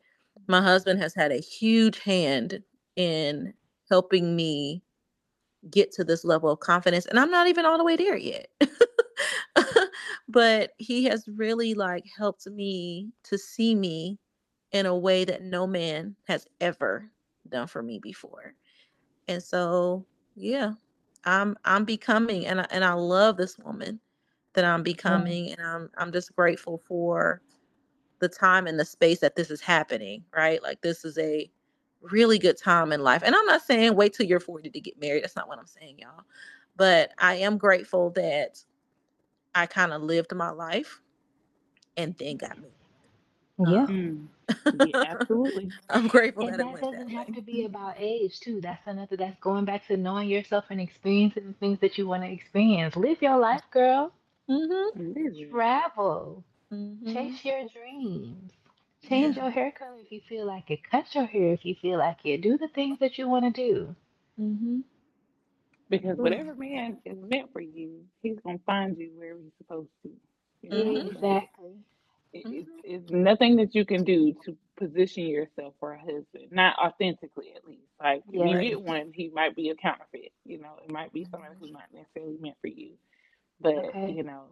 my 0.49 0.63
husband 0.63 1.01
has 1.01 1.15
had 1.15 1.33
a 1.33 1.39
huge 1.41 2.01
hand 2.01 2.63
in 2.97 3.55
helping 3.91 4.37
me 4.37 4.83
get 5.71 5.93
to 5.93 6.05
this 6.05 6.25
level 6.25 6.51
of 6.51 6.61
confidence. 6.61 7.07
And 7.07 7.21
I'm 7.21 7.31
not 7.31 7.49
even 7.49 7.67
all 7.67 7.79
the 7.79 7.85
way 7.85 7.97
there 7.97 8.17
yet. 8.19 8.49
but 10.29 10.73
he 10.79 11.05
has 11.05 11.27
really 11.29 11.75
like 11.75 12.05
helped 12.17 12.47
me 12.47 13.11
to 13.25 13.39
see 13.39 13.75
me 13.75 14.19
in 14.73 14.87
a 14.87 14.97
way 14.97 15.25
that 15.25 15.43
no 15.43 15.67
man 15.67 16.15
has 16.25 16.47
ever 16.61 17.11
done 17.49 17.67
for 17.67 17.83
me 17.83 17.99
before. 17.99 18.55
And 19.29 19.43
so, 19.43 20.05
yeah, 20.35 20.73
I'm 21.25 21.57
I'm 21.65 21.85
becoming 21.85 22.47
and 22.47 22.61
I, 22.61 22.67
and 22.71 22.85
I 22.85 22.93
love 22.93 23.37
this 23.37 23.59
woman 23.59 24.01
that 24.55 24.65
I'm 24.65 24.83
becoming 24.83 25.51
and 25.53 25.61
I'm 25.67 25.91
I'm 25.97 26.13
just 26.13 26.35
grateful 26.37 26.83
for 26.87 27.41
the 28.21 28.29
time 28.29 28.67
and 28.67 28.79
the 28.79 28.85
space 28.85 29.21
that 29.21 29.37
this 29.37 29.51
is 29.51 29.61
happening, 29.61 30.25
right? 30.35 30.63
Like 30.63 30.81
this 30.83 31.05
is 31.05 31.17
a 31.19 31.51
really 32.01 32.39
good 32.39 32.59
time 32.59 32.93
in 32.93 33.03
life. 33.03 33.23
And 33.25 33.35
I'm 33.35 33.47
not 33.47 33.63
saying 33.63 33.95
wait 33.95 34.13
till 34.13 34.27
you're 34.27 34.41
40 34.41 34.71
to 34.71 34.81
get 34.81 35.01
married. 35.01 35.25
That's 35.25 35.37
not 35.37 35.49
what 35.49 35.59
I'm 35.59 35.67
saying, 35.67 35.99
y'all. 35.99 36.25
But 36.77 37.13
I 37.19 37.37
am 37.37 37.59
grateful 37.59 38.11
that 38.11 38.63
I 39.59 39.67
kind 39.67 39.93
of 39.93 40.03
lived 40.03 40.35
my 40.35 40.51
life 40.51 41.01
and 41.97 42.17
then 42.19 42.37
got 42.39 42.59
me. 42.59 42.69
Yeah. 43.59 43.87
Mm. 43.89 44.29
Yeah, 44.73 44.95
absolutely. 45.03 45.73
I'm 45.91 46.09
grateful 46.09 46.45
And 46.45 46.53
that 46.53 46.61
it 46.61 46.67
that 46.67 46.73
went 46.73 46.83
doesn't 46.83 47.09
that 47.09 47.09
have 47.11 47.29
way. 47.29 47.35
to 47.35 47.43
be 47.43 47.65
about 47.67 47.95
age 47.99 48.41
too. 48.41 48.61
That's 48.61 48.87
another 48.87 49.17
that's 49.17 49.39
going 49.41 49.65
back 49.65 49.87
to 49.89 49.97
knowing 49.97 50.29
yourself 50.29 50.67
and 50.71 50.81
experiencing 50.81 51.47
the 51.49 51.55
things 51.55 51.81
that 51.81 51.99
you 51.99 52.07
want 52.07 52.25
to 52.25 52.31
experience. 52.31 52.97
Live 52.97 53.23
your 53.23 53.39
life, 53.39 53.63
girl. 53.73 54.13
Mm-hmm. 54.51 55.01
Literally. 55.01 55.49
Travel. 55.51 56.45
Mm-hmm. 56.73 57.13
Chase 57.13 57.45
your 57.45 57.63
dreams. 57.69 58.53
Change 59.09 59.37
your 59.37 59.51
hair 59.51 59.73
color 59.79 59.99
if 60.05 60.13
you 60.13 60.21
feel 60.29 60.47
like 60.47 60.71
it. 60.71 60.81
Cut 60.91 61.15
your 61.15 61.27
hair 61.27 61.53
if 61.55 61.65
you 61.65 61.75
feel 61.81 61.99
like 61.99 62.19
it. 62.25 62.43
Do 62.43 62.59
the 62.59 62.69
things 62.69 62.99
that 63.01 63.19
you 63.19 63.29
want 63.29 63.45
to 63.47 63.51
do. 63.51 63.97
Mm-hmm. 65.91 65.97
Because 65.97 66.19
whatever 66.19 66.55
man 66.55 66.99
is 67.05 67.17
meant 67.21 67.53
for 67.53 67.61
you, 67.61 68.05
he's 68.23 68.39
gonna 68.45 68.59
find 68.67 68.97
you 68.97 69.11
where 69.17 69.37
he's 69.37 69.53
supposed 69.59 69.89
to. 70.03 70.11
You 70.63 70.71
know? 70.71 70.77
Mhm. 70.85 71.13
Exactly. 71.13 71.73
It, 72.33 72.45
Mhm. 72.45 72.61
it's, 72.61 72.71
it's 72.85 73.11
nothing 73.11 73.57
that 73.57 73.75
you 73.75 73.85
can 73.87 74.05
do 74.05 74.35
to 74.45 74.57
position 74.77 75.25
yourself 75.27 75.75
for 75.81 75.93
a 75.95 75.99
husband, 75.99 76.51
not 76.53 76.77
authentically 76.79 77.53
at 77.55 77.67
least. 77.67 77.89
Like 78.01 78.23
if 78.31 78.35
you 78.35 78.61
get 78.61 78.81
one, 78.83 79.13
he 79.15 79.29
might 79.31 79.57
be 79.57 79.71
a 79.71 79.75
counterfeit. 79.75 80.33
You 80.45 80.59
know, 80.59 80.79
it 80.85 80.91
might 80.91 81.13
be 81.13 81.25
somebody 81.31 81.55
who's 81.59 81.73
not 81.73 81.85
necessarily 81.93 82.37
meant 82.39 82.57
for 82.61 82.69
you. 82.69 82.91
But 83.61 83.77
Okay. 83.77 84.13
you 84.13 84.23
know, 84.25 84.45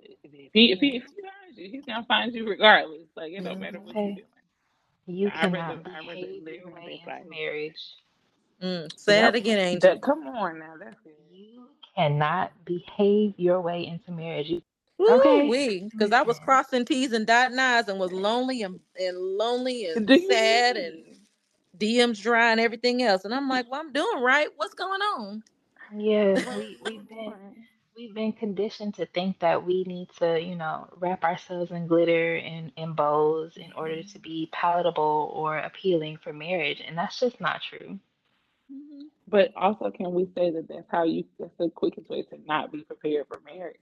if 0.00 0.52
he 0.52 0.72
if 0.72 0.80
he, 0.80 0.96
if 0.96 1.04
he 1.04 1.22
finds 1.22 1.58
you, 1.58 1.68
he's 1.70 1.84
gonna 1.84 2.04
find 2.04 2.34
you 2.34 2.48
regardless. 2.48 3.06
Like 3.16 3.32
it 3.32 3.44
don't 3.44 3.60
matter 3.60 3.78
what 3.80 3.94
you're 3.94 4.14
doing. 4.14 4.26
You 5.06 5.30
I'd 5.34 5.52
rather- 5.52 5.82
cannot 5.82 5.96
I'd 6.02 6.08
rather 6.08 6.20
live 6.20 6.54
your 6.54 6.70
way 6.72 6.86
this 6.86 6.98
into 7.00 7.06
life. 7.10 7.26
marriage. 7.28 7.96
Mm. 8.62 8.98
Say 8.98 9.16
Yep. 9.16 9.22
that 9.22 9.36
again, 9.36 9.58
Angel. 9.58 9.90
That, 9.90 10.02
come 10.02 10.26
on 10.28 10.60
now, 10.60 10.74
that's 10.78 11.00
good. 11.04 11.14
You 11.32 11.68
cannot 11.96 12.52
behave 12.64 13.34
your 13.38 13.60
way 13.62 13.86
into 13.86 14.12
marriage. 14.12 14.48
You, 14.48 14.62
Okay. 15.08 15.42
wee. 15.46 15.88
Because 15.90 16.12
I 16.12 16.22
was 16.22 16.38
crossing 16.38 16.84
T's 16.84 17.12
and 17.12 17.26
dotting 17.26 17.58
I's 17.58 17.88
and 17.88 17.98
was 18.00 18.12
lonely 18.12 18.62
and, 18.62 18.80
and 18.98 19.18
lonely 19.18 19.86
and 19.86 20.14
sad 20.16 20.76
and 20.76 21.04
DMs 21.78 22.22
dry 22.22 22.52
and 22.52 22.60
everything 22.60 23.02
else. 23.02 23.24
And 23.24 23.34
I'm 23.34 23.48
like, 23.48 23.70
well, 23.70 23.80
I'm 23.80 23.92
doing 23.92 24.22
right. 24.22 24.48
What's 24.56 24.74
going 24.74 25.02
on? 25.02 25.44
yeah, 25.96 26.38
we 26.50 26.78
we've 26.82 27.08
been 27.08 27.34
we've 27.96 28.14
been 28.14 28.32
conditioned 28.32 28.94
to 28.96 29.06
think 29.06 29.40
that 29.40 29.66
we 29.66 29.84
need 29.84 30.08
to, 30.18 30.40
you 30.40 30.56
know, 30.56 30.88
wrap 30.98 31.24
ourselves 31.24 31.70
in 31.72 31.86
glitter 31.88 32.36
and, 32.36 32.72
and 32.76 32.96
bows 32.96 33.56
in 33.56 33.72
order 33.74 34.02
to 34.02 34.18
be 34.20 34.50
palatable 34.52 35.32
or 35.34 35.58
appealing 35.58 36.18
for 36.22 36.32
marriage, 36.32 36.82
and 36.86 36.98
that's 36.98 37.20
just 37.20 37.40
not 37.40 37.62
true. 37.62 38.00
But 39.28 39.52
also, 39.56 39.90
can 39.90 40.14
we 40.14 40.26
say 40.36 40.50
that 40.52 40.68
that's 40.68 40.88
how 40.90 41.04
you? 41.04 41.24
That's 41.38 41.52
the 41.58 41.70
quickest 41.70 42.10
way 42.10 42.22
to 42.24 42.38
not 42.46 42.72
be 42.72 42.82
prepared 42.84 43.26
for 43.28 43.40
marriage. 43.44 43.78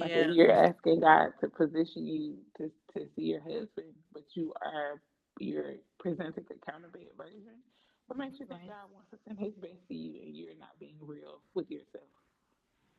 Like 0.00 0.12
Yeah. 0.12 0.16
if 0.16 0.28
you're 0.28 0.52
asking 0.52 1.00
God 1.00 1.30
to 1.40 1.48
position 1.48 2.06
you 2.06 2.38
to, 2.58 2.70
to 2.94 3.06
see 3.16 3.22
your 3.24 3.40
husband, 3.42 3.94
but 4.12 4.24
you 4.34 4.52
are 4.62 5.00
you're 5.40 5.74
presenting 6.00 6.44
a 6.50 6.70
counterfeit 6.70 7.14
version, 7.18 7.60
what 8.08 8.18
makes 8.18 8.40
you 8.40 8.46
think 8.46 8.62
Right. 8.62 8.68
God 8.68 8.90
wants 8.92 9.10
to 9.12 9.18
send 9.26 9.38
His 9.38 9.54
best 9.54 9.80
to 9.88 9.94
you 9.94 10.22
and 10.22 10.36
you're 10.36 10.58
not 10.58 10.78
being 10.80 10.96
real 11.00 11.40
with 11.54 11.70
yourself? 11.70 12.08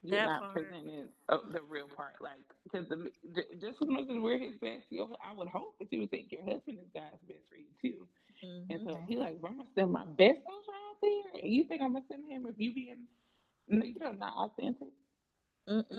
You're 0.03 0.21
That 0.21 0.23
not 0.23 0.41
part. 0.41 0.53
presenting 0.53 1.09
uh, 1.29 1.37
the 1.51 1.61
real 1.61 1.87
part, 1.89 2.15
like 2.21 2.39
because 2.63 2.87
the, 2.89 3.11
just 3.61 3.81
as 3.81 3.89
much 3.89 4.05
as 4.09 4.17
we're 4.19 4.39
His 4.39 4.55
best, 4.61 4.85
you 4.89 5.07
I 5.23 5.33
would 5.33 5.49
hope 5.49 5.75
that 5.79 5.91
you 5.91 6.01
would 6.01 6.11
think 6.11 6.31
your 6.31 6.43
husband 6.45 6.79
is 6.79 6.89
God's 6.93 7.21
best 7.27 7.41
for 7.49 7.57
you 7.57 7.71
too. 7.81 8.07
And 8.69 8.81
Mhm. 8.81 8.85
so 8.85 8.91
Okay. 8.93 9.05
he 9.07 9.15
like, 9.17 9.39
bro, 9.41 9.51
I'm 9.51 9.57
gonna 9.57 9.69
send 9.75 9.91
my 9.91 10.05
best 10.05 10.39
soldier 10.45 10.73
out 10.89 10.97
there, 11.01 11.41
and 11.43 11.53
you 11.53 11.65
think 11.65 11.81
I'm 11.81 11.93
gonna 11.93 12.05
send 12.09 12.25
him 12.29 12.45
if 12.47 12.55
you 12.59 12.73
being, 12.73 13.07
no, 13.69 13.85
you 13.85 13.99
know, 13.99 14.13
not 14.13 14.33
authentic. 14.35 14.89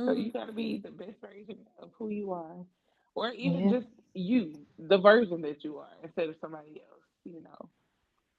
So 0.06 0.12
Mm-mm. 0.12 0.16
you 0.16 0.32
gotta 0.32 0.52
be 0.52 0.78
the 0.78 0.90
best 0.90 1.20
version 1.20 1.58
of 1.80 1.90
who 1.98 2.10
you 2.10 2.32
are, 2.32 2.56
or 3.14 3.32
even 3.32 3.68
Yeah. 3.68 3.70
just 3.70 3.88
you, 4.14 4.54
the 4.78 4.98
version 4.98 5.42
that 5.42 5.64
you 5.64 5.78
are, 5.78 5.90
instead 6.02 6.28
of 6.30 6.36
somebody 6.40 6.82
else. 6.90 7.02
You 7.24 7.42
know. 7.42 7.70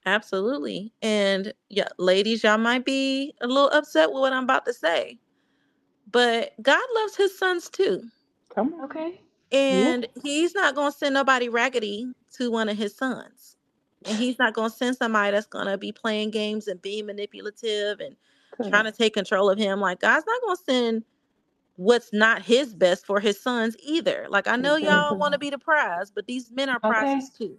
Absolutely. 0.05 0.93
And 1.01 1.53
yeah, 1.69 1.89
ladies, 1.99 2.43
y'all 2.43 2.57
might 2.57 2.85
be 2.85 3.33
a 3.41 3.47
little 3.47 3.69
upset 3.71 4.11
with 4.11 4.21
what 4.21 4.33
I'm 4.33 4.43
about 4.45 4.65
to 4.65 4.73
say, 4.73 5.19
but 6.11 6.53
God 6.61 6.83
loves 6.95 7.17
his 7.17 7.37
sons 7.37 7.69
too. 7.69 8.03
Come 8.53 8.73
on. 8.75 8.85
Okay. 8.85 9.21
And 9.51 10.07
he's 10.23 10.55
not 10.55 10.75
going 10.75 10.93
to 10.93 10.97
send 10.97 11.15
nobody 11.15 11.49
raggedy 11.49 12.13
to 12.37 12.51
one 12.51 12.69
of 12.69 12.77
his 12.77 12.95
sons. 12.97 13.56
And 14.05 14.17
he's 14.17 14.39
not 14.39 14.53
going 14.53 14.69
to 14.69 14.75
send 14.75 14.95
somebody 14.97 15.31
that's 15.31 15.47
going 15.47 15.67
to 15.67 15.77
be 15.77 15.91
playing 15.91 16.31
games 16.31 16.67
and 16.67 16.81
being 16.81 17.05
manipulative 17.05 17.99
and 17.99 18.15
trying 18.67 18.85
to 18.85 18.91
take 18.91 19.13
control 19.13 19.49
of 19.49 19.57
him. 19.57 19.79
Like, 19.79 19.99
God's 19.99 20.25
not 20.27 20.41
going 20.41 20.57
to 20.57 20.63
send 20.63 21.03
what's 21.75 22.11
not 22.13 22.41
his 22.41 22.73
best 22.73 23.05
for 23.05 23.19
his 23.19 23.39
sons 23.41 23.75
either. 23.83 24.27
Like, 24.29 24.47
I 24.47 24.55
know 24.55 24.75
y'all 24.75 25.17
want 25.17 25.33
to 25.33 25.39
be 25.39 25.49
the 25.49 25.59
prize, 25.59 26.11
but 26.11 26.27
these 26.27 26.51
men 26.51 26.69
are 26.69 26.79
Okay. 26.83 26.89
prizes 26.89 27.31
too. 27.37 27.57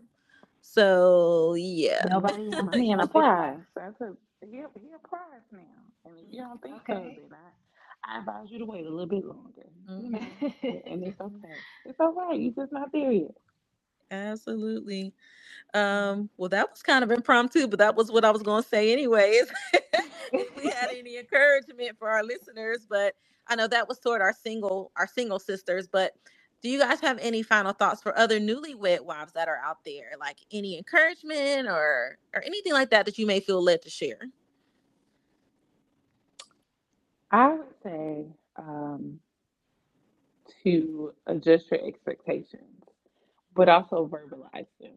So, 0.63 1.55
yeah. 1.55 2.07
Nobody 2.11 2.49
My 2.49 2.63
wants 2.63 2.79
man 2.79 2.99
to 2.99 3.05
a 3.05 3.07
prize. 3.07 3.61
That's 3.77 4.01
a 4.01 4.13
he 4.47 4.59
a, 4.61 4.67
he 4.79 4.89
a 4.95 5.09
prize 5.09 5.43
now. 5.53 5.61
And 6.05 6.15
if 6.19 6.27
you 6.33 6.41
don't 6.43 6.63
think 6.63 6.77
so, 6.89 6.95
Okay. 6.95 7.19
then 7.21 7.31
I, 7.33 8.17
I 8.17 8.19
advise 8.21 8.47
you 8.51 8.59
to 8.61 8.65
wait 8.65 8.87
a 8.87 8.91
little 8.91 9.07
bit 9.07 9.25
longer. 9.25 9.67
Mm-hmm. 9.91 10.15
and 10.93 11.05
it's 11.05 11.21
okay. 11.21 11.55
It's 11.87 11.99
all 12.01 12.15
right. 12.15 12.39
You're 12.41 12.53
just 12.55 12.73
not 12.73 12.93
there 12.93 13.13
yet. 13.13 13.35
Absolutely. 14.11 15.15
Um, 15.75 16.31
well, 16.37 16.49
that 16.51 16.71
was 16.71 16.83
kind 16.83 17.05
of 17.05 17.11
impromptu, 17.11 17.69
but 17.69 17.79
that 17.79 17.97
was 17.97 18.11
what 18.11 18.25
I 18.25 18.31
was 18.31 18.43
going 18.43 18.63
to 18.63 18.69
say 18.69 18.93
anyways. 18.93 19.47
if 20.33 20.57
we 20.57 20.71
had 20.71 20.91
any 20.97 21.17
encouragement 21.21 21.99
for 21.99 22.09
our 22.09 22.25
listeners, 22.25 22.87
but 22.89 23.15
I 23.49 23.57
know 23.57 23.69
that 23.69 23.89
was 23.89 23.99
toward 23.99 24.21
our 24.23 24.33
single, 24.35 24.93
our 24.97 25.07
single 25.07 25.39
sisters. 25.39 25.89
But 25.89 26.13
do 26.63 26.69
you 26.71 26.79
guys 26.81 27.01
have 27.01 27.19
any 27.21 27.43
final 27.43 27.73
thoughts 27.73 28.03
for 28.03 28.17
other 28.19 28.41
newlywed 28.41 29.03
wives 29.03 29.33
that 29.35 29.49
are 29.49 29.61
out 29.65 29.79
there? 29.85 30.13
Like 30.19 30.39
any 30.53 30.77
encouragement 30.79 31.69
or 31.69 32.19
or 32.35 32.43
anything 32.45 32.73
like 32.73 32.91
that 32.91 33.07
that 33.07 33.19
you 33.19 33.27
may 33.27 33.41
feel 33.41 33.63
led 33.63 33.83
to 33.83 33.91
share? 33.91 34.21
I 37.31 37.55
would 37.55 37.75
say 37.85 38.27
um, 38.57 39.21
to 40.65 41.15
adjust 41.27 41.67
your 41.71 41.87
expectations, 41.87 42.78
but 43.59 43.71
also 43.71 44.09
verbalize 44.09 44.69
them. 44.81 44.97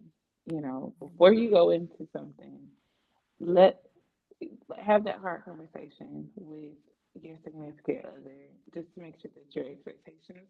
You 0.51 0.61
know, 0.61 0.95
before 1.01 1.33
you 1.33 1.51
go 1.51 1.71
into 1.71 2.07
something, 2.13 2.59
let 3.41 3.81
have 4.83 5.05
that 5.05 5.19
hard 5.19 5.45
conversation 5.45 6.29
with 6.37 6.73
your 7.21 7.37
significant 7.45 8.05
other, 8.05 8.37
just 8.73 8.93
to 8.95 9.01
make 9.01 9.15
sure 9.21 9.31
that 9.35 9.55
your 9.55 9.69
expectations 9.71 10.47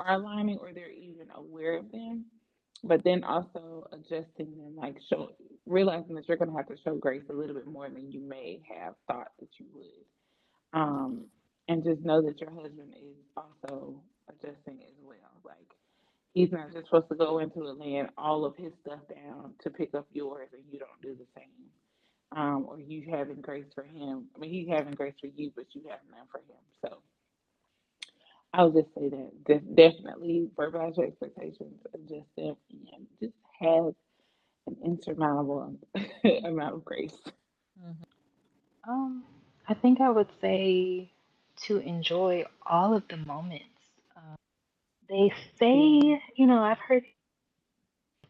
are 0.00 0.14
aligning 0.14 0.58
or 0.58 0.74
they're 0.74 0.90
even 0.92 1.28
aware 1.36 1.78
of 1.78 1.92
them. 1.92 2.26
But 2.84 3.04
then 3.04 3.24
also 3.24 3.88
adjusting 3.92 4.58
them, 4.58 4.76
like 4.76 4.98
show 5.10 5.32
realizing 5.66 6.16
that 6.16 6.28
you're 6.28 6.38
to 6.38 6.56
have 6.56 6.68
to 6.68 6.76
show 6.84 6.96
grace 6.96 7.24
a 7.30 7.34
little 7.34 7.56
bit 7.56 7.66
more 7.68 7.90
than 7.90 8.12
you 8.12 8.20
may 8.20 8.62
have 8.70 8.94
thought 9.08 9.32
that 9.40 9.50
you 9.60 9.66
would 9.74 10.04
um, 10.74 11.26
and 11.68 11.84
just 11.84 12.02
know 12.02 12.22
that 12.22 12.40
your 12.40 12.50
husband 12.52 12.94
is 12.96 13.16
also 13.36 14.02
adjusting 14.30 14.80
as 14.82 14.96
well. 15.02 15.18
Like 15.44 15.70
he's 16.34 16.52
not 16.52 16.72
just 16.74 16.86
supposed 16.86 17.10
to 17.10 17.16
go 17.16 17.40
into 17.40 17.68
it 17.68 17.78
laying 17.78 18.08
all 18.18 18.46
of 18.46 18.56
his 18.56 18.72
stuff 18.82 19.00
down 19.14 19.54
to 19.64 19.70
pick 19.70 19.94
up 19.94 20.08
yours, 20.12 20.50
and 20.54 20.64
you 20.72 20.80
don't 20.80 21.02
do 21.02 21.16
the 21.16 21.26
same. 21.36 21.48
Um, 22.36 22.66
or 22.68 22.80
you 22.80 23.04
having 23.10 23.42
grace 23.42 23.66
for 23.74 23.84
him. 23.84 24.26
I 24.36 24.40
mean, 24.40 24.50
he's 24.52 24.68
having 24.68 24.94
grace 24.94 25.14
for 25.20 25.28
you, 25.28 25.52
but 25.56 25.66
you 25.74 25.82
have 25.90 26.00
none 26.10 26.26
for 26.32 26.38
him. 26.40 26.60
So 26.82 26.98
I 28.54 28.64
would 28.64 28.74
just 28.84 28.94
say 28.94 29.10
that 29.10 29.44
de- 29.46 29.74
definitely 29.92 30.50
verbalize 30.56 30.96
your 30.98 31.06
expectations, 31.06 31.82
adjust 31.94 32.28
them, 32.36 32.56
and 32.94 33.06
just 33.20 33.34
have 33.60 33.94
an 34.68 34.76
insurmountable 34.84 35.76
amount 36.44 36.74
of 36.76 36.84
grace. 36.84 37.16
Um, 38.88 39.24
I 39.68 39.74
think 39.74 40.00
I 40.00 40.10
would 40.10 40.30
say 40.40 41.12
to 41.66 41.78
enjoy 41.78 42.44
all 42.66 42.94
of 42.96 43.04
the 43.08 43.18
moments. 43.18 43.66
They 45.08 45.32
say, 45.58 46.20
you 46.36 46.46
know, 46.46 46.62
I've 46.62 46.78
heard 46.78 47.04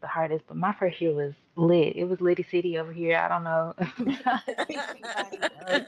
the 0.01 0.07
hardest, 0.07 0.45
but 0.47 0.57
my 0.57 0.73
first 0.79 1.01
year 1.01 1.13
was 1.13 1.33
lit. 1.55 1.95
It 1.95 2.05
was 2.05 2.21
Litty 2.21 2.43
City 2.43 2.77
over 2.79 2.93
here. 2.93 3.17
I 3.17 3.29
don't 3.29 3.43
know. 3.43 3.73
Everybody. 3.77 5.49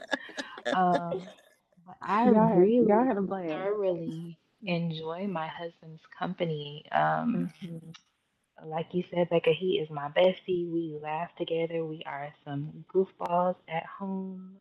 Um, 0.72 1.28
but 1.86 1.96
I 2.02 2.24
Y'all 2.24 2.50
really 2.54 2.86
y'all 2.86 3.06
had 3.06 3.18
a 3.18 3.22
blast. 3.22 3.70
thoroughly 3.78 4.38
enjoy 4.66 5.26
my 5.28 5.48
husband's 5.48 6.02
company. 6.18 6.84
Um, 6.92 7.52
Mhm. 7.62 7.94
like 8.66 8.94
you 8.94 9.04
said, 9.10 9.30
Becca, 9.30 9.52
he 9.52 9.78
is 9.78 9.90
my 9.90 10.08
bestie. 10.10 10.70
We 10.70 10.98
laugh 11.02 11.30
together. 11.36 11.84
We 11.84 12.02
are 12.06 12.32
some 12.44 12.84
goofballs 12.94 13.56
at 13.68 13.86
home. 13.86 14.56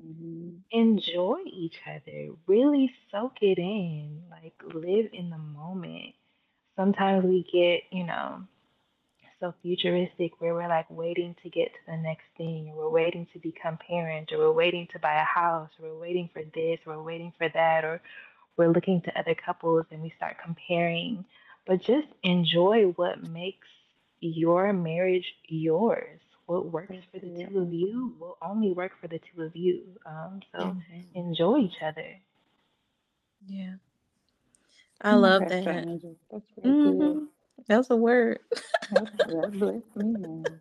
Mhm. 0.00 0.62
enjoy 0.70 1.40
each 1.46 1.80
other. 1.86 2.34
Really 2.46 2.92
soak 3.10 3.42
it 3.42 3.58
in. 3.58 4.24
Like 4.30 4.54
live 4.74 5.10
in 5.12 5.30
the 5.30 5.38
moment. 5.38 6.14
Sometimes 6.76 7.24
we 7.24 7.44
get, 7.44 7.84
you 7.92 8.04
know, 8.04 8.46
so 9.40 9.54
futuristic 9.62 10.40
where 10.40 10.54
we're 10.54 10.68
like 10.68 10.90
waiting 10.90 11.34
to 11.42 11.50
get 11.50 11.72
to 11.72 11.80
the 11.86 11.96
next 11.96 12.24
thing, 12.36 12.68
or 12.70 12.76
we're 12.76 12.90
waiting 12.90 13.26
to 13.32 13.38
become 13.40 13.78
parents, 13.78 14.32
or 14.32 14.38
we're 14.38 14.52
waiting 14.52 14.88
to 14.92 14.98
buy 15.00 15.14
a 15.20 15.24
house, 15.24 15.70
or 15.80 15.90
we're 15.90 16.00
waiting 16.00 16.28
for 16.32 16.42
this, 16.54 16.80
or 16.86 16.96
we're 16.96 17.02
waiting 17.04 17.32
for 17.38 17.48
that, 17.50 17.84
or 17.84 18.00
we're 18.56 18.68
looking 18.72 19.02
to 19.02 19.18
other 19.18 19.34
couples 19.34 19.86
and 19.90 20.02
we 20.02 20.10
start 20.16 20.36
comparing 20.44 21.24
but 21.66 21.80
just 21.82 22.08
enjoy 22.24 22.84
what 22.96 23.22
makes 23.22 23.68
your 24.20 24.72
marriage 24.72 25.34
yours. 25.48 26.20
What 26.46 26.72
works 26.72 26.96
for 27.12 27.20
the 27.20 27.32
two 27.48 27.60
of 27.60 27.72
you 27.72 28.16
will 28.20 28.38
only 28.42 28.72
work 28.72 28.92
for 29.00 29.08
the 29.08 29.20
two 29.34 29.42
of 29.42 29.56
you. 29.56 29.84
Um, 30.06 30.40
so 30.52 30.76
Mhm. 30.76 31.06
enjoy 31.14 31.58
each 31.60 31.82
other. 31.82 32.20
Yeah. 33.46 33.76
I 35.02 35.14
love 35.14 35.46
Pastor 35.46 35.70
that. 35.70 35.88
Angel. 35.88 36.16
That's 36.30 36.46
real 36.56 36.74
good. 36.82 37.20
Mhm. 37.20 37.28
That's 37.68 37.90
a 37.90 37.96
word. 37.96 38.40
That, 38.90 39.08
that 39.26 39.52
me, 39.96 40.60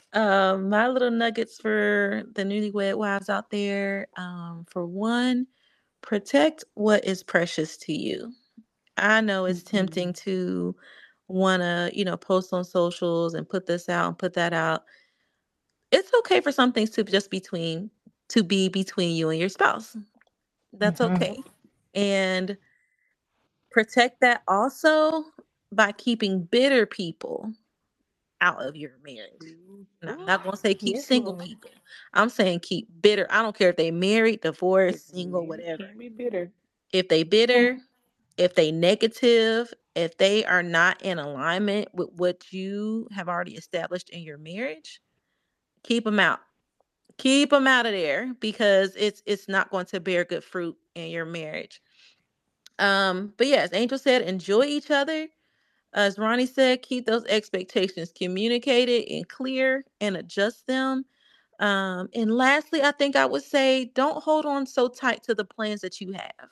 um, 0.14 0.70
my 0.70 0.88
little 0.88 1.10
nuggets 1.12 1.58
for 1.60 2.24
the 2.34 2.44
newlywed 2.44 2.96
wives 2.98 3.30
out 3.30 3.50
there. 3.50 4.08
Um, 4.16 4.66
for 4.70 4.86
one, 4.86 5.46
protect 6.02 6.64
what 6.74 7.04
is 7.06 7.22
precious 7.24 7.76
to 7.78 7.92
you. 7.94 8.32
I 8.96 9.20
know 9.22 9.46
it's 9.46 9.62
Mm-hmm. 9.62 9.64
tempting 9.64 10.12
to 10.24 10.76
want 11.28 11.62
to, 11.62 11.90
you 11.94 12.04
know, 12.04 12.16
post 12.16 12.52
on 12.52 12.64
socials 12.64 13.34
and 13.34 13.48
put 13.48 13.66
this 13.66 13.88
out 13.88 14.08
and 14.08 14.18
put 14.18 14.34
that 14.34 14.52
out. 14.52 14.84
It's 15.92 16.12
okay 16.20 16.40
for 16.40 16.52
some 16.52 16.72
things 16.72 16.90
to 16.90 17.04
just 17.04 17.30
between 17.30 17.90
to 18.30 18.44
be 18.44 18.68
between 18.68 19.16
you 19.16 19.30
and 19.30 19.40
your 19.40 19.50
spouse. 19.50 19.96
That's 20.80 21.00
Mhm. 21.00 21.14
okay. 21.14 21.44
And 21.94 22.58
protect 23.70 24.20
that 24.22 24.42
also 24.48 25.24
by 25.72 25.92
keeping 25.92 26.44
bitter 26.44 26.86
people 26.86 27.52
out 28.42 28.62
of 28.62 28.76
your 28.76 28.92
marriage. 29.04 29.56
I'm 30.06 30.26
not 30.26 30.44
going 30.44 30.54
to 30.54 30.60
say 30.60 30.74
keep 30.74 30.96
Yes, 30.96 31.06
single 31.06 31.34
people. 31.34 31.70
I'm 32.14 32.30
saying 32.30 32.60
keep 32.60 32.88
bitter. 33.02 33.26
I 33.30 33.42
don't 33.42 33.56
care 33.56 33.70
if 33.70 33.76
they 33.76 33.92
married, 33.92 34.42
divorced, 34.42 35.10
single, 35.10 35.46
whatever. 35.46 35.84
Can't 35.84 35.98
be 35.98 36.10
bitter. 36.10 36.52
If 36.92 37.08
they 37.08 37.24
bitter, 37.24 37.78
if 38.38 38.54
they 38.54 38.72
negative, 38.72 39.72
if 39.94 40.16
they 40.16 40.44
are 40.44 40.62
not 40.62 41.02
in 41.02 41.18
alignment 41.18 41.88
with 41.94 42.10
what 42.16 42.52
you 42.52 43.08
have 43.12 43.28
already 43.28 43.54
established 43.54 44.10
in 44.10 44.22
your 44.22 44.38
marriage, 44.38 45.00
keep 45.82 46.04
them 46.04 46.20
out. 46.20 46.40
Keep 47.18 47.50
them 47.50 47.66
out 47.66 47.86
of 47.86 47.92
there 47.92 48.34
because 48.40 48.96
it's 48.96 49.22
it's 49.26 49.48
not 49.48 49.70
going 49.70 49.86
to 49.86 50.00
bear 50.00 50.24
good 50.24 50.42
fruit 50.42 50.76
in 50.94 51.10
your 51.10 51.26
marriage. 51.26 51.80
Um, 52.78 53.34
but 53.36 53.46
yes, 53.46 53.70
Angel 53.72 53.98
said, 53.98 54.22
enjoy 54.22 54.64
each 54.64 54.90
other. 54.90 55.28
As 55.94 56.18
Ronnie 56.18 56.46
said, 56.46 56.82
keep 56.82 57.04
those 57.04 57.24
expectations 57.26 58.12
communicated 58.16 59.04
and 59.12 59.28
clear 59.28 59.84
and 60.00 60.16
adjust 60.16 60.66
them. 60.66 61.04
Um, 61.60 62.08
and 62.14 62.34
lastly, 62.34 62.82
I 62.82 62.92
think 62.92 63.14
I 63.14 63.26
would 63.26 63.42
say 63.44 63.92
don't 63.94 64.22
hold 64.22 64.46
on 64.46 64.66
so 64.66 64.88
tight 64.88 65.22
to 65.24 65.34
the 65.34 65.44
plans 65.44 65.82
that 65.82 66.00
you 66.00 66.12
have. 66.12 66.48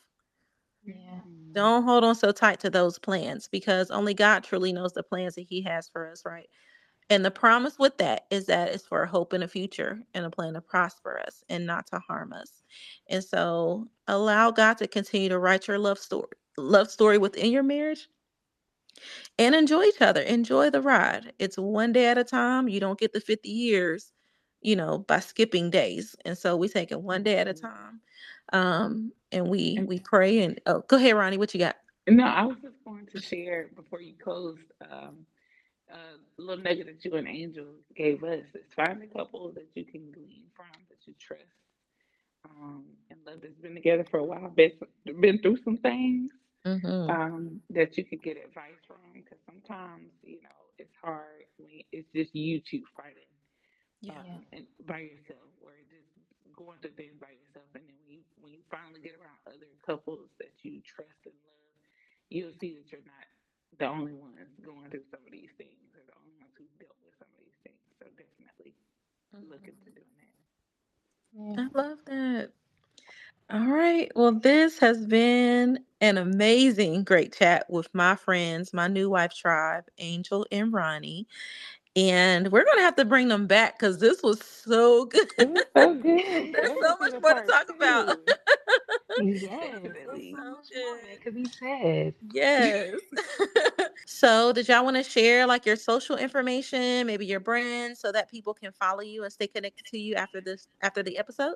Yeah. 0.85 1.21
Don't 1.53 1.85
hold 1.85 2.05
on 2.05 2.15
so 2.15 2.33
tight 2.33 2.61
to 2.61 2.71
those 2.71 2.99
plans 2.99 3.49
because 3.49 3.91
only 3.91 4.15
God 4.15 4.45
truly 4.45 4.73
knows 4.73 4.93
the 4.93 5.03
plans 5.03 5.35
that 5.37 5.43
He 5.49 5.63
has 5.63 5.89
for 5.89 6.11
us, 6.11 6.25
right? 6.25 6.49
And 7.11 7.25
the 7.25 7.31
promise 7.31 7.79
with 7.79 7.99
that 7.99 8.27
is 8.31 8.47
that 8.47 8.71
it's 8.75 8.87
for 8.87 9.03
a 9.03 9.09
hope 9.09 9.35
in 9.35 9.41
the 9.43 9.49
future 9.49 10.03
and 10.15 10.25
a 10.27 10.31
plan 10.31 10.55
to 10.55 10.61
prosper 10.63 11.21
us 11.27 11.45
and 11.49 11.67
not 11.67 11.87
to 11.89 12.01
harm 12.01 12.33
us. 12.33 12.63
And 13.09 13.25
so 13.25 13.89
allow 14.09 14.51
God 14.53 14.79
to 14.79 14.89
continue 14.89 15.29
to 15.31 15.39
write 15.39 15.69
your 15.69 15.79
love 15.79 15.99
story, 15.99 16.29
love 16.59 16.91
story 16.91 17.19
within 17.19 17.53
your 17.53 17.65
marriage 17.65 18.09
and 19.39 19.55
enjoy 19.55 19.83
each 19.85 20.01
other. 20.01 20.21
Enjoy 20.23 20.71
the 20.71 20.83
ride. 20.83 21.33
It's 21.39 21.59
one 21.59 21.93
day 21.93 22.07
at 22.07 22.19
a 22.19 22.25
time. 22.25 22.69
You 22.69 22.81
don't 22.81 22.99
get 22.99 23.13
the 23.13 23.21
50 23.21 23.51
years, 23.51 24.13
you 24.61 24.77
know, 24.77 24.99
by 24.99 25.21
skipping 25.21 25.71
days. 25.71 26.15
And 26.25 26.37
so 26.37 26.57
we 26.57 26.69
take 26.69 26.93
it 26.93 27.01
one 27.03 27.23
day 27.23 27.39
at 27.39 27.49
a 27.49 27.53
Mhm. 27.53 27.61
time. 27.61 28.01
Um, 28.53 29.13
and 29.33 29.49
we 29.49 29.81
we 29.87 30.01
pray 30.01 30.41
and 30.43 30.61
oh 30.67 30.85
go 30.89 30.97
ahead, 30.97 31.17
Ronnie. 31.17 31.39
What 31.39 31.55
you 31.55 31.61
got? 31.61 31.77
No, 32.09 32.25
I 32.25 32.45
was 32.45 32.59
just 32.63 32.77
going 32.85 33.07
to 33.13 33.21
share 33.21 33.69
before 33.77 34.01
you 34.03 34.15
closed 34.23 34.61
um, 34.91 35.27
a 35.91 36.43
little 36.43 36.63
nugget 36.65 36.87
that 36.87 37.05
you 37.05 37.17
and 37.17 37.29
Angel 37.29 37.67
gave 37.97 38.25
us. 38.25 38.45
Is 38.55 38.63
find 38.77 39.03
a 39.03 39.07
couple 39.09 39.53
that 39.53 39.69
you 39.75 39.85
can 39.85 40.13
glean 40.13 40.45
from, 40.57 40.67
that 40.91 40.99
you 41.07 41.15
trust, 41.21 41.45
um, 42.49 42.85
and 43.11 43.21
love 43.27 43.41
that's 43.43 43.55
been 43.61 43.75
together 43.75 44.07
for 44.11 44.19
a 44.19 44.25
while, 44.25 44.51
been, 44.51 44.73
been 45.21 45.39
through 45.41 45.59
some 45.65 45.79
things 45.79 46.31
Mm-hmm. 46.67 47.11
um, 47.11 47.61
that 47.71 47.97
you 47.99 48.05
could 48.05 48.23
get 48.23 48.37
advice 48.39 48.81
from. 48.87 48.99
Because 49.15 49.39
sometimes, 49.47 50.11
you 50.23 50.43
know, 50.43 50.51
it's 50.79 50.95
hard 51.03 51.45
when 51.59 51.71
it's 51.93 52.09
just 52.15 52.35
you 52.35 52.61
two 52.61 52.83
fighting 52.97 53.23
Yeah. 54.03 54.13
um, 54.17 54.45
and 54.53 54.67
by 54.87 55.01
yourself, 55.01 55.50
going 56.61 56.77
through 56.85 56.97
things 57.01 57.17
by 57.17 57.33
yourself, 57.33 57.65
and 57.73 57.89
then 57.89 57.97
when 58.05 58.21
you 58.21 58.21
when 58.45 58.53
you 58.53 58.61
finally 58.69 59.01
get 59.01 59.17
around 59.17 59.41
other 59.49 59.73
couples 59.81 60.29
that 60.37 60.53
you 60.61 60.85
trust 60.85 61.17
and 61.25 61.37
love, 61.41 61.77
you'll 62.29 62.53
see 62.61 62.77
that 62.77 62.93
you're 62.93 63.09
not 63.09 63.27
the 63.81 63.89
only 63.89 64.13
ones 64.13 64.53
going 64.61 64.93
through 64.93 65.09
some 65.09 65.25
of 65.25 65.33
these 65.33 65.53
things, 65.57 65.89
or 65.97 66.05
the 66.05 66.17
only 66.21 66.37
ones 66.37 66.53
who 66.61 66.69
dealt 66.77 67.01
with 67.01 67.17
some 67.17 67.33
of 67.33 67.41
these 67.41 67.57
things. 67.65 67.81
So 67.97 68.05
definitely 68.13 68.77
look 69.49 69.65
into 69.65 69.89
mm-hmm. 69.89 69.97
doing 69.97 70.15
that. 70.21 70.37
Yeah. 71.33 71.65
I 71.65 71.67
love 71.73 71.99
that. 72.07 72.51
All 73.53 73.67
right. 73.67 74.13
Well, 74.15 74.33
this 74.33 74.79
has 74.79 75.05
been 75.07 75.81
an 76.01 76.19
amazing, 76.19 77.05
great 77.05 77.33
chat 77.33 77.67
with 77.69 77.89
my 77.95 78.17
friends, 78.17 78.73
my 78.73 78.87
new 78.87 79.11
wife 79.11 79.35
tribe, 79.35 79.85
Angel 79.99 80.47
and 80.53 80.73
Ronnie. 80.73 81.27
And 81.97 82.53
we're 82.53 82.65
going 82.65 82.79
to 82.79 82.83
have 82.85 82.97
to 82.97 83.05
bring 83.05 83.29
them 83.29 83.47
back 83.47 83.79
because 83.79 83.99
this 83.99 84.23
was 84.23 84.41
so 84.43 85.07
good. 85.07 85.29
Was 85.39 85.65
so 85.77 85.95
good. 85.95 86.53
There's 86.55 86.69
so 86.81 86.97
much 87.01 87.13
more 87.21 87.35
to 87.35 87.43
talk 87.47 87.69
about. 87.69 88.17
two. 89.19 89.25
Yes. 89.27 89.43
Definitely. 89.43 90.35
There's 90.37 90.37
so 90.37 90.51
much 90.51 90.67
So 90.73 90.81
more 90.81 90.97
good. 90.97 91.11
that 91.11 91.23
could 91.23 91.35
be 91.35 91.47
said. 91.47 92.15
Yes. 92.33 92.95
so, 94.07 94.53
did 94.53 94.69
y'all 94.69 94.85
want 94.85 94.97
to 94.99 95.03
share 95.03 95.47
like 95.47 95.67
your 95.67 95.77
social 95.77 96.17
information, 96.17 97.07
maybe 97.07 97.27
your 97.27 97.41
brand, 97.41 97.99
so 97.99 98.13
that 98.13 98.31
people 98.31 98.55
can 98.55 98.73
follow 98.73 99.01
you 99.01 99.25
and 99.25 99.33
stay 99.33 99.49
connected 99.49 99.85
to 99.87 99.99
you 99.99 100.15
after 100.15 100.41
this, 100.41 100.69
after 100.83 101.03
the 101.03 101.19
episode? 101.19 101.55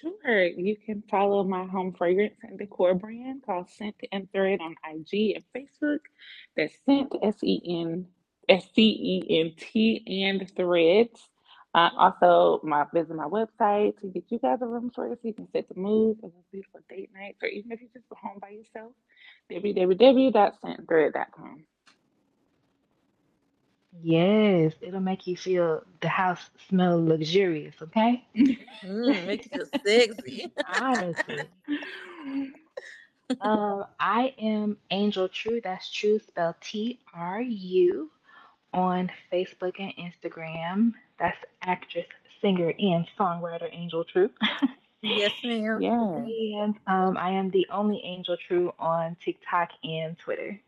Sure. 0.00 0.44
You 0.44 0.76
can 0.76 1.02
follow 1.10 1.44
my 1.44 1.64
home 1.66 1.92
fragrance 1.92 2.34
and 2.42 2.58
decor 2.58 2.94
brand 2.94 3.42
called 3.44 3.68
Scent 3.70 3.94
and 4.12 4.30
Thread 4.32 4.60
on 4.60 4.74
IG 4.84 5.36
and 5.36 5.44
Facebook. 5.54 6.00
That's 6.56 6.74
Scent, 6.86 7.12
S 7.22 7.36
E 7.44 7.60
N 7.82 8.06
S 8.50 8.66
C 8.74 9.22
E 9.28 9.40
N 9.40 9.52
T 9.56 10.24
and 10.24 10.50
Threads. 10.56 11.28
Uh, 11.72 11.88
also, 11.96 12.60
my 12.64 12.84
visit 12.92 13.14
my 13.14 13.26
website 13.26 13.98
to 14.00 14.08
get 14.08 14.24
you 14.28 14.40
guys 14.40 14.58
a 14.60 14.66
room 14.66 14.90
for 14.92 15.08
so 15.08 15.16
you 15.22 15.32
can 15.32 15.48
set 15.52 15.68
the 15.68 15.80
mood 15.80 16.16
for 16.20 16.28
those 16.28 16.42
beautiful 16.50 16.80
date 16.88 17.10
nights, 17.14 17.38
or 17.42 17.48
even 17.48 17.70
if 17.70 17.80
you're 17.80 17.90
just 17.94 18.06
home 18.12 18.38
by 18.40 18.48
yourself, 18.50 18.92
www.scentthread.com. 19.52 21.62
Yes, 24.02 24.72
it'll 24.80 25.00
make 25.00 25.26
you 25.26 25.36
feel 25.36 25.82
the 26.00 26.08
house 26.08 26.50
smell 26.68 27.04
luxurious, 27.04 27.74
okay? 27.82 28.24
Mm, 28.84 29.26
make 29.26 29.44
you 29.44 29.50
feel 29.64 29.66
sexy. 29.84 30.52
Honestly. 30.80 31.48
Um, 33.40 33.84
I 34.00 34.34
am 34.40 34.76
Angel 34.90 35.28
True. 35.28 35.60
That's 35.62 35.90
True 35.90 36.18
spelled 36.18 36.56
T 36.60 37.00
R 37.14 37.42
U 37.42 38.10
on 38.72 39.10
Facebook 39.32 39.74
and 39.78 39.92
Instagram. 39.96 40.92
That's 41.18 41.36
actress, 41.62 42.06
singer, 42.40 42.72
and 42.78 43.06
songwriter 43.18 43.68
Angel 43.72 44.04
True. 44.04 44.30
yes, 45.02 45.32
ma'am. 45.44 45.80
Yeah. 45.80 45.92
and 46.62 46.74
um, 46.86 47.16
I 47.16 47.30
am 47.30 47.50
the 47.50 47.66
only 47.70 48.00
Angel 48.04 48.36
True 48.46 48.72
on 48.78 49.16
TikTok 49.24 49.70
and 49.84 50.18
Twitter. 50.18 50.60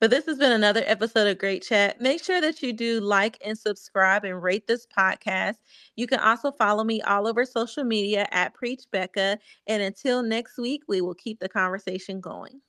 But 0.00 0.10
this 0.10 0.26
has 0.26 0.38
been 0.38 0.52
another 0.52 0.82
episode 0.86 1.28
of 1.28 1.38
Great 1.38 1.62
Chat. 1.62 2.00
Make 2.00 2.22
sure 2.22 2.40
that 2.40 2.62
you 2.62 2.72
do 2.72 3.00
like 3.00 3.38
and 3.44 3.56
subscribe 3.56 4.24
and 4.24 4.42
rate 4.42 4.66
this 4.66 4.86
podcast. 4.86 5.56
You 5.96 6.06
can 6.06 6.20
also 6.20 6.50
follow 6.50 6.84
me 6.84 7.00
all 7.02 7.26
over 7.26 7.44
social 7.44 7.84
media 7.84 8.26
at 8.32 8.54
Preach 8.54 8.84
Becca. 8.90 9.38
And 9.66 9.82
until 9.82 10.22
next 10.22 10.58
week, 10.58 10.82
we 10.88 11.00
will 11.00 11.14
keep 11.14 11.40
the 11.40 11.48
conversation 11.48 12.20
going. 12.20 12.60